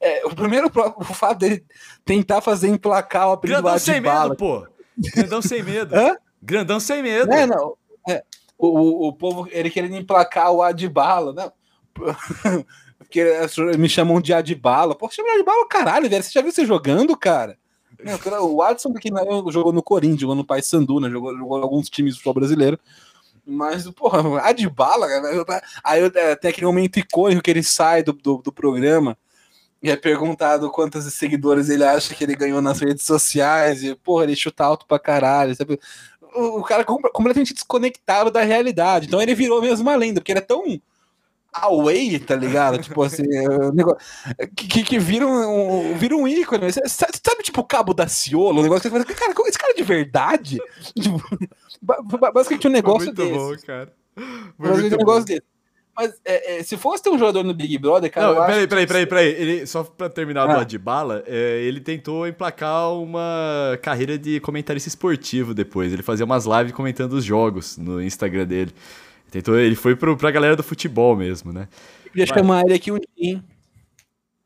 é, 0.00 0.26
o 0.26 0.34
primeiro 0.34 0.70
o 0.96 1.04
fato 1.04 1.40
dele 1.40 1.64
tentar 2.04 2.40
fazer 2.40 2.68
emplacar 2.68 3.28
o 3.28 3.32
apelido 3.32 3.62
Grandão 3.62 3.78
sem 3.78 4.00
medo, 4.00 4.36
pô. 4.36 4.66
Grandão 5.14 5.42
sem 5.42 5.62
medo. 5.62 5.94
Hã? 5.94 6.16
Grandão 6.42 6.80
sem 6.80 7.02
medo. 7.02 7.32
É, 7.32 7.46
não. 7.46 7.76
É, 8.08 8.24
o, 8.58 9.08
o 9.08 9.12
povo, 9.12 9.46
ele 9.50 9.70
querendo 9.70 9.96
emplacar 9.96 10.50
o 10.52 10.62
Adbala, 10.62 11.32
né? 11.32 11.52
Porque 12.98 13.24
me 13.76 13.88
chamam 13.88 14.20
de 14.20 14.32
Adbala. 14.32 14.94
Pô, 14.94 15.10
chama 15.10 15.28
de 15.30 15.40
Adbala, 15.40 15.66
caralho, 15.68 16.08
velho. 16.08 16.22
Você 16.22 16.30
já 16.30 16.42
viu 16.42 16.52
você 16.52 16.64
jogando, 16.64 17.16
cara? 17.16 17.58
O 18.40 18.62
Adson 18.62 18.94
que 18.94 19.10
jogou 19.50 19.72
no 19.72 19.82
Corinthians, 19.82 20.20
jogou 20.20 20.36
no 20.36 20.44
Paysandu, 20.44 21.00
né? 21.00 21.10
Jogou, 21.10 21.36
jogou 21.36 21.62
alguns 21.62 21.90
times 21.90 22.14
do 22.14 22.16
futebol 22.16 22.34
brasileiro. 22.34 22.78
Mas, 23.46 23.88
porra, 23.90 24.40
Adbala, 24.42 25.06
aí 25.82 26.10
é, 26.14 26.36
tem 26.36 26.50
aquele 26.50 26.66
momento 26.66 26.98
icônico 26.98 27.42
que 27.42 27.50
ele 27.50 27.62
sai 27.62 28.02
do, 28.02 28.12
do, 28.12 28.38
do 28.38 28.52
programa 28.52 29.16
e 29.82 29.90
é 29.90 29.96
perguntado 29.96 30.70
quantos 30.70 31.04
seguidores 31.14 31.70
ele 31.70 31.84
acha 31.84 32.14
que 32.14 32.22
ele 32.22 32.36
ganhou 32.36 32.60
nas 32.60 32.80
redes 32.80 33.04
sociais, 33.04 33.82
e, 33.82 33.94
porra, 33.94 34.24
ele 34.24 34.36
chuta 34.36 34.62
alto 34.62 34.86
pra 34.86 34.98
caralho, 34.98 35.54
sabe? 35.54 35.80
o, 36.34 36.62
cara 36.62 36.84
completamente 36.84 37.54
desconectado 37.54 38.30
da 38.30 38.42
realidade. 38.42 39.06
Então 39.06 39.20
ele 39.20 39.34
virou 39.34 39.60
mesmo 39.60 39.82
uma 39.82 39.96
lenda, 39.96 40.20
porque 40.20 40.32
ele 40.32 40.38
é 40.38 40.42
tão 40.42 40.64
away, 41.52 42.18
tá 42.18 42.34
ligado? 42.36 42.78
tipo 42.78 43.02
assim, 43.02 43.22
é 43.22 43.72
negócio, 43.72 43.98
que, 44.56 44.82
que 44.82 44.98
vira, 44.98 45.26
um, 45.26 45.94
vira 45.96 46.16
um 46.16 46.26
ícone. 46.26 46.70
Você 46.70 46.88
sabe, 46.88 47.12
sabe, 47.24 47.42
tipo, 47.42 47.60
o 47.60 47.64
cabo 47.64 47.92
da 47.92 48.06
Ciolo, 48.06 48.60
um 48.60 48.62
negócio 48.62 48.82
que 48.82 48.88
você 48.88 49.04
fala, 49.04 49.34
cara, 49.34 49.48
esse 49.48 49.58
cara 49.58 49.72
é 49.72 49.76
de 49.76 49.82
verdade? 49.82 50.58
tipo, 50.98 51.22
basicamente 51.82 52.68
um 52.68 52.70
negócio 52.70 53.06
Muito 53.06 53.16
desse. 53.16 53.32
Bom, 53.32 53.66
cara. 53.66 53.92
Basicamente 54.58 54.94
um 54.94 54.98
negócio 54.98 55.24
desse. 55.24 55.42
Mas 55.96 56.14
é, 56.24 56.58
é, 56.58 56.62
se 56.62 56.76
fosse 56.76 57.02
ter 57.02 57.10
um 57.10 57.18
jogador 57.18 57.42
no 57.42 57.52
Big 57.52 57.76
Brother, 57.76 58.10
cara. 58.10 58.28
Não, 58.28 58.46
peraí, 58.46 58.66
peraí, 58.66 58.86
peraí, 58.86 59.06
peraí. 59.06 59.28
Ele, 59.28 59.66
só 59.66 59.82
pra 59.84 60.08
terminar 60.08 60.48
ah. 60.48 60.54
do 60.54 60.60
Adbala, 60.60 61.22
é, 61.26 61.60
ele 61.62 61.80
tentou 61.80 62.26
emplacar 62.26 62.94
uma 62.94 63.78
carreira 63.82 64.16
de 64.16 64.40
comentarista 64.40 64.88
esportivo 64.88 65.52
depois. 65.52 65.92
Ele 65.92 66.02
fazia 66.02 66.24
umas 66.24 66.46
lives 66.46 66.72
comentando 66.72 67.12
os 67.14 67.24
jogos 67.24 67.76
no 67.76 68.00
Instagram 68.02 68.46
dele. 68.46 68.72
Tentou, 69.30 69.58
ele 69.58 69.74
foi 69.74 69.94
pro, 69.94 70.16
pra 70.16 70.30
galera 70.30 70.56
do 70.56 70.62
futebol 70.62 71.16
mesmo, 71.16 71.52
né? 71.52 71.68
Eu 72.14 72.20
ia 72.20 72.26
chamar 72.26 72.64
ele 72.64 72.74
aqui 72.74 72.90
um 72.90 72.98
dia. 73.16 73.42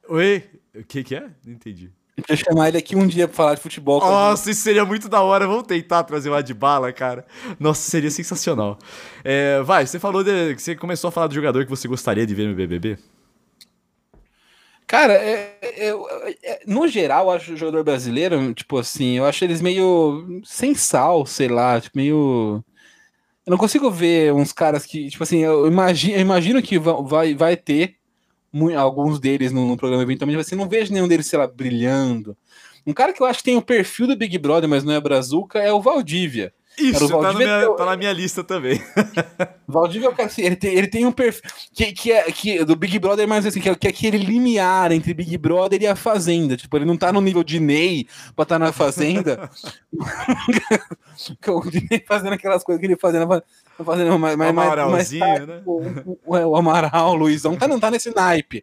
Oi? 0.09 0.45
O 0.75 0.85
que, 0.85 1.03
que 1.03 1.15
é? 1.15 1.29
Não 1.45 1.55
entendi. 1.55 1.91
Eu 2.29 2.37
chamar 2.37 2.69
ele 2.69 2.79
aqui 2.79 2.95
um 2.95 3.07
dia 3.07 3.27
pra 3.27 3.37
falar 3.37 3.55
de 3.55 3.61
futebol. 3.61 4.01
Nossa, 4.01 4.51
isso 4.51 4.63
seria 4.63 4.85
muito 4.85 5.09
da 5.09 5.21
hora. 5.21 5.47
Vamos 5.47 5.67
tentar 5.67 6.05
trazer 6.05 6.31
o 6.31 6.35
Adbala, 6.35 6.93
cara. 6.93 7.25
Nossa, 7.59 7.91
seria 7.91 8.11
sensacional. 8.11 8.79
É, 9.25 9.61
vai, 9.63 9.87
você 9.87 9.99
falou 9.99 10.23
de, 10.23 10.55
que 10.55 10.63
você 10.63 10.77
começou 10.77 11.09
a 11.09 11.13
falar 11.13 11.27
do 11.27 11.35
jogador 11.35 11.65
que 11.65 11.71
você 11.71 11.89
gostaria 11.89 12.27
de 12.27 12.35
ver 12.35 12.47
no 12.49 12.55
BBB. 12.55 12.99
Cara, 14.87 15.15
é, 15.15 15.59
é, 15.63 15.89
é, 16.43 16.61
no 16.67 16.87
geral, 16.87 17.25
eu 17.27 17.31
acho 17.33 17.55
o 17.55 17.57
jogador 17.57 17.83
brasileiro, 17.83 18.53
tipo 18.55 18.79
assim, 18.79 19.17
eu 19.17 19.25
acho 19.25 19.43
eles 19.43 19.61
meio 19.61 20.43
sem 20.45 20.75
sal, 20.75 21.25
sei 21.27 21.49
lá, 21.49 21.81
tipo, 21.81 21.97
meio. 21.97 22.63
Eu 23.47 23.51
não 23.51 23.59
consigo 23.59 23.91
ver 23.91 24.33
uns 24.33 24.53
caras 24.53 24.87
que, 24.87 25.09
tipo 25.11 25.23
assim, 25.23 25.39
eu 25.39 25.67
imagino, 25.67 26.15
eu 26.15 26.21
imagino 26.21 26.63
que 26.63 26.79
vai, 26.79 27.35
vai 27.35 27.57
ter 27.57 27.97
alguns 28.77 29.19
deles 29.19 29.53
no, 29.53 29.67
no, 29.67 29.77
programa 29.77 30.03
eventualmente, 30.03 30.37
mas 30.37 30.47
assim, 30.47 30.57
não 30.57 30.69
vejo 30.69 30.93
nenhum 30.93 31.09
deles, 31.09 31.27
sei 31.27 31.39
lá, 31.39 31.47
brilhando. 31.47 32.37
Um 32.87 32.93
cara 32.93 33.13
que 33.13 33.23
eu 33.23 33.27
acho 33.27 33.39
que 33.39 33.45
tem 33.45 33.57
o 33.57 33.63
perfil 33.63 34.07
do 34.07 34.17
Big 34.17 34.39
Brother, 34.39 34.69
mas 34.69 34.85
não 34.85 34.93
é 34.93 35.01
Brazuca, 35.01 35.59
é 35.59 35.73
o 35.73 35.81
Valdívia. 35.81 36.53
Isso, 36.79 37.09
tá, 37.09 37.17
Valdívia, 37.17 37.47
tá, 37.47 37.59
minha, 37.59 37.77
tá, 37.77 37.85
na 37.87 37.97
minha 37.97 38.13
lista 38.13 38.45
também. 38.45 38.81
Valdívia, 39.67 40.11
cara, 40.13 40.29
assim, 40.29 40.43
ele, 40.43 40.57
tem, 40.57 40.75
ele 40.75 40.87
tem 40.87 41.07
um 41.07 41.13
perfil 41.13 41.43
que, 41.73 41.93
que 41.93 42.13
é 42.13 42.23
que, 42.31 42.65
do 42.65 42.77
Big 42.77 42.99
Brother, 42.99 43.27
mais 43.27 43.47
assim, 43.47 43.61
que 43.61 43.69
é, 43.69 43.75
que 43.75 43.87
é 43.87 43.91
aquele 43.91 44.19
limiar 44.19 44.93
entre 44.93 45.15
Big 45.15 45.37
Brother 45.39 45.81
e 45.81 45.87
a 45.87 45.97
Fazenda. 45.97 46.57
Tipo, 46.57 46.77
ele 46.77 46.85
não 46.85 46.97
tá 46.97 47.13
no 47.13 47.21
nível 47.21 47.43
de 47.43 47.59
Ney 47.59 48.07
pra 48.37 48.43
estar 48.43 48.59
tá 48.59 48.59
na 48.59 48.73
Fazenda. 48.73 49.51
o 51.49 51.65
Ney 51.65 52.05
fazendo 52.07 52.35
aquelas 52.35 52.63
coisas 52.63 52.81
que 52.81 52.87
ele 52.87 52.97
fazia 52.97 53.25
na, 53.25 53.43
fazendo 53.83 54.19
mais, 54.19 54.37
mais, 54.37 54.55
mais 54.55 55.11
tarde, 55.11 55.47
né? 55.47 55.63
O, 55.65 55.83
o, 56.25 56.37
o, 56.37 56.57
Amaral, 56.57 57.11
o 57.11 57.15
Luizão, 57.15 57.57
tá, 57.57 57.67
não 57.67 57.81
tá 57.81 57.91
nesse 57.91 58.15
naipe, 58.15 58.63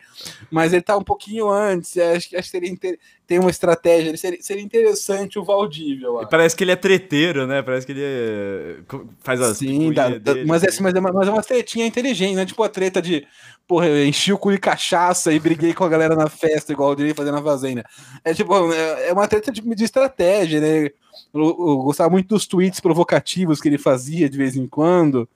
mas 0.50 0.72
ele 0.72 0.82
tá 0.82 0.96
um 0.96 1.04
pouquinho 1.04 1.50
antes. 1.50 1.98
Acho, 1.98 2.38
acho 2.38 2.44
que 2.44 2.44
seria 2.44 2.70
inter... 2.70 2.98
tem 3.28 3.40
uma 3.40 3.50
estratégia. 3.50 4.16
Seria, 4.16 4.42
seria 4.42 4.64
interessante 4.64 5.38
o 5.38 5.44
Valdívia. 5.44 6.08
Parece 6.30 6.56
que 6.56 6.64
ele 6.64 6.72
é 6.72 6.76
treteiro, 6.76 7.46
né? 7.46 7.62
Parece 7.62 7.86
que 7.86 7.92
ele 7.92 8.04
é... 8.04 8.78
faz 9.20 9.42
as. 9.42 9.58
Sim, 9.58 9.92
dá, 9.92 10.10
dá, 10.10 10.36
mas, 10.46 10.64
é, 10.64 10.82
mas, 10.82 10.91
é, 10.98 11.02
mas 11.02 11.28
é 11.28 11.32
uma 11.32 11.44
tretinha 11.44 11.86
inteligente, 11.86 12.36
né? 12.36 12.46
Tipo 12.46 12.64
a 12.64 12.70
treta 12.70 13.02
de. 13.02 13.28
Porra, 13.68 13.88
eu 13.88 14.06
enchi 14.06 14.34
o 14.34 14.38
cu 14.38 14.52
de 14.52 14.58
cachaça 14.58 15.32
e 15.32 15.40
briguei 15.40 15.74
com 15.74 15.84
a 15.84 15.90
galera 15.90 16.16
na 16.16 16.28
festa, 16.28 16.74
igual 16.74 16.92
o 16.92 16.96
Diri 16.96 17.14
fazendo 17.14 17.36
na 17.36 17.44
fazenda. 17.44 17.86
É 18.24 18.34
tipo, 18.34 18.54
é, 18.74 19.10
é 19.10 19.14
uma 19.14 19.28
treta 19.28 19.52
de, 19.52 19.62
de 19.62 19.84
estratégia, 19.84 20.60
né? 20.60 20.92
Eu, 21.34 21.44
eu, 21.44 21.78
gostava 21.78 22.10
muito 22.10 22.28
dos 22.28 22.46
tweets 22.46 22.80
provocativos 22.80 23.62
que 23.62 23.70
ele 23.70 23.78
fazia 23.78 24.30
de 24.30 24.38
vez 24.38 24.56
em 24.56 24.68
quando. 24.68 25.28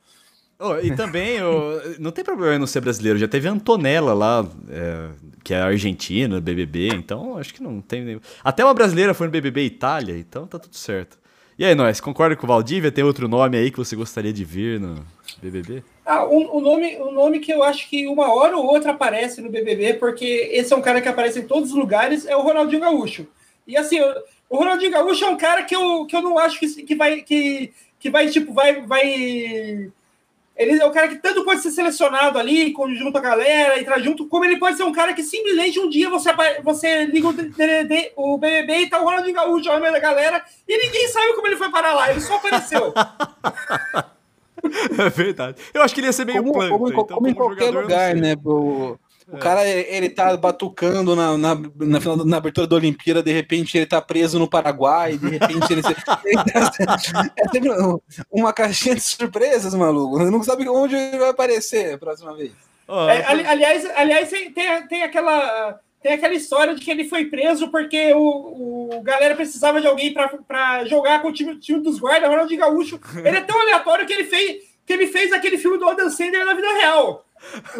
Oh, 0.57 0.77
e 0.77 0.95
também, 0.95 1.37
eu, 1.37 1.81
não 1.99 2.11
tem 2.11 2.23
problema 2.23 2.57
não 2.57 2.67
ser 2.67 2.81
brasileiro. 2.81 3.19
Já 3.19 3.27
teve 3.27 3.47
Antonella 3.47 4.13
lá, 4.13 4.47
é, 4.69 5.09
que 5.43 5.53
é 5.53 5.61
argentina, 5.61 6.39
BBB, 6.39 6.89
então 6.89 7.37
acho 7.37 7.53
que 7.53 7.61
não 7.61 7.81
tem. 7.81 8.19
Até 8.43 8.63
uma 8.63 8.73
brasileira 8.73 9.13
foi 9.13 9.27
no 9.27 9.31
BBB 9.31 9.65
Itália, 9.65 10.17
então 10.17 10.47
tá 10.47 10.57
tudo 10.57 10.75
certo. 10.75 11.17
E 11.57 11.63
aí, 11.63 11.73
nós, 11.73 12.01
concorda 12.01 12.35
com 12.35 12.45
o 12.45 12.47
Valdívia? 12.47 12.91
Tem 12.91 13.01
outro 13.01 13.29
nome 13.29 13.57
aí 13.57 13.71
que 13.71 13.77
você 13.77 13.95
gostaria 13.95 14.33
de 14.33 14.43
ver 14.43 14.77
no 14.77 15.05
BBB? 15.41 15.83
Ah, 16.05 16.25
o, 16.25 16.57
o, 16.57 16.59
nome, 16.59 16.97
o 16.97 17.11
nome 17.11 17.39
que 17.39 17.51
eu 17.51 17.63
acho 17.63 17.89
que 17.89 18.07
uma 18.07 18.33
hora 18.35 18.57
ou 18.57 18.65
outra 18.65 18.91
aparece 18.91 19.39
no 19.41 19.49
BBB, 19.49 19.93
porque 19.93 20.49
esse 20.51 20.73
é 20.73 20.75
um 20.75 20.81
cara 20.81 21.01
que 21.01 21.07
aparece 21.07 21.39
em 21.39 21.47
todos 21.47 21.69
os 21.69 21.75
lugares, 21.77 22.25
é 22.25 22.35
o 22.35 22.41
Ronaldinho 22.41 22.81
Gaúcho. 22.81 23.25
E 23.65 23.77
assim, 23.77 23.97
eu, 23.97 24.13
o 24.49 24.57
Ronaldinho 24.57 24.91
Gaúcho 24.91 25.23
é 25.23 25.29
um 25.29 25.37
cara 25.37 25.63
que 25.63 25.73
eu, 25.73 26.05
que 26.05 26.15
eu 26.15 26.21
não 26.21 26.37
acho 26.37 26.59
que, 26.59 26.67
que 26.83 26.93
vai 26.93 27.21
que, 27.21 27.71
que 27.99 28.09
vai 28.09 28.27
tipo 28.27 28.53
vai 28.53 28.81
vai 28.81 29.89
ele 30.55 30.79
é 30.79 30.85
um 30.85 30.91
cara 30.91 31.07
que 31.09 31.15
tanto 31.15 31.43
pode 31.43 31.61
ser 31.61 31.71
selecionado 31.71 32.39
ali, 32.39 32.73
junto 32.97 33.17
a 33.17 33.21
galera, 33.21 33.79
entrar 33.79 33.99
junto, 33.99 34.27
como 34.27 34.45
ele 34.45 34.57
pode 34.57 34.77
ser 34.77 34.83
um 34.83 34.91
cara 34.91 35.13
que 35.13 35.21
simplesmente 35.21 35.79
um 35.79 35.89
dia 35.89 36.09
você, 36.09 36.31
você 36.63 37.05
liga 37.05 37.27
o, 37.27 37.33
DDD, 37.33 38.13
o 38.15 38.37
BBB 38.37 38.77
e 38.77 38.89
tá 38.89 38.99
o 38.99 39.03
Ronaldinho 39.03 39.35
Gaúcho 39.35 39.71
no 39.71 39.79
meio 39.81 39.91
da 39.91 39.99
galera 39.99 40.43
e 40.67 40.77
ninguém 40.77 41.07
sabe 41.09 41.33
como 41.33 41.47
ele 41.47 41.57
foi 41.57 41.69
parar 41.69 41.93
lá, 41.93 42.09
ele 42.09 42.21
só 42.21 42.35
apareceu. 42.35 42.93
É 44.97 45.09
verdade. 45.09 45.61
Eu 45.73 45.83
acho 45.83 45.93
que 45.93 45.99
ele 45.99 46.07
ia 46.07 46.13
ser 46.13 46.25
meio 46.25 46.41
como, 46.41 46.53
planta. 46.53 46.71
como, 46.71 46.87
então, 46.89 47.05
como 47.05 47.27
em 47.27 47.33
como 47.35 47.49
qualquer 47.49 47.69
lugar, 47.69 48.15
né? 48.15 48.35
O, 48.43 48.97
o 49.31 49.37
É. 49.37 49.39
cara, 49.39 49.67
ele 49.67 50.09
tá 50.09 50.35
batucando 50.37 51.15
na, 51.15 51.37
na, 51.37 51.55
na, 51.79 51.99
final 52.01 52.17
na 52.25 52.37
abertura 52.37 52.67
da 52.67 52.75
Olimpíada, 52.75 53.23
de 53.23 53.31
repente 53.31 53.75
ele 53.77 53.85
tá 53.85 53.99
preso 54.01 54.37
no 54.37 54.47
Paraguai, 54.49 55.17
de 55.17 55.29
repente 55.29 55.71
ele. 55.71 55.81
tá- 56.05 56.21
é 57.37 57.49
sempre 57.49 57.71
um- 57.71 57.99
uma 58.31 58.53
caixinha 58.53 58.95
de 58.95 59.01
surpresas, 59.01 59.73
maluco. 59.73 60.19
Não 60.19 60.43
sabe 60.43 60.67
onde 60.69 60.95
ele 60.95 61.17
vai 61.17 61.29
aparecer 61.29 61.93
a 61.93 61.97
próxima 61.97 62.35
vez. 62.35 62.51
Ó, 62.87 63.09
É, 63.09 63.25
ali- 63.25 63.45
aliás, 63.47 63.85
aliás 63.95 64.29
tem, 64.29 64.51
tem, 64.51 64.87
tem 64.87 65.03
aquela, 65.03 65.79
tem 66.03 66.13
aquela 66.13 66.33
história 66.35 66.75
de 66.75 66.81
que 66.81 66.91
ele 66.91 67.05
foi 67.05 67.25
preso 67.25 67.69
porque 67.69 68.13
o, 68.13 68.89
o 68.97 69.01
galera 69.01 69.35
precisava 69.35 69.81
de 69.81 69.87
alguém 69.87 70.13
para 70.13 70.85
jogar 70.85 71.21
com 71.21 71.29
o 71.29 71.33
time, 71.33 71.55
time 71.59 71.79
dos 71.81 71.97
guardas, 71.99 72.29
Ronaldinho 72.29 72.59
Gaúcho. 72.59 72.99
Ele 73.17 73.37
é 73.37 73.41
tão 73.41 73.59
aleatório 73.59 74.05
que 74.05 74.13
ele 74.13 74.25
fez, 74.25 74.61
que 74.85 74.93
ele 74.93 75.07
fez 75.07 75.33
aquele 75.33 75.57
filme 75.57 75.79
do 75.79 75.89
Adam 75.89 76.09
Sandler 76.11 76.45
na 76.45 76.53
vida 76.53 76.71
real. 76.73 77.25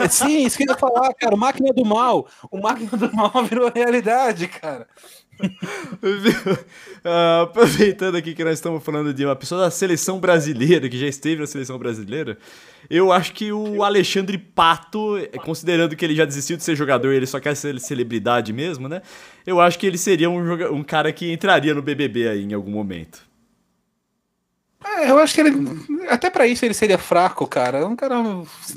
Sim, 0.10 0.46
isso 0.46 0.58
que 0.58 0.64
eu 0.64 0.74
ia 0.74 0.78
falar, 0.78 1.14
cara. 1.14 1.36
O 1.36 1.38
Máquina 1.38 1.74
do 1.74 1.86
Mal. 1.86 2.28
O 2.52 2.60
Máquina 2.60 2.92
do 2.92 3.14
Mal 3.14 3.32
virou 3.50 3.72
realidade, 3.74 4.48
cara. 4.48 4.88
Ah, 7.08 7.44
aproveitando 7.44 8.16
aqui 8.16 8.34
que 8.34 8.44
nós 8.44 8.54
estamos 8.56 8.84
falando 8.84 9.14
de 9.14 9.24
uma 9.24 9.36
pessoa 9.36 9.62
da 9.62 9.70
seleção 9.70 10.20
brasileira, 10.20 10.90
que 10.90 10.98
já 10.98 11.06
esteve 11.06 11.40
na 11.40 11.46
seleção 11.46 11.78
brasileira, 11.78 12.36
eu 12.90 13.12
acho 13.12 13.32
que 13.32 13.52
o 13.52 13.84
Alexandre 13.84 14.40
Pato, 14.40 15.16
considerando 15.44 15.96
que 15.96 16.04
ele 16.04 16.16
já 16.16 16.26
desistiu 16.26 16.58
de 16.58 16.64
ser 16.64 16.76
jogador 16.76 17.14
e 17.14 17.18
ele 17.18 17.28
só 17.28 17.40
quer 17.40 17.56
ser 17.56 17.80
celebridade 17.80 18.52
mesmo, 18.52 18.90
né? 18.90 19.04
Eu 19.46 19.62
acho 19.62 19.78
que 19.78 19.86
ele 19.86 20.00
seria 20.00 20.32
um, 20.32 20.74
um 20.74 20.84
cara 20.84 21.14
que 21.14 21.32
entraria 21.32 21.76
no 21.76 21.82
BBB 21.84 22.28
aí 22.28 22.44
em 22.44 22.54
algum 22.56 22.72
momento. 22.72 23.22
É, 24.86 25.10
eu 25.10 25.18
acho 25.18 25.34
que 25.34 25.42
ele. 25.42 25.52
Até 26.10 26.30
pra 26.30 26.46
isso 26.46 26.64
ele 26.64 26.74
seria 26.74 26.98
fraco, 26.98 27.48
cara. 27.48 27.80
É 27.80 27.86
um 27.86 27.96
cara 27.96 28.16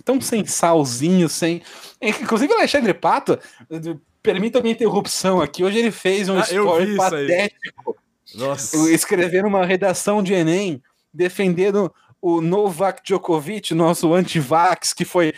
tão 0.04 0.20
sem 0.20 0.44
salzinho, 0.46 1.28
sem. 1.28 1.62
Inclusive 2.00 2.52
Alexandre 2.52 2.94
Pato, 2.94 3.38
permita 4.22 4.58
a 4.58 4.62
minha 4.62 4.72
interrupção 4.74 5.40
aqui. 5.40 5.62
Hoje 5.62 5.78
ele 5.78 5.90
fez 5.90 6.28
um 6.28 6.38
Ah, 6.38 6.42
story 6.42 6.96
patético, 6.96 7.96
Nossa. 8.34 8.90
escrevendo 8.90 9.48
uma 9.48 9.66
redação 9.66 10.22
de 10.22 10.32
Enem, 10.32 10.82
defendendo 11.12 11.92
o 12.20 12.40
Novak 12.40 13.02
Djokovic, 13.04 13.74
nosso 13.74 14.12
anti-vax, 14.12 14.92
que 14.92 15.04
foi 15.04 15.34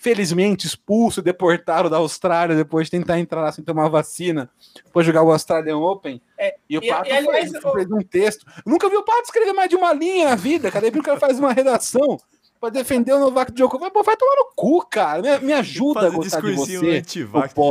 felizmente 0.00 0.66
expulso, 0.66 1.20
deportado 1.20 1.90
da 1.90 1.98
Austrália 1.98 2.56
depois 2.56 2.86
de 2.86 2.92
tentar 2.92 3.20
entrar 3.20 3.42
lá 3.42 3.52
sem 3.52 3.62
tomar 3.62 3.88
vacina, 3.88 4.48
depois 4.82 5.04
jogar 5.04 5.22
o 5.22 5.30
Australian 5.30 5.76
Open. 5.76 6.22
É, 6.38 6.56
e 6.68 6.78
o 6.78 6.82
e- 6.82 6.88
Pato 6.88 7.08
e, 7.08 7.12
aliás, 7.12 7.52
fez 7.52 7.92
um 7.92 8.00
texto. 8.00 8.46
Eu 8.64 8.72
nunca 8.72 8.88
vi 8.88 8.96
o 8.96 9.02
Pato 9.02 9.24
escrever 9.24 9.52
mais 9.52 9.68
de 9.68 9.76
uma 9.76 9.92
linha 9.92 10.30
na 10.30 10.36
vida, 10.36 10.70
cara. 10.70 10.86
Aí 10.86 10.90
o 10.90 11.02
cara 11.02 11.20
faz 11.20 11.38
uma 11.38 11.52
redação 11.52 12.18
pra 12.58 12.70
defender 12.70 13.12
o 13.12 13.18
Novak 13.18 13.52
Djokovic. 13.52 13.92
Pô, 13.92 14.02
vai 14.02 14.16
tomar 14.16 14.36
no 14.36 14.52
cu, 14.56 14.86
cara. 14.86 15.20
Me, 15.20 15.38
me 15.46 15.52
ajuda 15.52 16.06
a 16.06 16.10
gostar 16.10 16.40
de 16.40 16.46
discursinho 16.46 16.80
você. 16.80 16.96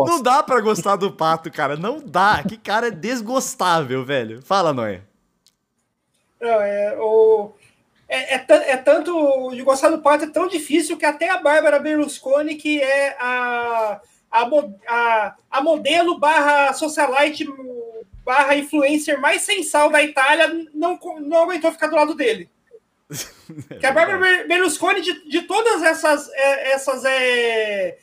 Não 0.08 0.22
dá 0.22 0.44
pra 0.44 0.62
gostar 0.62 0.98
do 0.98 1.12
Pato, 1.12 1.52
cara. 1.52 1.76
Não 1.76 2.00
dá. 2.00 2.44
Que 2.48 2.58
cara 2.58 2.92
desgostável, 2.92 4.06
velho. 4.06 4.40
Fala, 4.44 4.72
Noé. 4.72 5.02
Não, 6.40 6.62
é, 6.62 6.96
o, 7.00 7.52
é, 8.10 8.36
é, 8.36 8.46
é 8.72 8.78
tanto. 8.78 9.52
De 9.52 9.62
gostar 9.62 9.90
do 9.90 10.02
Pato 10.02 10.26
é 10.26 10.30
tão 10.30 10.48
difícil 10.48 10.98
que 10.98 11.06
até 11.06 11.30
a 11.30 11.38
Bárbara 11.38 11.80
Berlusconi, 11.80 12.56
que 12.56 12.82
é 12.82 13.16
a, 13.20 14.02
a, 14.32 14.50
a, 14.88 15.36
a 15.52 15.62
modelo 15.62 16.20
barra 16.20 16.74
socialite 16.74 17.46
barra 18.26 18.56
influencer 18.56 19.20
mais 19.20 19.42
sensal 19.44 19.90
da 19.90 20.04
Itália, 20.04 20.48
não, 20.74 21.00
não 21.22 21.44
aguentou 21.44 21.72
ficar 21.72 21.88
do 21.88 21.96
lado 21.96 22.14
dele. 22.16 22.50
Que 23.80 23.86
a 23.86 23.92
Bárbara 23.92 24.20
Ber- 24.20 24.48
Berlusconi, 24.48 25.02
de, 25.02 25.28
de 25.28 25.42
todas 25.42 25.82
essas, 25.82 26.30
é, 26.32 26.72
essas, 26.74 27.04
é, 27.06 27.98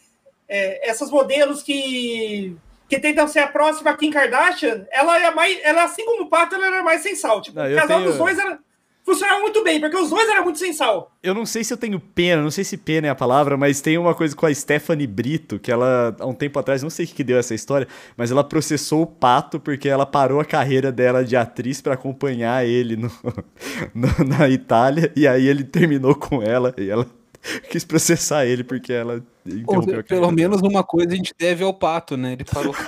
é, 0.49 0.91
essas 0.91 1.09
modelos 1.11 1.63
que, 1.63 2.57
que 2.89 2.99
tentam 2.99 3.29
ser 3.29 3.39
a 3.41 3.47
próxima 3.47 3.97
Kim 3.97 4.11
Kardashian, 4.11 4.85
ela 4.91 5.17
é 5.23 5.31
mais. 5.31 5.57
Ela, 5.63 5.85
assim 5.85 6.05
como 6.05 6.25
o 6.25 6.29
Pato, 6.29 6.57
ela 6.57 6.67
era 6.67 6.83
mais 6.83 7.03
sensal. 7.03 7.41
Tipo, 7.41 7.61
Não, 7.61 7.71
o 7.71 7.75
casal 7.77 7.99
tenho- 7.99 8.09
dos 8.11 8.19
dois 8.19 8.37
era, 8.37 8.59
funcionava 9.07 9.41
muito 9.41 9.63
bem, 9.63 9.81
porque 9.81 9.97
os 9.97 10.11
dois 10.11 10.29
eram 10.29 10.43
muito 10.43 10.59
sensal. 10.59 11.13
Eu 11.23 11.33
não 11.33 11.47
sei 11.47 11.63
se 11.63 11.73
eu 11.73 11.77
tenho 11.77 11.99
pena, 12.01 12.43
não 12.43 12.51
sei 12.51 12.65
se 12.65 12.77
pena 12.77 13.07
é 13.07 13.11
a 13.11 13.15
palavra, 13.15 13.57
mas 13.57 13.81
tem 13.81 13.97
uma 13.97 14.15
coisa 14.15 14.35
com 14.35 14.45
a 14.45 14.53
Stephanie 14.53 15.07
Brito, 15.07 15.59
que 15.61 15.71
ela, 15.71 16.15
há 16.19 16.27
um 16.27 16.35
tempo 16.35 16.59
atrás, 16.59 16.83
não 16.83 16.91
sei 16.91 17.05
o 17.05 17.09
que 17.09 17.15
que 17.15 17.25
deu 17.25 17.39
essa 17.39 17.55
história, 17.55 17.87
mas 18.17 18.31
ela 18.33 18.43
processou 18.45 19.03
o 19.03 19.07
Pato 19.07 19.61
porque 19.61 19.89
ela 19.89 20.05
parou 20.05 20.41
a 20.41 20.45
carreira 20.45 20.91
dela 20.91 21.25
de 21.25 21.37
atriz 21.37 21.81
pra 21.81 21.95
acompanhar 21.95 22.67
ele 22.67 22.97
no, 22.97 23.11
no- 23.95 24.25
na 24.39 24.49
Itália, 24.51 25.13
e 25.17 25.27
aí 25.27 25.47
ele 25.47 25.63
terminou 25.65 26.15
com 26.17 26.43
ela, 26.43 26.75
e 26.77 26.91
ela 26.91 27.07
quis 27.71 27.85
processar 27.85 28.45
ele 28.45 28.65
porque 28.65 28.93
ela 28.93 29.23
interrompeu 29.47 30.01
a 30.01 30.03
pelo 30.03 30.21
carreira 30.23 30.33
menos 30.33 30.61
uma 30.63 30.83
coisa 30.83 31.13
a 31.13 31.17
gente 31.17 31.33
deve 31.39 31.63
ao 31.63 31.73
Pato, 31.73 32.17
né? 32.17 32.33
Ele 32.33 32.45
parou. 32.45 32.75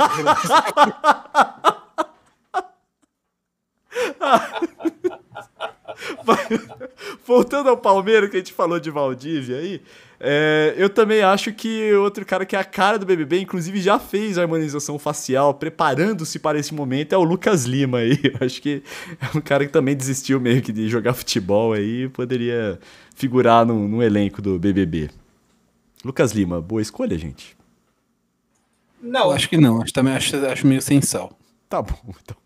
Voltando 7.26 7.68
ao 7.68 7.76
Palmeiras, 7.76 8.30
que 8.30 8.36
a 8.36 8.40
gente 8.40 8.52
falou 8.52 8.78
de 8.78 8.90
Valdívia 8.90 9.56
aí, 9.58 9.82
é, 10.20 10.74
eu 10.76 10.90
também 10.90 11.22
acho 11.22 11.52
que 11.52 11.92
outro 11.94 12.26
cara 12.26 12.44
que 12.44 12.56
é 12.56 12.58
a 12.58 12.64
cara 12.64 12.98
do 12.98 13.06
BBB, 13.06 13.40
inclusive 13.40 13.80
já 13.80 13.98
fez 13.98 14.36
a 14.36 14.42
harmonização 14.42 14.98
facial, 14.98 15.54
preparando-se 15.54 16.38
para 16.38 16.58
esse 16.58 16.74
momento, 16.74 17.12
é 17.12 17.16
o 17.16 17.22
Lucas 17.22 17.64
Lima 17.64 17.98
aí. 17.98 18.18
Eu 18.24 18.44
acho 18.44 18.60
que 18.60 18.82
é 19.20 19.36
um 19.36 19.40
cara 19.40 19.64
que 19.64 19.72
também 19.72 19.96
desistiu 19.96 20.40
meio 20.40 20.60
que 20.60 20.72
de 20.72 20.88
jogar 20.88 21.14
futebol 21.14 21.72
aí 21.72 22.04
e 22.04 22.08
poderia 22.08 22.78
figurar 23.14 23.64
no, 23.64 23.86
no 23.86 24.02
elenco 24.02 24.42
do 24.42 24.58
BBB. 24.58 25.10
Lucas 26.04 26.32
Lima, 26.32 26.60
boa 26.60 26.82
escolha, 26.82 27.16
gente. 27.16 27.56
Não, 29.00 29.30
acho 29.30 29.48
que 29.48 29.56
não, 29.56 29.80
acho, 29.80 29.92
também 29.92 30.14
acho, 30.14 30.36
acho 30.46 30.66
meio 30.66 30.82
sensal. 30.82 31.38
Tá 31.68 31.80
bom, 31.80 31.96
então. 32.22 32.36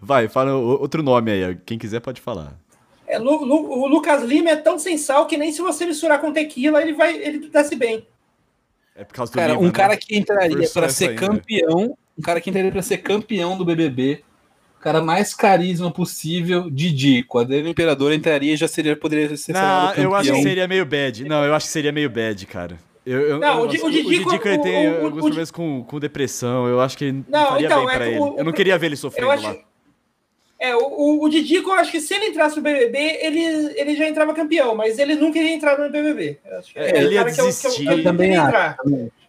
Vai, 0.00 0.28
fala 0.28 0.54
outro 0.54 1.02
nome 1.02 1.30
aí, 1.30 1.56
quem 1.66 1.78
quiser 1.78 2.00
pode 2.00 2.20
falar. 2.20 2.54
é, 3.06 3.18
Lu- 3.18 3.44
Lu- 3.44 3.70
o 3.82 3.86
Lucas 3.88 4.22
Lima 4.22 4.50
é 4.50 4.56
tão 4.56 4.78
sensal 4.78 5.26
que 5.26 5.36
nem 5.36 5.52
se 5.52 5.60
você 5.62 5.84
misturar 5.86 6.20
com 6.20 6.32
tequila, 6.32 6.80
ele 6.82 6.92
vai 6.92 7.16
ele 7.16 7.48
desce 7.48 7.74
bem. 7.76 8.06
É 8.94 9.04
por 9.04 9.14
causa 9.14 9.32
do 9.32 9.36
Cara, 9.36 9.52
Lima, 9.52 9.62
um 9.62 9.66
né? 9.66 9.72
cara 9.72 9.96
que 9.96 10.16
entraria 10.16 10.62
essa 10.62 10.88
ser 10.88 11.10
ainda. 11.10 11.20
campeão, 11.26 11.96
um 12.18 12.22
cara 12.22 12.40
que 12.40 12.50
entraria 12.50 12.70
pra 12.70 12.82
ser 12.82 12.98
campeão 12.98 13.56
do 13.56 13.64
BBB, 13.64 14.22
o 14.78 14.82
cara 14.82 15.00
mais 15.02 15.32
carisma 15.34 15.90
possível, 15.90 16.68
Didi. 16.70 17.22
Com 17.22 17.38
a 17.38 17.42
Adriano 17.42 17.68
Imperador 17.68 18.12
entraria 18.12 18.52
e 18.52 18.56
já 18.56 18.68
seria, 18.68 18.94
poderia 18.96 19.34
ser 19.36 19.52
Não, 19.52 19.88
campeão. 19.88 20.04
eu 20.04 20.14
acho 20.14 20.32
que 20.32 20.42
seria 20.42 20.68
meio 20.68 20.84
bad. 20.84 21.24
Não, 21.24 21.44
eu 21.44 21.54
acho 21.54 21.66
que 21.66 21.72
seria 21.72 21.92
meio 21.92 22.10
bad, 22.10 22.46
cara. 22.46 22.78
Eu, 23.06 23.20
eu, 23.22 23.38
Não, 23.38 23.60
eu- 23.60 23.64
o 23.64 23.68
Di- 23.68 23.80
o 23.80 23.88
ele 23.88 24.58
tem 24.58 24.88
o- 24.88 25.04
alguns 25.06 25.20
problemas 25.20 25.50
com, 25.50 25.82
com 25.84 25.98
depressão. 25.98 26.66
Eu 26.68 26.80
acho 26.80 26.96
que 26.98 27.06
ele 27.06 27.24
Não, 27.28 27.46
faria 27.48 27.66
então, 27.66 27.86
bem 27.86 27.94
é 27.94 27.96
pra 27.96 28.06
que 28.06 28.10
ele. 28.12 28.20
o- 28.20 28.38
eu 28.38 28.44
não 28.44 28.52
queria 28.52 28.78
ver 28.78 28.86
ele 28.86 28.96
sofrendo 28.96 29.30
acho. 29.30 29.42
lá. 29.42 29.56
É, 30.60 30.76
o, 30.76 30.80
o, 30.84 31.24
o 31.24 31.28
Didico, 31.30 31.70
eu 31.70 31.74
acho 31.74 31.90
que 31.90 32.00
se 32.00 32.12
ele 32.14 32.26
entrasse 32.26 32.56
no 32.56 32.62
BBB, 32.62 32.98
ele, 33.22 33.40
ele 33.80 33.96
já 33.96 34.06
entrava 34.06 34.34
campeão, 34.34 34.74
mas 34.74 34.98
ele 34.98 35.14
nunca 35.14 35.38
iria 35.38 35.54
entrar 35.54 35.78
no 35.78 35.90
BBB. 35.90 36.38
É, 36.44 36.58
o 36.58 36.96
ele 36.96 37.14
ia 37.14 37.20
cara 37.24 37.24
que 37.24 37.30
eu- 37.30 37.34
que 37.34 37.40
eu- 37.40 37.46
desistir. 37.46 37.86
eu 37.86 38.02
também 38.02 38.36
acho. 38.36 38.46
entrar. 38.48 38.76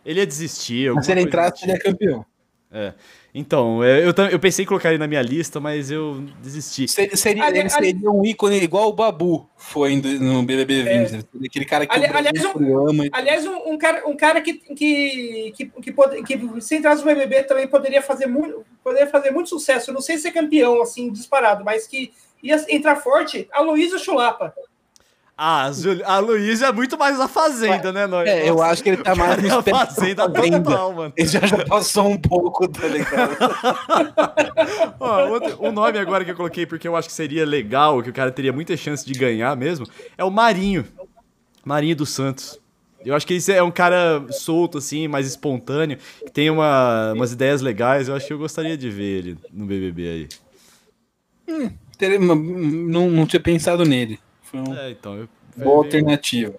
Ele 0.05 0.19
ia 0.19 0.27
desistir. 0.27 0.93
Mas 0.93 1.05
se 1.05 1.11
ele 1.13 1.21
entrasse, 1.21 1.53
do 1.53 1.59
seria 1.59 1.75
tipo. 1.75 1.89
campeão. 1.89 2.25
É. 2.73 2.93
Então, 3.33 3.81
é, 3.81 3.99
eu, 4.05 4.13
eu 4.29 4.39
pensei 4.39 4.63
em 4.63 4.67
colocar 4.67 4.89
ele 4.89 4.97
na 4.97 5.07
minha 5.07 5.21
lista, 5.21 5.59
mas 5.59 5.89
eu 5.89 6.21
desisti. 6.43 6.85
Seria, 6.87 7.15
seria, 7.15 7.43
Ali- 7.45 7.59
ele 7.59 7.69
seria 7.69 8.11
um 8.11 8.25
ícone 8.25 8.57
igual 8.61 8.89
o 8.89 8.93
Babu 8.93 9.49
foi 9.55 9.95
no- 9.95 10.43
BBB 10.43 10.83
20. 10.83 11.25
Aquele 11.45 11.65
cara 11.65 11.87
que 11.87 11.95
Ali- 11.95 12.07
aliás, 12.07 12.45
um- 12.45 12.89
ama. 12.89 13.03
Aliás, 13.13 13.45
um, 13.47 13.71
um 13.71 13.77
cara, 13.77 14.07
um 14.07 14.17
cara 14.17 14.41
que, 14.41 14.53
que, 14.55 15.53
que, 15.55 15.65
que, 15.65 15.91
pode- 15.93 16.21
que 16.23 16.61
se 16.61 16.75
entrasse 16.75 17.01
no 17.05 17.07
BBB 17.07 17.43
também 17.43 17.67
poderia 17.67 18.01
fazer 18.01 18.25
muito, 18.27 18.65
poderia 18.83 19.07
fazer 19.07 19.31
muito 19.31 19.47
sucesso. 19.47 19.91
Eu 19.91 19.93
não 19.93 20.01
sei 20.01 20.17
se 20.17 20.27
é 20.27 20.31
campeão, 20.31 20.81
assim, 20.81 21.09
disparado, 21.09 21.63
mas 21.63 21.87
que 21.87 22.11
ia 22.43 22.57
entrar 22.69 22.97
forte, 22.97 23.47
Aloysio 23.53 23.97
Chulapa. 23.97 24.53
Ah, 25.43 25.65
a, 25.65 25.71
Jul- 25.71 26.03
a 26.05 26.19
Luísa 26.19 26.67
é 26.67 26.71
muito 26.71 26.95
mais 26.99 27.19
a 27.19 27.27
Fazenda, 27.27 27.91
né, 27.91 28.05
Nós? 28.05 28.29
É, 28.29 28.47
eu 28.47 28.61
acho 28.61 28.83
que 28.83 28.89
ele 28.89 28.97
tá 29.01 29.15
mais 29.15 29.41
no 29.41 29.47
é 29.47 29.51
a 29.57 29.63
Fazenda 29.63 30.29
total, 30.29 30.93
mano. 30.93 31.13
Ele 31.17 31.27
já, 31.27 31.39
já 31.47 31.65
passou 31.65 32.07
um 32.11 32.17
pouco, 32.19 32.67
tá 32.67 32.85
ligado? 32.87 33.35
Ó, 35.01 35.29
outro- 35.29 35.57
o 35.59 35.71
nome 35.71 35.97
agora 35.97 36.23
que 36.23 36.29
eu 36.29 36.35
coloquei 36.35 36.67
porque 36.67 36.87
eu 36.87 36.95
acho 36.95 37.07
que 37.07 37.13
seria 37.15 37.43
legal, 37.43 38.03
que 38.03 38.11
o 38.11 38.13
cara 38.13 38.31
teria 38.31 38.53
muita 38.53 38.77
chance 38.77 39.03
de 39.03 39.13
ganhar 39.17 39.55
mesmo, 39.57 39.87
é 40.15 40.23
o 40.23 40.29
Marinho. 40.29 40.85
Marinho 41.65 41.95
dos 41.95 42.11
Santos. 42.11 42.59
Eu 43.03 43.15
acho 43.15 43.25
que 43.25 43.33
ele 43.33 43.43
é 43.51 43.63
um 43.63 43.71
cara 43.71 44.23
solto, 44.29 44.77
assim, 44.77 45.07
mais 45.07 45.25
espontâneo, 45.25 45.97
que 46.23 46.31
tem 46.31 46.51
uma, 46.51 47.13
umas 47.15 47.31
ideias 47.33 47.61
legais. 47.61 48.07
Eu 48.07 48.15
acho 48.15 48.27
que 48.27 48.33
eu 48.33 48.37
gostaria 48.37 48.77
de 48.77 48.91
ver 48.91 49.03
ele 49.17 49.37
no 49.51 49.65
BBB 49.65 50.29
aí. 51.47 51.67
Teria- 51.97 52.19
Não, 52.19 52.35
não 53.09 53.25
tinha 53.25 53.39
pensado 53.39 53.83
nele. 53.85 54.19
Foi 54.51 54.59
uma 54.59 54.77
É, 54.79 54.91
então. 54.91 55.15
Eu, 55.17 55.29
boa 55.57 55.77
alternativa. 55.77 56.53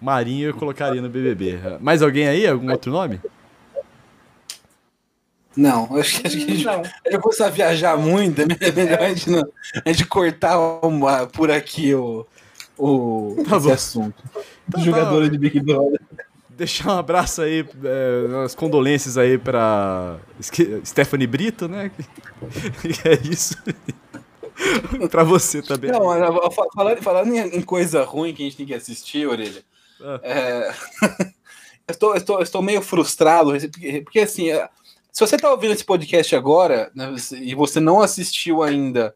Marinho 0.00 0.48
eu 0.48 0.54
colocaria 0.54 1.00
no 1.00 1.08
BBB. 1.08 1.58
Mais 1.80 2.02
alguém 2.02 2.26
aí? 2.26 2.46
Algum 2.46 2.70
outro 2.70 2.90
nome? 2.90 3.20
Não, 5.56 5.96
acho 5.96 6.20
que, 6.20 6.26
acho 6.26 6.36
que 6.36 6.42
a 6.44 6.54
gente 6.54 6.64
Não. 6.64 6.82
Eu 7.04 7.20
começar 7.20 7.46
a 7.46 7.50
viajar 7.50 7.96
muito, 7.96 8.40
é 8.42 8.72
melhor 8.72 8.98
a 9.00 9.08
gente, 9.10 9.30
não- 9.30 9.48
a 9.84 9.88
gente 9.92 10.04
cortar 10.06 10.58
uma- 10.84 11.26
por 11.28 11.48
aqui 11.50 11.94
o, 11.94 12.26
o, 12.76 13.36
Tá 13.48 13.56
esse 13.58 13.66
bom. 13.68 13.72
assunto. 13.72 14.22
Tá, 14.70 14.80
Jogadora 14.80 15.26
tá. 15.26 15.30
de 15.30 15.38
Big 15.38 15.60
Brother. 15.60 16.00
Deixar 16.50 16.94
um 16.94 16.98
abraço 16.98 17.40
aí, 17.42 17.64
é, 17.84 18.44
as 18.44 18.54
condolências 18.54 19.16
aí 19.16 19.38
pra 19.38 20.16
Esque- 20.40 20.80
Stephanie 20.84 21.26
Brito, 21.26 21.68
né? 21.68 21.90
É 23.04 23.28
isso. 23.28 23.56
pra 25.10 25.24
você 25.24 25.62
também. 25.62 25.90
Não, 25.90 26.00
falando, 26.74 27.02
falando 27.02 27.34
em, 27.34 27.62
coisa 27.62 28.04
ruim 28.04 28.32
que 28.34 28.42
a 28.42 28.44
gente 28.46 28.56
tem 28.56 28.66
que 28.66 28.74
assistir, 28.74 29.26
Orelha. 29.26 29.62
Ah. 30.00 30.20
é, 30.22 30.74
eu 31.88 31.92
estou, 31.92 32.14
estou, 32.16 32.42
estou 32.42 32.62
meio 32.62 32.82
frustrado, 32.82 33.52
porque, 34.04 34.20
assim, 34.20 34.50
é, 34.50 34.68
se 35.12 35.20
você 35.20 35.36
está 35.36 35.50
ouvindo 35.50 35.72
esse 35.72 35.84
podcast 35.84 36.34
agora 36.34 36.90
né, 36.94 37.14
e 37.40 37.54
você 37.54 37.80
não 37.80 38.00
assistiu 38.00 38.62
ainda 38.62 39.14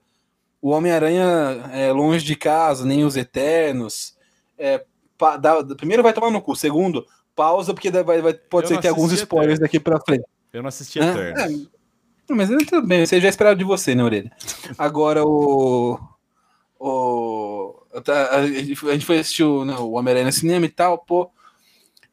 o 0.61 0.71
Homem-Aranha 0.71 1.71
é, 1.73 1.93
Longe 1.93 2.25
de 2.25 2.37
Casa, 2.37 2.85
nem 2.85 3.05
os 3.05 3.17
Eternos, 3.17 4.15
é, 4.59 4.85
pa- 5.17 5.37
dá- 5.37 5.65
primeiro 5.77 6.03
vai 6.03 6.13
tomar 6.13 6.31
no 6.31 6.43
cu, 6.43 6.55
segundo, 6.57 7.07
pausa, 7.35 7.73
porque 7.73 7.91
vai, 7.91 8.21
vai- 8.21 8.35
pode 8.35 8.65
Eu 8.65 8.69
ser 8.69 8.75
que 8.77 8.83
tenha 8.83 8.93
alguns 8.93 9.13
spoilers 9.13 9.59
daqui 9.61 9.79
para 9.79 10.01
frente. 10.01 10.25
Eu 10.53 10.63
não 10.63 10.69
assisti? 10.69 10.99
Eternos. 10.99 11.63
É, 11.65 11.78
mas 12.37 12.49
tudo 12.67 12.87
bem, 12.87 13.05
você 13.07 13.21
já 13.21 13.29
esperava 13.29 13.57
de 13.57 13.65
você, 13.65 13.95
né, 13.95 14.03
Orelha? 14.05 14.31
Agora 14.77 15.25
o. 15.25 15.99
O. 16.79 17.75
A 17.93 18.47
gente 18.93 19.05
foi 19.05 19.19
assistir 19.19 19.45
o, 19.45 19.65
né, 19.65 19.75
o 19.79 19.93
Homem-Aranha 19.93 20.27
no 20.27 20.33
cinema 20.33 20.67
e 20.67 20.69
tal, 20.69 20.99
pô. 20.99 21.31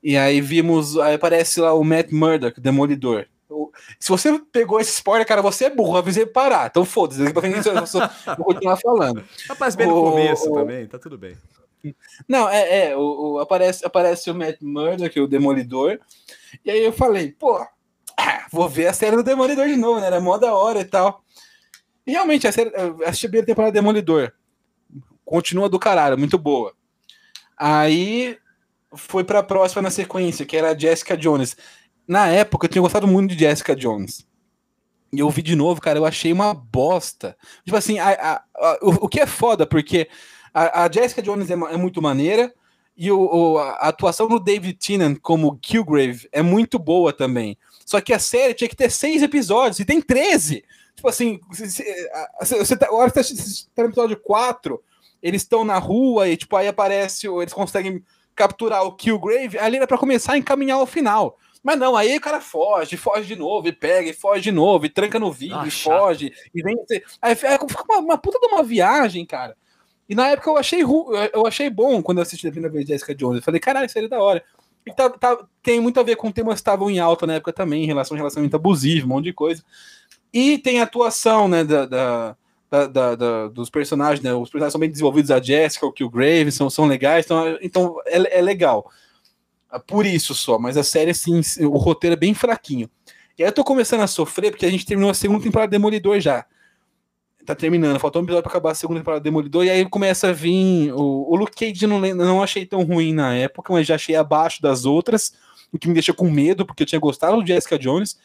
E 0.01 0.17
aí 0.17 0.41
vimos. 0.41 0.97
Aí 0.97 1.15
aparece 1.15 1.59
lá 1.59 1.73
o 1.73 1.83
Matt 1.83 2.11
Murdock, 2.11 2.57
o 2.59 2.61
Demolidor. 2.61 3.25
Se 3.99 4.09
você 4.09 4.39
pegou 4.51 4.79
esse 4.79 4.91
spoiler, 4.91 5.25
cara, 5.27 5.41
você 5.41 5.65
é 5.65 5.69
burro, 5.69 5.97
avisei 5.97 6.25
parar. 6.25 6.67
Então 6.67 6.83
foda-se, 6.83 7.19
daqui 7.19 7.33
pra 7.33 7.41
frente 7.41 7.67
eu 7.67 8.35
vou 8.35 8.45
continuar 8.45 8.77
falando. 8.77 9.23
Rapaz, 9.47 9.75
bem 9.75 9.87
no 9.87 9.95
O- 9.97 10.11
começo 10.11 10.49
o- 10.49 10.53
também, 10.53 10.87
tá 10.87 10.97
tudo 10.97 11.17
bem. 11.17 11.35
Não, 12.27 12.49
é, 12.49 12.87
é 12.89 12.97
o, 12.97 13.33
o- 13.33 13.39
aparece, 13.39 13.85
aparece 13.85 14.29
o 14.31 14.35
Matt 14.35 14.57
Murdock, 14.61 15.19
o 15.19 15.27
Demolidor. 15.27 15.99
E 16.65 16.71
aí 16.71 16.83
eu 16.83 16.91
falei, 16.91 17.31
pô, 17.31 17.63
ah, 18.19 18.45
vou 18.51 18.67
ver 18.69 18.87
a 18.87 18.93
série 18.93 19.15
do 19.15 19.23
Demolidor 19.23 19.67
de 19.67 19.75
novo, 19.75 19.99
né? 19.99 20.07
Era 20.07 20.19
mó 20.21 20.37
da 20.37 20.53
hora 20.53 20.79
e 20.81 20.85
tal. 20.85 21.23
E 22.05 22.11
realmente, 22.11 22.47
a 22.47 22.51
série, 22.51 22.71
assisti 23.05 23.25
a 23.25 23.29
primeira 23.29 23.47
temporada 23.47 23.71
do 23.71 23.75
Demolidor. 23.75 24.31
Continua 25.23 25.67
do 25.67 25.79
caralho, 25.79 26.17
muito 26.17 26.37
boa. 26.37 26.73
Aí 27.57 28.37
foi 28.95 29.23
pra 29.23 29.41
próxima 29.43 29.81
na 29.81 29.89
sequência, 29.89 30.45
que 30.45 30.55
era 30.55 30.71
a 30.71 30.77
Jessica 30.77 31.17
Jones. 31.17 31.55
Na 32.07 32.27
época 32.27 32.65
eu 32.65 32.69
tinha 32.69 32.81
gostado 32.81 33.07
muito 33.07 33.33
de 33.33 33.39
Jessica 33.39 33.75
Jones. 33.75 34.25
E 35.11 35.19
eu 35.19 35.29
vi 35.29 35.41
de 35.41 35.55
novo, 35.55 35.81
cara, 35.81 35.97
eu 35.97 36.05
achei 36.05 36.31
uma 36.31 36.53
bosta. 36.53 37.35
Tipo 37.63 37.75
assim, 37.77 37.97
a- 37.99 38.09
a- 38.09 38.43
a- 38.55 38.79
o, 38.81 39.05
o 39.05 39.09
que 39.09 39.19
é 39.19 39.25
foda, 39.25 39.65
porque 39.65 40.07
a, 40.53 40.89
Jessica 40.91 41.21
Jones 41.21 41.49
é, 41.49 41.53
é 41.53 41.77
muito 41.77 42.01
maneira 42.01 42.53
e 42.97 43.11
o, 43.11 43.19
o- 43.19 43.57
a 43.57 43.71
atuação 43.89 44.27
do 44.27 44.39
David 44.39 44.73
Tennant 44.77 45.17
como 45.21 45.57
Killgrave 45.57 46.27
é 46.31 46.41
muito 46.41 46.77
boa 46.79 47.11
também. 47.13 47.57
Só 47.85 48.01
que 48.01 48.13
a 48.13 48.19
série 48.19 48.53
tinha 48.53 48.67
que 48.69 48.75
ter 48.75 48.89
seis 48.89 49.21
episódios 49.21 49.79
e 49.79 49.85
tem 49.85 50.01
13. 50.01 50.63
Tipo 50.95 51.09
assim, 51.09 51.39
você 51.49 52.77
tá, 52.77 52.91
hora 52.91 53.11
que 53.11 53.21
você 53.23 53.65
tá 53.75 53.83
no 53.83 53.89
episódio 53.89 54.17
4, 54.17 54.81
eles 55.21 55.41
estão 55.41 55.63
na 55.63 55.77
rua 55.77 56.27
e 56.29 56.37
tipo 56.37 56.55
aí 56.55 56.67
aparece, 56.67 57.27
eles 57.27 57.53
conseguem 57.53 58.03
capturar 58.35 58.83
o 58.83 58.93
Killgrave, 58.93 59.57
ali 59.59 59.77
era 59.77 59.87
pra 59.87 59.97
começar 59.97 60.33
a 60.33 60.37
encaminhar 60.37 60.77
ao 60.77 60.85
final. 60.85 61.37
Mas 61.63 61.79
não, 61.79 61.95
aí 61.95 62.15
o 62.17 62.21
cara 62.21 62.39
foge, 62.39 62.95
foge 62.95 63.25
de 63.27 63.35
novo, 63.35 63.67
e 63.67 63.71
pega, 63.71 64.09
e 64.09 64.13
foge 64.13 64.41
de 64.43 64.51
novo, 64.51 64.85
e 64.85 64.89
tranca 64.89 65.19
no 65.19 65.31
vídeo, 65.31 65.57
Ah, 65.59 65.65
e 65.67 65.71
chato. 65.71 65.99
foge, 65.99 66.31
e 66.53 66.61
vem. 66.61 66.75
Aí 67.21 67.33
fica 67.35 67.57
uma, 67.89 67.97
uma 67.99 68.17
puta 68.19 68.39
de 68.39 68.45
uma 68.47 68.61
viagem, 68.61 69.25
cara. 69.25 69.57
E 70.07 70.13
na 70.15 70.27
época 70.29 70.49
eu 70.49 70.57
achei 70.57 70.81
ru- 70.83 71.11
eu 71.33 71.47
achei 71.47 71.69
bom 71.69 72.01
quando 72.01 72.19
eu 72.19 72.21
assisti 72.21 72.47
a 72.47 72.51
primeira 72.51 72.73
vez 72.73 72.87
Jessica 72.87 73.13
Jones. 73.15 73.37
Eu 73.37 73.43
falei, 73.43 73.59
caralho, 73.59 73.87
aí 73.93 74.05
é 74.05 74.07
da 74.07 74.21
hora. 74.21 74.43
E 74.85 74.93
tá, 74.93 75.09
tá- 75.09 75.45
tem 75.63 75.79
muito 75.79 75.99
a 75.99 76.03
ver 76.03 76.15
com 76.15 76.31
temas 76.31 76.55
que 76.55 76.59
estavam 76.61 76.91
em 76.91 76.99
alta 76.99 77.25
na 77.25 77.33
época 77.35 77.51
também, 77.51 77.83
em 77.83 77.87
relação 77.87 78.15
a 78.15 78.17
relacionamento 78.17 78.55
abusivo, 78.55 79.07
um 79.07 79.09
monte 79.09 79.25
de 79.25 79.33
coisa. 79.33 79.63
E 80.31 80.57
tem 80.59 80.79
a 80.79 80.83
atuação, 80.83 81.47
né, 81.47 81.63
da, 81.63 81.85
da- 81.87 82.37
da- 82.69 82.87
da- 82.87 83.15
da- 83.15 83.47
dos 83.47 83.69
personagens, 83.69 84.21
né? 84.23 84.33
Os 84.33 84.49
personagens 84.49 84.73
são 84.73 84.79
bem 84.79 84.89
desenvolvidos, 84.91 85.31
a 85.31 85.41
Jessica, 85.41 85.85
o 85.87 85.91
Killgrave, 85.91 86.51
são, 86.51 86.69
são 86.69 86.85
legais, 86.85 87.25
então, 87.25 87.57
então 87.61 87.95
é, 88.05 88.39
é 88.39 88.41
legal. 88.41 88.91
Ah, 89.69 89.79
Por 89.79 90.05
isso 90.05 90.35
só, 90.35 90.59
mas 90.59 90.77
a 90.77 90.83
série, 90.83 91.11
assim, 91.11 91.41
o 91.61 91.77
roteiro 91.77 92.13
é 92.13 92.17
bem 92.17 92.33
fraquinho. 92.33 92.89
E 93.37 93.43
aí 93.43 93.49
eu 93.49 93.53
tô 93.53 93.63
começando 93.63 94.01
a 94.01 94.07
sofrer, 94.07 94.51
porque 94.51 94.65
a 94.65 94.69
gente 94.69 94.85
terminou 94.85 95.09
a 95.09 95.13
segunda 95.15 95.43
temporada 95.43 95.67
de 95.69 95.71
Demolidor 95.71 96.19
já. 96.19 96.45
Tá 97.45 97.53
terminando, 97.53 97.99
faltou 97.99 98.21
um 98.21 98.25
episódio 98.25 98.43
pra 98.43 98.51
acabar 98.51 98.71
a 98.71 98.75
segunda 98.75 98.99
temporada 98.99 99.19
do 99.21 99.23
Demolidor, 99.23 99.63
e 99.65 99.69
aí 99.69 99.87
começa 99.87 100.29
a 100.29 100.31
vir. 100.33 100.91
O, 100.93 101.31
o 101.31 101.35
Luke 101.35 101.53
Cage 101.55 101.85
não, 101.85 101.99
não 101.99 102.41
achei 102.41 102.65
tão 102.65 102.83
ruim 102.83 103.13
na 103.13 103.35
época, 103.35 103.71
mas 103.71 103.85
já 103.85 103.95
achei 103.95 104.15
abaixo 104.15 104.61
das 104.61 104.83
outras, 104.85 105.33
o 105.71 105.77
que 105.77 105.87
me 105.87 105.93
deixa 105.93 106.13
com 106.13 106.29
medo, 106.29 106.65
porque 106.65 106.81
eu 106.83 106.87
tinha 106.87 106.99
gostado 106.99 107.39
do 107.39 107.45
Jessica 107.47 107.77
Jones. 107.77 108.17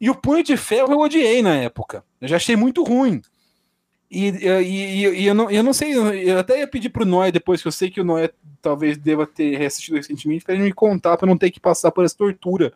E 0.00 0.10
o 0.10 0.14
Punho 0.14 0.42
de 0.42 0.56
Ferro 0.56 0.92
eu 0.92 0.98
odiei 0.98 1.40
na 1.40 1.54
época. 1.56 2.02
Eu 2.20 2.26
já 2.26 2.36
achei 2.36 2.56
muito 2.56 2.82
ruim. 2.82 3.22
E, 4.10 4.28
e, 4.28 4.46
e- 4.48 5.20
e 5.22 5.26
eu, 5.26 5.34
não, 5.34 5.50
eu 5.50 5.62
não 5.62 5.72
sei, 5.72 5.94
eu 5.94 6.38
até 6.38 6.58
ia 6.60 6.66
pedir 6.66 6.88
pro 6.88 7.04
Noé 7.06 7.30
depois, 7.30 7.62
que 7.62 7.68
eu 7.68 7.72
sei 7.72 7.90
que 7.90 8.00
o 8.00 8.04
Noé 8.04 8.30
talvez 8.60 8.96
deva 8.98 9.26
ter 9.26 9.56
reassistido 9.56 9.96
recentemente, 9.96 10.44
pra 10.44 10.54
ele 10.54 10.64
me 10.64 10.72
contar, 10.72 11.16
pra 11.16 11.26
não 11.26 11.38
ter 11.38 11.50
que 11.50 11.60
passar 11.60 11.90
por 11.92 12.04
essa 12.04 12.16
tortura 12.16 12.72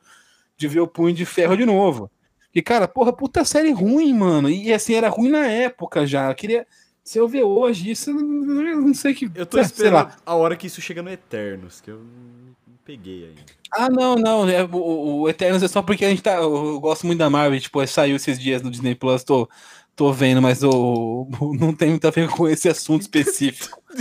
de 0.57 0.68
ver 0.68 0.80
o 0.80 0.86
Punho 0.88 1.14
de 1.14 1.24
Ferro 1.24 1.57
de 1.57 1.64
novo. 1.66 2.11
E, 2.55 2.62
cara, 2.62 2.88
porra, 2.88 3.12
puta 3.12 3.44
série 3.44 3.72
ruim, 3.72 4.12
mano. 4.14 4.49
E 4.51 4.72
assim, 4.72 4.94
era 4.94 5.09
ruim 5.09 5.30
na 5.30 5.46
época 5.46 6.07
já. 6.07 6.30
Eu 6.30 6.34
queria. 6.34 6.66
Se 7.05 7.18
eu 7.18 7.28
ver 7.28 7.42
hoje, 7.42 7.90
isso 7.90 8.11
eu 8.11 8.14
não 8.14 8.88
eu 8.88 8.94
sei 8.94 9.14
que. 9.14 9.30
Eu 9.34 9.46
tô 9.46 9.57
sei 9.57 9.62
lá. 9.90 10.03
esperando 10.03 10.12
a 10.26 10.34
hora 10.34 10.57
que 10.57 10.66
isso 10.66 10.80
chega 10.80 11.03
no 11.03 11.11
Eternos, 11.11 11.80
que 11.80 11.90
eu 11.90 11.99
não 11.99 12.55
peguei 12.84 13.28
ainda. 13.28 13.40
Ah, 13.72 13.88
não, 13.88 14.16
não. 14.16 14.49
É, 14.49 14.64
o, 14.64 15.20
o 15.20 15.28
Eternos 15.28 15.62
é 15.62 15.68
só 15.68 15.82
porque 15.82 16.05
a 16.05 16.11
gente 16.11 16.22
tá. 16.22 16.34
Eu 16.36 16.80
gosto 16.80 17.07
muito 17.07 17.18
da 17.18 17.30
Marvel, 17.30 17.61
tipo, 17.61 17.84
saiu 17.86 18.16
esses 18.16 18.38
dias 18.38 18.62
no 18.62 18.70
Disney 18.70 18.94
Plus, 18.94 19.24
tô, 19.24 19.49
tô 19.94 20.12
vendo, 20.12 20.42
mas 20.42 20.62
o- 20.62 21.26
não 21.59 21.74
tem 21.74 21.90
muito 21.90 22.07
a 22.07 22.11
ver 22.11 22.28
com 22.28 22.49
esse 22.49 22.68
assunto 22.68 23.03
específico. 23.03 23.80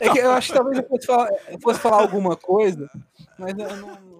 é 0.00 0.08
que 0.10 0.18
eu 0.18 0.30
acho 0.32 0.48
que 0.48 0.54
talvez 0.58 0.78
eu 0.78 0.88
fosse 0.88 1.06
falar, 1.06 1.28
eu 1.48 1.60
fosse 1.60 1.80
falar 1.80 2.00
alguma 2.00 2.36
coisa, 2.36 2.88
mas 3.38 3.56
eu 3.58 3.76
não. 3.76 4.13